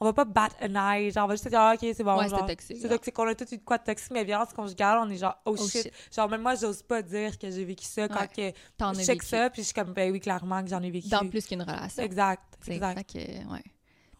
on 0.00 0.04
va 0.04 0.12
pas 0.12 0.24
battre 0.24 0.54
un 0.60 0.94
eye, 0.94 1.10
genre, 1.10 1.24
on 1.24 1.28
va 1.28 1.34
juste 1.34 1.48
dire, 1.48 1.58
ah, 1.60 1.74
ok, 1.74 1.80
c'est 1.94 2.04
bon, 2.04 2.16
Ouais, 2.16 2.28
genre, 2.28 2.38
c'était 2.40 2.54
toxique, 2.56 2.78
c'est 2.80 2.88
toxique, 2.88 3.18
on 3.18 3.26
a 3.26 3.34
tout 3.34 3.52
eu 3.52 3.58
de 3.58 3.62
quoi 3.64 3.78
de 3.78 3.84
toxique, 3.84 4.12
mais 4.12 4.24
violence 4.24 4.52
conjugale, 4.52 4.98
on 5.02 5.10
est 5.10 5.16
genre, 5.16 5.36
oh, 5.44 5.56
Oh, 5.58 5.68
shit. 5.68 5.82
shit. 5.82 5.92
Genre, 6.14 6.28
même 6.28 6.40
moi, 6.42 6.54
j'ose 6.54 6.82
pas 6.82 7.02
dire 7.02 7.36
que 7.38 7.50
j'ai 7.50 7.64
vécu 7.64 7.84
ça 7.84 8.06
quand 8.08 8.20
Ouais. 8.20 8.52
que 8.52 8.58
T'en 8.78 8.94
je 8.94 9.00
check 9.00 9.20
vécu. 9.22 9.26
ça, 9.26 9.50
puis 9.50 9.62
je 9.62 9.66
suis 9.66 9.74
comme, 9.74 9.92
ben 9.92 10.10
oui, 10.12 10.20
clairement 10.20 10.62
que 10.62 10.68
j'en 10.70 10.82
ai 10.82 10.90
vécu. 10.90 11.08
Dans 11.08 11.28
plus 11.28 11.44
qu'une 11.46 11.62
relation. 11.62 12.02
Exact, 12.02 12.42
exact. 12.68 12.96
fait 13.12 13.26
que, 13.26 13.52
ouais. 13.52 13.62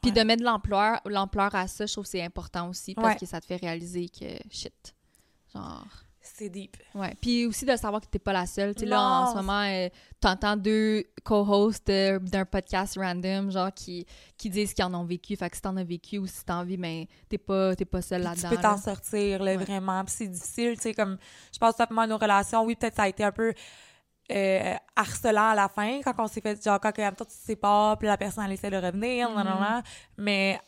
Puis 0.02 0.12
de 0.12 0.20
mettre 0.22 0.40
de 0.40 0.46
l'ampleur, 0.46 1.00
l'ampleur 1.06 1.52
à 1.56 1.66
ça, 1.66 1.84
je 1.86 1.92
trouve 1.92 2.04
que 2.04 2.10
c'est 2.10 2.22
important 2.22 2.68
aussi 2.68 2.94
parce 2.94 3.18
que 3.18 3.26
ça 3.26 3.40
te 3.40 3.46
fait 3.46 3.56
réaliser 3.56 4.08
que 4.08 4.26
shit. 4.50 4.94
Genre. 5.52 5.86
C'est 6.20 6.50
deep. 6.50 6.76
Ouais. 6.94 7.16
Puis 7.22 7.46
aussi 7.46 7.64
de 7.64 7.74
savoir 7.76 8.02
que 8.02 8.06
t'es 8.06 8.18
pas 8.18 8.34
la 8.34 8.44
seule. 8.44 8.74
Tu 8.74 8.84
là, 8.84 9.00
en 9.00 9.24
Non. 9.24 9.30
ce 9.30 9.36
moment, 9.36 9.62
euh, 9.62 9.88
t'entends 10.20 10.56
deux 10.56 11.04
co-hosts 11.24 11.88
euh, 11.88 12.18
d'un 12.18 12.44
podcast 12.44 12.98
random, 13.00 13.50
genre, 13.50 13.72
qui, 13.72 14.04
qui 14.36 14.50
disent 14.50 14.74
qu'ils 14.74 14.84
en 14.84 14.92
ont 14.94 15.04
vécu. 15.04 15.36
Fait 15.36 15.48
que 15.48 15.56
si 15.56 15.62
t'en 15.62 15.76
as 15.78 15.84
vécu 15.84 16.18
ou 16.18 16.26
si 16.26 16.44
t'as 16.44 16.56
envie, 16.56 16.76
ben, 16.76 17.06
t'es 17.30 17.38
pas, 17.38 17.74
t'es 17.74 17.86
pas 17.86 18.02
seule 18.02 18.22
là-dedans. 18.22 18.50
tu 18.50 18.56
peux 18.56 18.60
t'en 18.62 18.72
là. 18.72 18.76
sortir, 18.76 19.38
là, 19.42 19.56
Ouais. 19.56 19.64
vraiment. 19.64 20.04
Puis 20.04 20.14
c'est 20.18 20.28
difficile, 20.28 20.74
tu 20.76 20.82
sais, 20.82 20.94
comme, 20.94 21.16
je 21.52 21.58
pense 21.58 21.74
simplement 21.76 22.02
à 22.02 22.06
nos 22.06 22.18
relations. 22.18 22.62
Oui, 22.64 22.76
peut-être 22.76 22.96
ça 22.96 23.04
a 23.04 23.08
été 23.08 23.24
un 23.24 23.32
peu 23.32 23.54
euh, 24.30 24.74
harcelant 24.94 25.50
à 25.50 25.54
la 25.54 25.68
fin, 25.68 26.00
quand 26.04 26.12
on 26.18 26.26
s'est 26.26 26.42
fait, 26.42 26.62
genre, 26.62 26.78
quand 26.78 26.92
temps, 26.92 27.10
tu 27.20 27.24
te 27.24 27.32
sépares, 27.32 27.96
puis 27.96 28.06
la 28.06 28.18
personne, 28.18 28.44
elle 28.44 28.52
essaie 28.52 28.68
de 28.68 28.76
revenir, 28.76 29.30
nan, 29.30 29.46
Mhm. 29.46 29.60
nan. 29.60 29.82
Mais 30.18 30.60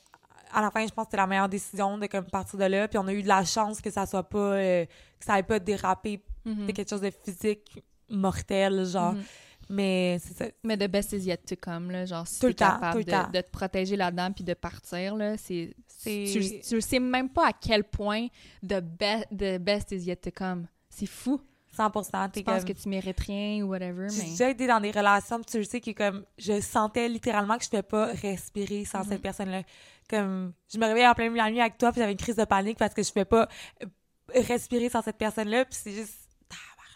à 0.53 0.61
la 0.63 0.71
fin, 0.71 0.87
je 0.87 0.93
pense 0.93 1.05
que 1.07 1.11
c'était 1.11 1.17
la 1.19 1.27
meilleure 1.27 1.49
décision 1.49 1.99
de 1.99 2.07
comme, 2.07 2.25
partir 2.25 2.59
de 2.59 2.65
là. 2.65 2.89
Puis 2.89 2.99
on 2.99 3.07
a 3.07 3.13
eu 3.13 3.23
de 3.23 3.29
la 3.29 3.45
chance 3.45 3.81
que 3.81 3.91
ça 3.91 4.07
soit 4.07 4.23
pas, 4.29 4.39
euh, 4.39 4.85
que 4.85 5.25
ça 5.25 5.39
ait 5.39 5.43
pas 5.43 5.59
dérapé 5.59 6.23
Mhm. 6.45 6.67
de 6.67 6.73
quelque 6.73 6.89
chose 6.89 7.03
de 7.03 7.11
physique 7.11 7.83
mortel, 8.09 8.85
genre. 8.87 9.13
Mhm. 9.13 9.23
Mais 9.73 10.19
c'est 10.21 10.35
ça. 10.37 10.45
Mais 10.65 10.77
the 10.77 10.91
best 10.91 11.13
is 11.13 11.19
yet 11.27 11.37
to 11.47 11.55
come, 11.61 11.91
là. 11.93 12.05
Genre, 12.05 12.27
si 12.27 12.41
Tout 12.41 12.47
t'es 12.47 12.49
le 12.49 12.55
temps, 12.55 12.67
capable 12.73 12.93
tout 12.93 12.99
le 12.99 13.05
de, 13.05 13.11
temps. 13.11 13.31
de 13.33 13.41
te 13.41 13.51
protéger 13.51 13.97
là-dedans 13.97 14.33
puis 14.33 14.43
de 14.43 14.55
partir, 14.55 15.15
là, 15.17 15.37
c'est... 15.37 15.75
C'est- 15.87 16.25
Tu, 16.33 16.61
tu 16.67 16.81
sais 16.81 16.99
même 16.99 17.29
pas 17.29 17.49
à 17.49 17.53
quel 17.53 17.85
point 17.85 18.27
the, 18.67 18.81
be- 18.81 19.27
the 19.31 19.59
best 19.61 19.93
is 19.93 19.99
yet 20.07 20.17
to 20.17 20.31
come. 20.35 20.67
C'est 20.89 21.07
fou. 21.07 21.41
100%. 21.77 22.27
Tu 22.27 22.31
T'es 22.33 22.43
penses 22.43 22.65
comme... 22.65 22.75
que 22.75 22.81
tu 22.83 22.89
mérites 22.89 23.21
rien 23.21 23.63
ou 23.63 23.69
whatever, 23.69 24.09
J'ai 24.09 24.23
mais... 24.25 24.31
déjà 24.31 24.51
été 24.51 24.67
dans 24.67 24.81
des 24.81 24.91
relations, 24.91 25.41
tu 25.43 25.59
le 25.59 25.65
sais, 25.65 25.81
que 25.81 25.93
comme, 25.93 26.25
je 26.37 26.61
sentais 26.61 27.09
littéralement 27.09 27.57
que 27.59 27.65
je 27.65 27.69
pouvais 27.71 27.83
pas 27.85 28.07
respirer 28.07 28.85
sans 28.85 29.05
cette 29.05 29.23
personne-là. 29.23 29.63
Comme, 30.11 30.53
je 30.73 30.79
me 30.79 30.87
réveillais 30.87 31.07
en 31.09 31.15
plein 31.15 31.25
milieu 31.31 31.41
de 31.41 31.45
la 31.47 31.51
nuit 31.53 31.61
avec 31.61 31.79
toi, 31.79 31.93
puis 31.93 32.01
j'avais 32.01 32.13
une 32.13 32.19
crise 32.19 32.37
de 32.37 32.45
panique 32.45 32.77
parce 32.79 32.93
que 32.95 33.03
je 33.03 33.09
pouvais 33.13 33.25
pas 33.25 33.49
euh, 33.83 33.87
respirer 34.49 34.89
sans 34.89 35.03
cette 35.03 35.17
personne-là, 35.19 35.65
puis 35.65 35.79
c'est 35.81 35.93
juste 35.93 36.17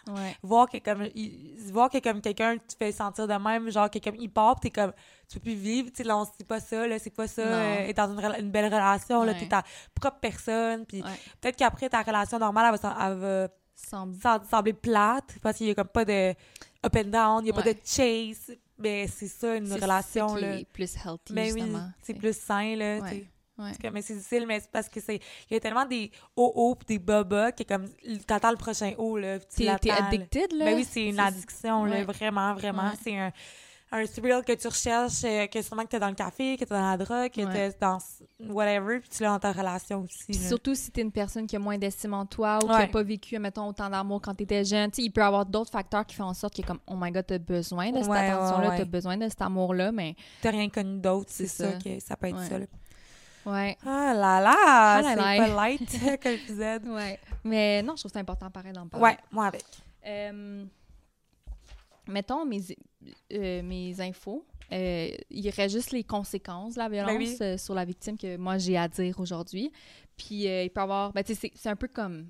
Ouais. 0.07 0.37
voir 0.43 0.69
que 0.69 0.77
comme 0.77 1.07
il- 1.15 1.55
voir 1.71 1.89
que 1.89 1.97
comme 1.97 2.21
quelqu'un 2.21 2.57
te 2.59 2.75
fait 2.77 2.91
sentir 2.91 3.27
de 3.27 3.33
même 3.33 3.71
genre 3.71 3.89
que 3.89 3.97
comme 3.97 4.13
il 4.19 4.29
part 4.29 4.59
t'es 4.59 4.69
comme 4.69 4.93
tu 5.27 5.39
peux 5.39 5.45
plus 5.45 5.55
vivre 5.55 5.89
tu 5.89 5.95
sais 5.95 6.03
là 6.03 6.15
on- 6.15 6.25
c'est 6.25 6.45
pas 6.45 6.59
ça 6.59 6.85
là 6.85 6.99
c'est 6.99 7.09
pas 7.09 7.25
ça 7.25 7.41
euh, 7.41 7.87
être 7.87 7.97
dans 7.97 8.15
une, 8.15 8.35
une 8.45 8.51
belle 8.51 8.65
relation 8.71 9.23
là 9.23 9.31
Ouais. 9.31 9.39
t'es 9.39 9.47
ta 9.47 9.63
propre 9.99 10.19
personne 10.19 10.85
puis 10.85 11.01
Ouais. 11.01 11.09
peut-être 11.41 11.55
qu'après 11.55 11.89
ta 11.89 12.03
relation 12.03 12.37
normale 12.37 12.71
elle 12.75 12.79
va, 12.79 12.97
elle 13.07 13.17
va 13.17 13.47
Semble... 13.73 14.15
sem- 14.17 14.43
sembler 14.47 14.73
plate 14.73 15.39
parce 15.41 15.57
qu'il 15.57 15.65
y 15.67 15.71
a 15.71 15.73
comme 15.73 15.87
pas 15.87 16.05
de 16.05 16.35
up 16.85 16.95
and 16.95 17.05
down 17.09 17.43
il 17.43 17.47
y 17.47 17.49
a 17.49 17.53
pas 17.55 17.63
de 17.63 17.75
chase 17.83 18.55
mais 18.77 19.07
c'est 19.07 19.27
ça 19.27 19.55
une 19.55 19.71
relation 19.71 20.35
là 20.35 20.59
est 20.59 20.65
plus 20.65 20.95
healthy, 20.95 21.33
mais 21.33 21.51
oui 21.51 21.61
justement. 21.61 21.89
c'est 22.01 22.13
plus 22.13 22.37
sain 22.37 22.75
là 22.75 22.99
Ouais. 22.99 23.27
Ouais. 23.57 23.91
Mais 23.91 24.01
c'est 24.01 24.15
difficile, 24.15 24.45
mais 24.45 24.59
c'est 24.59 24.69
parce 24.69 24.89
que 24.89 24.99
c'est. 24.99 25.15
Il 25.49 25.53
y 25.53 25.55
a 25.55 25.59
tellement 25.61 25.85
des 25.85 26.11
hauts 26.35 26.51
hauts 26.55 26.75
pis 26.75 26.85
des 26.87 26.99
bas 26.99 27.23
bas 27.23 27.53
que 27.53 27.63
comme 27.63 27.87
t'attends 28.27 28.51
le 28.51 28.57
prochain 28.57 28.93
haut, 28.97 29.17
là. 29.17 29.39
T'es 29.39 29.69
addicted, 29.69 30.51
là? 30.51 30.65
Ben 30.65 30.75
oui, 30.75 30.83
c'est 30.83 31.07
une 31.07 31.19
addiction, 31.19 31.85
là, 31.85 32.03
vraiment, 32.03 32.53
vraiment. 32.53 32.91
C'est 33.01 33.17
un, 33.17 33.31
un 33.95 34.05
thrill 34.05 34.41
que 34.45 34.53
tu 34.53 34.67
recherches, 34.67 35.23
euh, 35.23 35.47
que 35.47 35.61
sûrement 35.61 35.83
que 35.83 35.89
t'es 35.89 35.99
dans 35.99 36.09
le 36.09 36.15
café, 36.15 36.55
que 36.57 36.65
t'es 36.65 36.73
dans 36.73 36.89
la 36.91 36.97
drogue, 36.97 37.31
que 37.31 37.41
Ouais. 37.41 37.53
t'es 37.71 37.77
dans 37.79 37.97
whatever, 38.49 38.99
puis 38.99 39.09
tu 39.09 39.23
l'as 39.23 39.29
dans 39.29 39.39
ta 39.39 39.51
relation 39.51 40.01
aussi. 40.03 40.33
Là. 40.39 40.47
surtout 40.49 40.75
si 40.75 40.91
t'es 40.91 41.01
une 41.01 41.11
personne 41.11 41.47
qui 41.47 41.55
a 41.55 41.59
moins 41.59 41.77
d'estime 41.77 42.13
en 42.13 42.25
toi 42.25 42.59
ou 42.63 42.67
qui 42.67 42.73
a 42.73 42.87
pas 42.87 43.03
vécu, 43.03 43.39
mettons, 43.39 43.67
autant 43.67 43.89
d'amour 43.89 44.21
quand 44.21 44.35
t'étais 44.35 44.63
jeune, 44.65 44.91
tu 44.91 44.97
sais, 44.97 45.01
il 45.03 45.11
peut 45.11 45.21
y 45.21 45.23
avoir 45.23 45.45
d'autres 45.45 45.71
facteurs 45.71 46.05
qui 46.05 46.15
font 46.15 46.25
en 46.25 46.33
sorte 46.33 46.55
que, 46.55 46.61
comme, 46.61 46.79
oh 46.87 46.95
my 46.97 47.11
god, 47.11 47.25
t'as 47.25 47.37
besoin 47.37 47.91
de 47.91 47.99
cette 47.99 48.07
Ouais, 48.07 48.29
attention-là, 48.29 48.77
t'as 48.77 48.85
besoin 48.85 49.17
de 49.17 49.29
cet 49.29 49.41
amour-là, 49.41 49.91
mais 49.91 50.15
T'as 50.41 50.51
rien 50.51 50.69
connu 50.69 50.99
d'autre, 50.99 51.27
c'est 51.29 51.47
ça. 51.47 51.71
ça. 51.71 51.77
que 51.79 51.99
ça 51.99 52.15
peut 52.17 52.27
être 52.27 52.41
ça, 52.43 52.59
là. 52.59 52.65
ouais. 53.45 53.77
Ah 53.85 54.13
là 54.13 54.41
là, 54.41 54.55
Ah 54.57 55.01
c'est 55.03 55.15
pas 55.15 55.47
light 55.47 56.19
comme 56.21 56.31
épisode. 56.33 56.85
Ouais. 56.87 57.19
Mais 57.43 57.81
non, 57.83 57.95
je 57.95 58.01
trouve 58.01 58.11
ça 58.11 58.19
important, 58.19 58.49
pareil, 58.49 58.73
d'en 58.73 58.87
parler. 58.87 59.03
Ouais, 59.05 59.17
moi 59.31 59.45
avec. 59.45 59.63
Euh, 60.07 60.65
mettons 62.07 62.45
mes, 62.45 62.61
euh, 63.33 63.61
mes 63.63 63.99
infos. 64.01 64.45
Euh, 64.71 65.09
il 65.29 65.47
reste 65.49 65.75
juste 65.75 65.91
les 65.91 66.03
conséquences 66.03 66.73
de 66.73 66.79
la 66.79 66.89
violence 66.89 67.11
Ben 67.11 67.17
oui. 67.19 67.37
euh, 67.41 67.57
sur 67.57 67.75
la 67.75 67.85
victime 67.85 68.17
que 68.17 68.35
moi 68.37 68.57
j'ai 68.57 68.77
à 68.77 68.87
dire 68.87 69.19
aujourd'hui. 69.19 69.71
Puis 70.17 70.47
euh, 70.47 70.63
il 70.63 70.69
peut 70.71 70.81
avoir. 70.81 71.13
Ben, 71.13 71.23
c'est- 71.25 71.51
c'est 71.55 71.69
un 71.69 71.75
peu 71.75 71.87
comme 71.87 72.27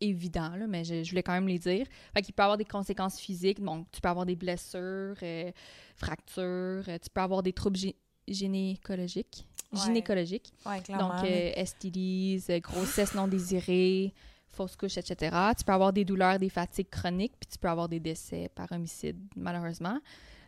évident, 0.00 0.56
là, 0.56 0.66
mais 0.66 0.84
je, 0.84 1.02
je 1.04 1.10
voulais 1.10 1.22
quand 1.22 1.32
même 1.32 1.46
les 1.48 1.58
dire. 1.60 1.86
Fait 2.12 2.22
qu'il 2.22 2.34
peut 2.34 2.42
avoir 2.42 2.58
des 2.58 2.64
conséquences 2.64 3.18
physiques. 3.20 3.62
Donc, 3.62 3.86
tu 3.92 4.00
peux 4.00 4.08
avoir 4.08 4.26
des 4.26 4.34
blessures, 4.36 5.14
fractures, 5.96 6.84
tu 6.84 7.10
peux 7.14 7.20
avoir 7.20 7.42
des 7.42 7.52
troubles 7.52 7.76
gé- 7.76 7.94
gynécologiques. 8.28 9.46
Ouais. 9.72 9.80
Gynécologiques. 9.80 10.52
Ouais. 10.66 10.80
Donc, 10.88 11.24
euh, 11.24 11.52
STDs, 11.64 12.60
grossesse 12.60 13.14
non 13.14 13.28
désirée, 13.28 14.12
fausse 14.52 14.76
couche, 14.76 14.98
etc. 14.98 15.34
Tu 15.56 15.64
peux 15.64 15.72
avoir 15.72 15.92
des 15.92 16.04
douleurs, 16.04 16.38
des 16.38 16.48
fatigues 16.48 16.90
chroniques, 16.90 17.34
puis 17.40 17.48
tu 17.50 17.58
peux 17.58 17.68
avoir 17.68 17.88
des 17.88 18.00
décès 18.00 18.50
par 18.54 18.70
homicide, 18.70 19.18
malheureusement. 19.36 19.98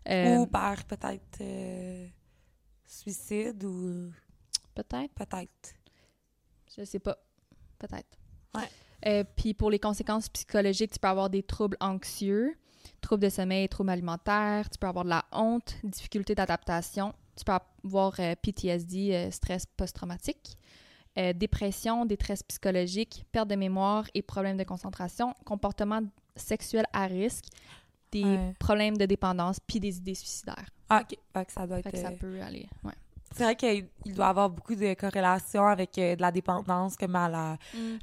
Euh, 0.08 0.36
Ou 0.36 0.46
par 0.46 0.84
peut-être 0.84 1.40
euh, 1.40 2.06
suicide 2.86 3.64
ou 3.64 4.10
Peut-être, 4.74 5.14
peut-être. 5.14 5.74
je 6.76 6.84
sais 6.84 6.98
pas. 6.98 7.16
Peut-être. 7.78 8.18
Ouais. 8.54 8.68
Euh, 9.06 9.24
puis 9.36 9.54
pour 9.54 9.70
les 9.70 9.78
conséquences 9.78 10.28
psychologiques, 10.28 10.92
tu 10.92 10.98
peux 10.98 11.08
avoir 11.08 11.30
des 11.30 11.42
troubles 11.42 11.76
anxieux, 11.80 12.56
troubles 13.00 13.22
de 13.22 13.28
sommeil, 13.28 13.68
troubles 13.68 13.90
alimentaires, 13.90 14.68
tu 14.68 14.78
peux 14.78 14.86
avoir 14.86 15.04
de 15.04 15.10
la 15.10 15.24
honte, 15.30 15.76
difficultés 15.84 16.34
d'adaptation, 16.34 17.14
tu 17.36 17.44
peux 17.44 17.52
avoir 17.52 18.14
PTSD, 18.42 19.30
stress 19.30 19.66
post-traumatique, 19.66 20.58
euh, 21.18 21.32
dépression, 21.32 22.04
détresse 22.06 22.42
psychologique, 22.42 23.24
perte 23.32 23.48
de 23.48 23.54
mémoire 23.54 24.06
et 24.14 24.22
problèmes 24.22 24.56
de 24.56 24.64
concentration, 24.64 25.34
comportement 25.44 26.00
sexuel 26.36 26.84
à 26.92 27.06
risque, 27.06 27.44
des 28.10 28.24
Ouais. 28.24 28.54
problèmes 28.58 28.96
de 28.96 29.06
dépendance, 29.06 29.58
puis 29.60 29.80
des 29.80 29.96
idées 29.98 30.14
suicidaires. 30.14 30.68
Ah, 30.88 31.02
ok. 31.02 31.18
Fait 31.32 31.44
que 31.44 31.52
ça 31.52 31.66
doit 31.66 31.78
être. 31.78 31.84
Fait 31.90 31.92
que 31.92 32.02
ça 32.02 32.08
euh, 32.10 32.16
peut 32.16 32.40
aller. 32.40 32.68
Ouais. 32.82 32.92
C'est 33.36 33.42
vrai 33.44 33.56
qu'il 33.56 33.88
il 34.04 34.14
doit 34.14 34.26
y 34.26 34.28
avoir 34.28 34.48
beaucoup 34.50 34.74
de 34.74 34.94
corrélations 34.94 35.66
avec 35.66 35.98
euh, 35.98 36.14
de 36.14 36.20
la 36.22 36.30
dépendance, 36.30 36.96
comme 36.96 37.16
à 37.16 37.28
la- 37.28 37.58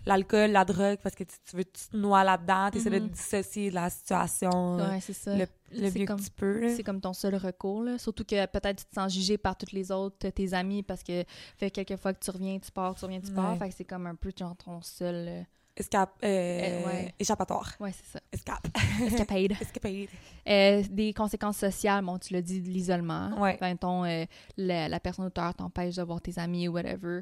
l'alcool, 0.05 0.51
la 0.51 0.65
drogue, 0.65 0.97
parce 1.01 1.15
que 1.15 1.23
tu, 1.23 1.35
tu 1.49 1.55
veux, 1.55 1.63
tu 1.63 1.87
te 1.89 1.95
noies 1.97 2.23
là-dedans, 2.23 2.69
tu 2.71 2.79
essaies 2.79 2.89
de 2.89 2.99
te 2.99 3.13
dissocier 3.13 3.69
de 3.69 3.75
la 3.75 3.89
situation 3.89 4.79
euh, 4.79 4.89
Ouais, 4.89 4.99
c'est 4.99 5.13
ça. 5.13 5.35
le, 5.35 5.45
le 5.71 5.89
C'est 5.89 5.99
mieux 5.99 6.05
comme- 6.05 6.19
que 6.19 6.25
tu 6.25 6.31
peux. 6.31 6.59
là. 6.59 6.75
C'est 6.75 6.83
comme 6.83 6.99
ton 7.01 7.13
seul 7.13 7.35
recours, 7.35 7.83
là. 7.83 7.97
Surtout 7.97 8.25
que 8.25 8.45
peut-être 8.47 8.79
tu 8.79 8.85
te 8.85 8.93
sens 8.95 9.13
jugé 9.13 9.37
par 9.37 9.55
toutes 9.57 9.71
les 9.71 9.91
autres, 9.91 10.27
tes 10.29 10.53
amis, 10.53 10.83
parce 10.83 11.03
que 11.03 11.23
fait 11.57 11.71
quelques 11.71 11.95
fois 11.97 12.13
que 12.13 12.19
tu 12.19 12.29
reviens, 12.31 12.59
tu 12.59 12.71
pars, 12.71 12.93
tu 12.95 13.05
reviens, 13.05 13.21
tu 13.21 13.31
pars. 13.31 13.53
Ouais. 13.53 13.59
Fait 13.59 13.69
que 13.69 13.75
c'est 13.75 13.85
comme 13.85 14.07
un 14.07 14.15
peu 14.15 14.31
genre 14.37 14.55
ton 14.57 14.81
seul. 14.81 15.45
Escape, 15.77 16.11
euh, 16.23 16.27
Euh, 16.27 16.85
ouais. 16.85 17.13
Échappatoire. 17.19 17.73
Ouais, 17.79 17.91
c'est 17.93 18.05
ça. 18.11 18.19
Escape. 18.31 18.67
Escapade. 19.05 19.51
Escapade. 19.61 20.07
Euh, 20.47 20.83
des 20.89 21.13
conséquences 21.13 21.57
sociales, 21.57 22.03
bon, 22.03 22.17
tu 22.19 22.33
l'as 22.33 22.41
dit, 22.41 22.61
de 22.61 22.67
l'isolement. 22.69 23.39
Ouais. 23.41 23.57
Ton, 23.77 24.03
euh, 24.05 24.25
la, 24.57 24.89
la 24.89 24.99
personne 24.99 25.25
auteur 25.25 25.53
t'empêche 25.55 25.95
de 25.95 26.03
voir 26.03 26.21
tes 26.21 26.37
amis 26.39 26.67
ou 26.67 26.73
whatever, 26.73 27.21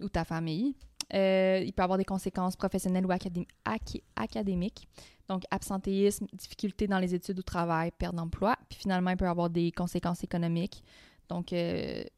ou 0.00 0.08
ta 0.08 0.24
famille. 0.24 0.74
Euh, 1.14 1.62
il 1.64 1.72
peut 1.72 1.82
avoir 1.82 1.98
des 1.98 2.04
conséquences 2.04 2.56
professionnelles 2.56 3.06
ou 3.06 3.10
acadé- 3.12 3.46
ac- 3.64 4.02
académiques. 4.16 4.88
Donc, 5.28 5.42
absentéisme, 5.50 6.26
difficultés 6.32 6.86
dans 6.86 6.98
les 6.98 7.14
études 7.14 7.38
ou 7.38 7.42
travail, 7.42 7.90
perte 7.96 8.14
d'emploi. 8.14 8.56
Puis 8.68 8.78
finalement, 8.80 9.10
il 9.10 9.16
peut 9.16 9.28
avoir 9.28 9.50
des 9.50 9.70
conséquences 9.72 10.24
économiques. 10.24 10.82
Donc, 11.28 11.52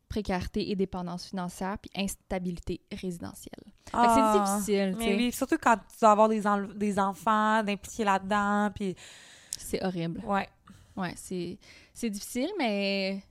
précarité 0.09 0.70
et 0.70 0.76
dépendance 0.76 1.26
financière, 1.26 1.76
puis 1.78 1.90
instabilité 1.96 2.80
résidentielle. 2.92 3.62
Que 3.84 3.92
Ah, 3.94 4.09
c'est 4.14 4.40
difficile, 4.66 4.92
tu 4.92 4.98
Mais 4.98 5.14
oui, 5.16 5.32
surtout 5.32 5.56
quand 5.61 5.76
tu 5.76 5.98
dois 6.00 6.11
avoir 6.11 6.28
des, 6.28 6.46
en- 6.46 6.62
des 6.68 6.98
enfants, 6.98 7.62
d'impliquer 7.62 8.04
là-dedans, 8.04 8.70
puis 8.74 8.94
C'est 9.56 9.82
horrible. 9.84 10.22
ouais. 10.24 10.48
Ouais, 10.96 11.12
c'est 11.16 11.59
c'est 11.94 12.11
difficile, 12.11 12.50
mais 12.59 13.22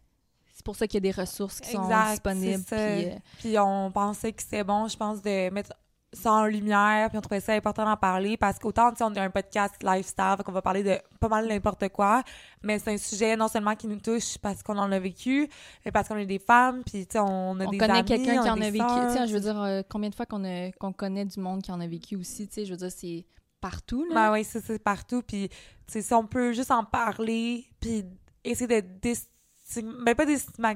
c'est 0.53 0.63
pour 0.65 0.75
ça 0.75 0.87
qu'il 0.87 0.95
y 1.03 1.07
a 1.09 1.11
des 1.11 1.19
ressources 1.21 1.59
qui 1.59 1.69
sont 1.69 1.83
Exact, 1.83 2.11
disponibles. 2.11 2.63
c'est 2.67 2.75
puis, 2.75 3.05
euh, 3.05 3.17
Puis 3.39 3.59
on 3.59 3.91
pensait 3.91 4.31
que 4.31 4.41
c'était 4.41 4.63
bon, 4.63 4.87
je 4.87 4.95
pense, 4.95 5.21
de 5.21 5.49
mettre 5.49 5.73
ça 6.17 6.31
en 6.33 6.45
lumière, 6.45 7.09
puis 7.09 7.17
on 7.17 7.21
trouvait 7.21 7.39
ça 7.39 7.53
important 7.53 7.85
d'en 7.85 7.95
parler, 7.97 8.35
parce 8.37 8.59
qu'autant, 8.59 8.91
tu 8.91 8.97
sais, 8.97 9.03
on 9.03 9.13
est 9.13 9.19
un 9.19 9.29
podcast 9.29 9.75
lifestyle, 9.81 10.35
qu'on 10.45 10.51
va 10.51 10.61
parler 10.61 10.83
de 10.83 10.97
pas 11.19 11.27
mal 11.29 11.47
n'importe 11.47 11.87
quoi, 11.89 12.23
mais 12.63 12.79
c'est 12.79 12.91
un 12.93 12.97
sujet 12.97 13.35
non 13.35 13.47
seulement 13.47 13.75
qui 13.75 13.87
nous 13.87 13.99
touche 13.99 14.37
parce 14.39 14.61
qu'on 14.63 14.77
en 14.77 14.91
a 14.91 14.99
vécu, 14.99 15.49
mais 15.85 15.91
parce 15.91 16.07
qu'on 16.07 16.17
est 16.17 16.25
des 16.25 16.39
femmes, 16.39 16.83
puis 16.83 17.07
tu 17.07 17.13
sais, 17.13 17.19
on 17.19 17.59
a 17.59 17.65
on 17.65 17.69
des 17.71 17.77
connaît 17.77 18.03
quelqu'un 18.03 18.41
qui 18.43 18.49
en 18.49 18.55
des 18.55 18.65
a 18.67 18.71
vécu. 18.71 19.17
Tu 19.23 19.27
je 19.27 19.33
veux 19.33 19.39
dire, 19.39 19.61
euh, 19.61 19.81
combien 19.89 20.09
de 20.09 20.15
fois 20.15 20.25
qu'on 20.25 20.43
a- 20.43 20.71
qu'on 20.73 20.91
connaît 20.93 21.25
du 21.25 21.39
monde 21.39 21.61
qui 21.61 21.71
en 21.71 21.79
a 21.79 21.87
vécu 21.87 22.15
aussi, 22.15 22.47
tu 22.47 22.53
sais, 22.55 22.65
je 22.65 22.71
veux 22.71 22.77
dire, 22.77 22.91
c'est 22.91 23.25
partout, 23.61 24.05
là. 24.05 24.13
Ben 24.13 24.31
oui, 24.33 24.43
c'est 24.43 24.77
partout. 24.83 25.21
Puis, 25.21 25.49
tu 25.49 25.55
sais, 25.87 26.01
si 26.01 26.13
on 26.13 26.25
peut 26.27 26.53
juste 26.53 26.71
en 26.71 26.83
parler, 26.83 27.65
puis 27.79 28.03
essayer 28.43 28.67
de 28.81 28.87
déstigmatiser, 29.01 30.03
ben 30.05 30.15
pas 30.15 30.25
déstigma- 30.25 30.75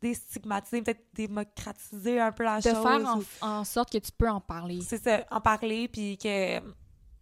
déstigmatiser, 0.00 0.82
peut-être 0.82 1.04
démocratiser 1.14 2.20
un 2.20 2.32
peu 2.32 2.44
la 2.44 2.58
de 2.58 2.62
chose. 2.62 2.82
faire 2.82 3.18
en, 3.42 3.64
sorte 3.64 3.92
que 3.92 3.98
tu 3.98 4.10
peux 4.12 4.28
en 4.28 4.40
parler. 4.40 4.80
C'est 4.86 5.02
ça, 5.02 5.24
en 5.30 5.40
parler, 5.40 5.88
puis 5.88 6.16
que, 6.16 6.60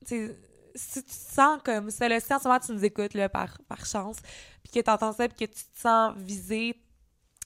si 0.05 1.03
tu 1.03 1.03
te 1.05 1.12
sens 1.12 1.61
comme 1.64 1.91
ça, 1.91 2.09
là, 2.09 2.20
si 2.20 2.33
en 2.33 2.39
ce 2.39 2.47
moment 2.47 2.61
tu 2.61 2.72
nous 2.72 2.85
écoutes, 2.85 3.14
là, 3.14 3.29
par, 3.29 3.59
par 3.68 3.85
chance, 3.85 4.18
puis 4.62 4.72
que 4.72 4.81
tu 4.81 4.91
entends 4.91 5.12
ça, 5.12 5.29
puis 5.29 5.47
que 5.47 5.53
tu 5.53 5.64
te 5.64 5.79
sens 5.81 6.14
visé, 6.16 6.81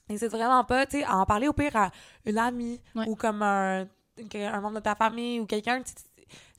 n'hésite 0.09 0.29
vraiment 0.29 0.63
pas, 0.63 0.85
tu 0.85 0.99
sais, 0.99 1.07
en 1.07 1.25
parler 1.25 1.47
au 1.47 1.53
pire 1.53 1.75
à 1.75 1.91
une 2.25 2.37
amie, 2.37 2.79
Ouais. 2.95 3.07
ou 3.07 3.15
comme 3.15 3.41
un, 3.41 3.87
un 4.35 4.61
membre 4.61 4.75
de 4.75 4.83
ta 4.83 4.95
famille, 4.95 5.39
ou 5.39 5.45
quelqu'un, 5.45 5.81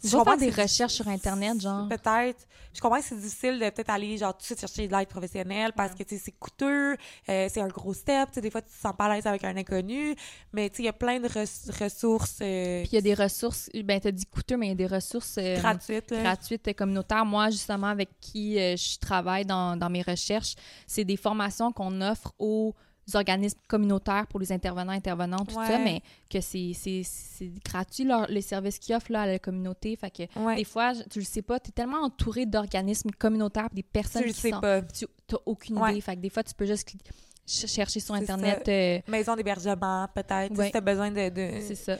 je 0.02 0.10
comprends 0.10 0.36
faire 0.38 0.50
des 0.50 0.62
recherches 0.62 0.94
sur 0.94 1.08
Internet, 1.08 1.60
genre. 1.60 1.88
Peut-être. 1.88 2.46
Je 2.74 2.80
comprends 2.80 2.98
que 2.98 3.04
c'est 3.04 3.16
difficile 3.18 3.58
de 3.60 3.70
peut-être 3.70 3.90
aller, 3.90 4.16
genre, 4.18 4.32
tout 4.32 4.40
de 4.40 4.44
suite 4.46 4.60
chercher 4.60 4.88
de 4.88 4.96
l'aide 4.96 5.06
professionnelle 5.08 5.72
parce 5.76 5.94
que, 5.94 6.02
tu 6.02 6.16
sais, 6.16 6.22
c'est 6.24 6.32
coûteux, 6.32 6.96
euh, 7.28 7.48
c'est 7.48 7.60
un 7.60 7.68
gros 7.68 7.94
step, 7.94 8.28
tu 8.30 8.34
sais, 8.34 8.40
des 8.40 8.50
fois, 8.50 8.62
tu 8.62 8.68
te 8.70 8.80
sens 8.80 8.92
pas 8.98 9.04
à 9.04 9.14
l'aise 9.14 9.26
avec 9.26 9.44
un 9.44 9.56
inconnu, 9.56 10.16
mais, 10.52 10.68
tu 10.70 10.78
sais, 10.78 10.82
il 10.82 10.86
y 10.86 10.88
a 10.88 10.92
plein 10.92 11.20
de 11.20 11.28
res- 11.28 11.82
ressources 11.84 12.38
euh, 12.42 12.80
Puis 12.80 12.90
il 12.90 12.94
y 12.96 12.98
a 12.98 13.00
des 13.02 13.14
ressources, 13.14 13.70
ben 13.84 14.00
t'as 14.00 14.10
dit 14.10 14.26
coûteux, 14.26 14.56
mais 14.56 14.66
il 14.66 14.70
y 14.70 14.72
a 14.72 14.74
des 14.74 14.86
ressources 14.92 15.36
euh, 15.38 15.56
gratuites, 15.60 16.12
gratuites 16.12 16.66
euh, 16.66 16.72
communautaires. 16.72 17.24
Moi, 17.24 17.50
justement, 17.50 17.86
avec 17.86 18.08
qui 18.20 18.54
je 18.56 18.98
travaille 18.98 19.44
dans, 19.46 19.76
dans 19.76 19.88
mes 19.90 20.02
recherches, 20.02 20.54
c'est 20.88 21.04
des 21.04 21.16
formations 21.16 21.70
qu'on 21.70 22.00
offre 22.00 22.32
aux 22.40 22.74
organismes 23.14 23.58
communautaires 23.68 24.26
pour 24.26 24.40
les 24.40 24.50
intervenants, 24.52 24.92
intervenantes, 24.92 25.48
tout 25.50 25.58
Ouais. 25.58 25.66
ça, 25.66 25.78
mais 25.78 26.00
que 26.30 26.40
c'est 26.40 26.72
gratuit, 27.64 28.04
leur- 28.04 28.26
les 28.28 28.40
services 28.40 28.78
qu'ils 28.78 28.94
offrent 28.94 29.12
là, 29.12 29.22
à 29.22 29.26
la 29.26 29.38
communauté. 29.38 29.94
Fait 29.96 30.10
que 30.10 30.38
Ouais. 30.40 30.56
des 30.56 30.64
fois, 30.64 30.92
tu 31.10 31.18
le 31.18 31.24
sais 31.24 31.42
pas, 31.42 31.60
tu 31.60 31.68
es 31.68 31.72
tellement 31.72 32.02
entouré 32.02 32.46
d'organismes 32.46 33.10
communautaires, 33.18 33.68
des 33.72 33.82
personnes 33.82 34.22
tu 34.22 34.28
le 34.28 34.34
qui 34.34 34.40
sais 34.40 34.50
sont... 34.50 34.60
pas. 34.60 34.82
Tu 34.82 35.06
n'as 35.32 35.38
aucune 35.46 35.78
Ouais. 35.78 35.92
idée. 35.92 36.00
Fait 36.00 36.16
que 36.16 36.20
des 36.20 36.30
fois, 36.30 36.42
tu 36.42 36.54
peux 36.54 36.66
juste 36.66 36.88
ch- 37.46 37.70
chercher 37.70 38.00
sur 38.00 38.14
Internet... 38.14 38.66
euh, 38.68 39.00
Maison 39.08 39.36
d'hébergement, 39.36 40.08
peut-être, 40.14 40.54
tu 40.54 40.62
si 40.64 40.70
t'as 40.72 40.80
besoin 40.80 41.10
de... 41.10 41.28
de- 41.28 41.60
c'est 41.60 41.74
ça. 41.74 41.98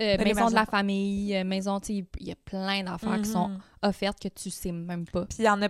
Euh, 0.00 0.18
maison 0.22 0.48
de 0.50 0.54
la 0.54 0.66
famille, 0.66 1.34
euh, 1.34 1.42
maison, 1.44 1.80
tu 1.80 1.86
sais, 1.98 2.04
il 2.20 2.28
y 2.28 2.32
a 2.32 2.36
plein 2.36 2.82
d'affaires 2.84 3.20
qui 3.22 3.30
sont 3.30 3.48
Mhm. 3.48 3.58
offertes 3.82 4.20
que 4.20 4.28
tu 4.28 4.50
sais 4.50 4.70
même 4.72 5.06
pas. 5.06 5.24
Puis 5.24 5.38
il 5.38 5.44
y 5.44 5.48
en 5.48 5.62
a, 5.62 5.68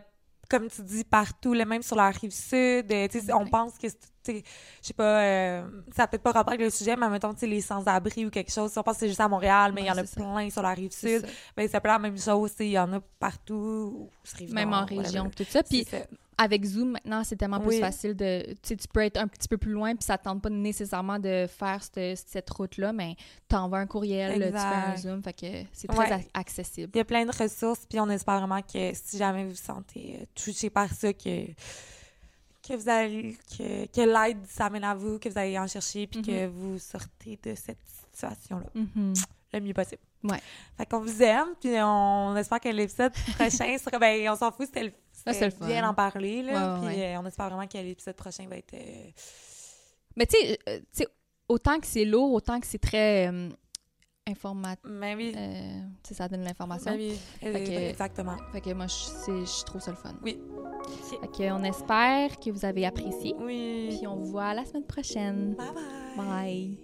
comme 0.50 0.68
tu 0.68 0.82
dis, 0.82 1.04
partout, 1.04 1.52
là, 1.54 1.64
même 1.64 1.82
sur 1.82 1.94
la 1.94 2.10
rive 2.10 2.32
sud. 2.32 2.88
tu 2.88 3.20
sais, 3.20 3.32
on 3.32 3.46
pense 3.46 3.74
que, 3.78 3.88
c'est- 3.88 3.98
tu 4.00 4.06
je 4.34 4.86
sais 4.86 4.94
pas, 4.94 5.20
euh, 5.22 5.62
ça 5.94 6.02
n'a 6.02 6.06
peut-être 6.08 6.22
pas 6.22 6.32
rapport 6.32 6.52
avec 6.52 6.64
le 6.64 6.70
sujet, 6.70 6.96
mais 6.96 7.08
mettons, 7.08 7.32
tu 7.32 7.40
sais, 7.40 7.46
les 7.46 7.60
sans-abri 7.60 8.26
ou 8.26 8.30
quelque 8.30 8.52
chose, 8.52 8.72
on 8.76 8.82
pense 8.82 8.94
que 8.94 9.00
c'est 9.00 9.08
juste 9.08 9.20
à 9.20 9.28
Montréal, 9.28 9.72
mais 9.74 9.82
il 9.82 9.86
y 9.86 9.90
en 9.90 9.96
a 9.96 10.04
ça. 10.06 10.16
plein 10.16 10.50
sur 10.50 10.62
la 10.62 10.70
rive 10.70 10.92
sud. 10.92 11.20
ça. 11.22 11.32
Ben, 11.56 11.68
c'est 11.70 11.80
peu 11.80 11.88
la 11.88 11.98
même 11.98 12.18
chose, 12.18 12.54
tu 12.54 12.64
il 12.64 12.70
y 12.70 12.78
en 12.78 12.92
a 12.92 13.00
partout. 13.18 14.08
rive 14.36 14.52
Même 14.52 14.70
nord, 14.70 14.82
en 14.82 14.84
région, 14.86 15.30
tout 15.34 15.44
ça. 15.48 15.62
Puis 15.62 15.86
avec 16.38 16.64
Zoom, 16.66 16.90
maintenant, 16.90 17.24
c'est 17.24 17.36
tellement 17.36 17.60
plus 17.60 17.80
facile 17.80 18.14
de. 18.14 18.54
Tu 18.62 18.76
tu 18.76 18.86
peux 18.88 19.00
être 19.00 19.16
un 19.16 19.26
petit 19.26 19.48
peu 19.48 19.56
plus 19.56 19.72
loin, 19.72 19.94
puis 19.94 20.04
ça 20.04 20.14
ne 20.14 20.18
tente 20.18 20.42
pas 20.42 20.50
nécessairement 20.50 21.18
de 21.18 21.46
faire 21.48 21.80
cette, 21.82 22.18
cette 22.28 22.50
route-là, 22.50 22.92
mais 22.92 23.16
t'envoies 23.48 23.78
un 23.78 23.86
courriel, 23.86 24.34
tu 24.34 24.50
fais 24.52 24.58
un. 24.58 24.96
Zoom, 24.96 25.22
fait 25.22 25.32
que 25.32 25.46
c'est 25.72 25.88
très 25.88 25.98
Ouais. 25.98 26.28
accessible. 26.34 26.90
Il 26.94 26.98
y 26.98 27.00
a 27.00 27.06
plein 27.06 27.24
de 27.24 27.32
ressources, 27.34 27.86
puis 27.88 27.98
on 28.00 28.10
espère 28.10 28.38
vraiment 28.38 28.60
que 28.60 28.92
si 28.92 29.16
jamais 29.16 29.44
vous 29.44 29.50
vous 29.50 29.56
sentez 29.56 30.28
touché 30.34 30.68
par 30.68 30.92
ça, 30.92 31.10
que, 31.14 31.46
que 32.66 32.74
vous 32.74 32.88
allez, 32.88 33.36
que, 33.56 33.86
que 33.86 34.00
l'aide 34.00 34.44
s'amène 34.46 34.84
à 34.84 34.94
vous, 34.94 35.18
que 35.18 35.28
vous 35.28 35.38
allez 35.38 35.58
en 35.58 35.66
chercher, 35.66 36.06
puis 36.06 36.20
Mhm. 36.20 36.26
que 36.26 36.46
vous 36.46 36.78
sortez 36.78 37.38
de 37.42 37.54
cette 37.54 37.78
situation-là 38.12 38.66
Mhm. 38.74 39.14
le 39.52 39.60
mieux 39.60 39.74
possible. 39.74 40.02
Ouais. 40.24 40.40
Fait 40.76 40.86
qu'on 40.86 41.00
vous 41.00 41.22
aime, 41.22 41.48
puis 41.60 41.70
on 41.80 42.34
espère 42.36 42.60
que 42.60 42.68
l'épisode 42.68 43.12
prochain 43.12 43.76
sera, 43.78 43.98
ben, 43.98 44.28
on 44.30 44.36
s'en 44.36 44.50
fout, 44.50 44.66
c'était 44.66 44.84
le, 44.84 44.92
Ah, 45.24 45.32
c'est 45.32 45.46
le 45.58 45.66
bien 45.66 45.82
d'en 45.82 45.94
parler, 45.94 46.42
là, 46.42 46.78
Ouais, 46.78 46.86
ouais, 46.86 46.92
puis 46.94 47.02
euh, 47.02 47.20
on 47.20 47.26
espère 47.26 47.48
vraiment 47.48 47.66
que 47.66 47.78
l'épisode 47.78 48.14
prochain 48.16 48.46
va 48.48 48.56
être... 48.56 48.74
euh, 48.74 49.10
Mais 50.16 50.26
tu 50.26 50.36
sais, 50.38 50.58
euh, 50.68 50.78
tu 50.78 50.84
sais, 51.02 51.08
autant 51.48 51.78
que 51.80 51.86
c'est 51.86 52.04
lourd, 52.04 52.32
autant 52.32 52.58
que 52.60 52.66
c'est 52.66 52.78
très 52.80 53.28
euh, 53.28 53.50
informatif. 54.28 54.84
mais 54.90 55.14
oui, 55.14 55.32
Euh, 55.36 55.80
ça 56.02 56.28
donne 56.28 56.42
l'information. 56.42 56.90
mais 56.92 56.96
oui, 57.10 57.18
euh, 57.44 57.52
Fait 57.52 57.64
que- 57.64 57.70
exactement. 57.90 58.36
Fait 58.52 58.60
que 58.60 58.72
moi, 58.72 58.86
je 58.88 59.64
trouve 59.64 59.80
ça 59.80 59.90
le 59.92 59.96
fun. 59.96 60.14
Oui. 60.22 60.38
Fait 61.20 61.28
que 61.28 61.52
on 61.52 61.62
espère 61.64 62.38
que 62.38 62.50
vous 62.50 62.64
avez 62.64 62.86
apprécié. 62.86 63.34
Oui. 63.38 63.88
Puis 63.96 64.06
on 64.06 64.16
vous 64.16 64.26
voit 64.32 64.54
la 64.54 64.64
semaine 64.64 64.84
prochaine. 64.86 65.54
Bye 65.54 65.66
bye. 66.16 66.26
Bye. 66.26 66.78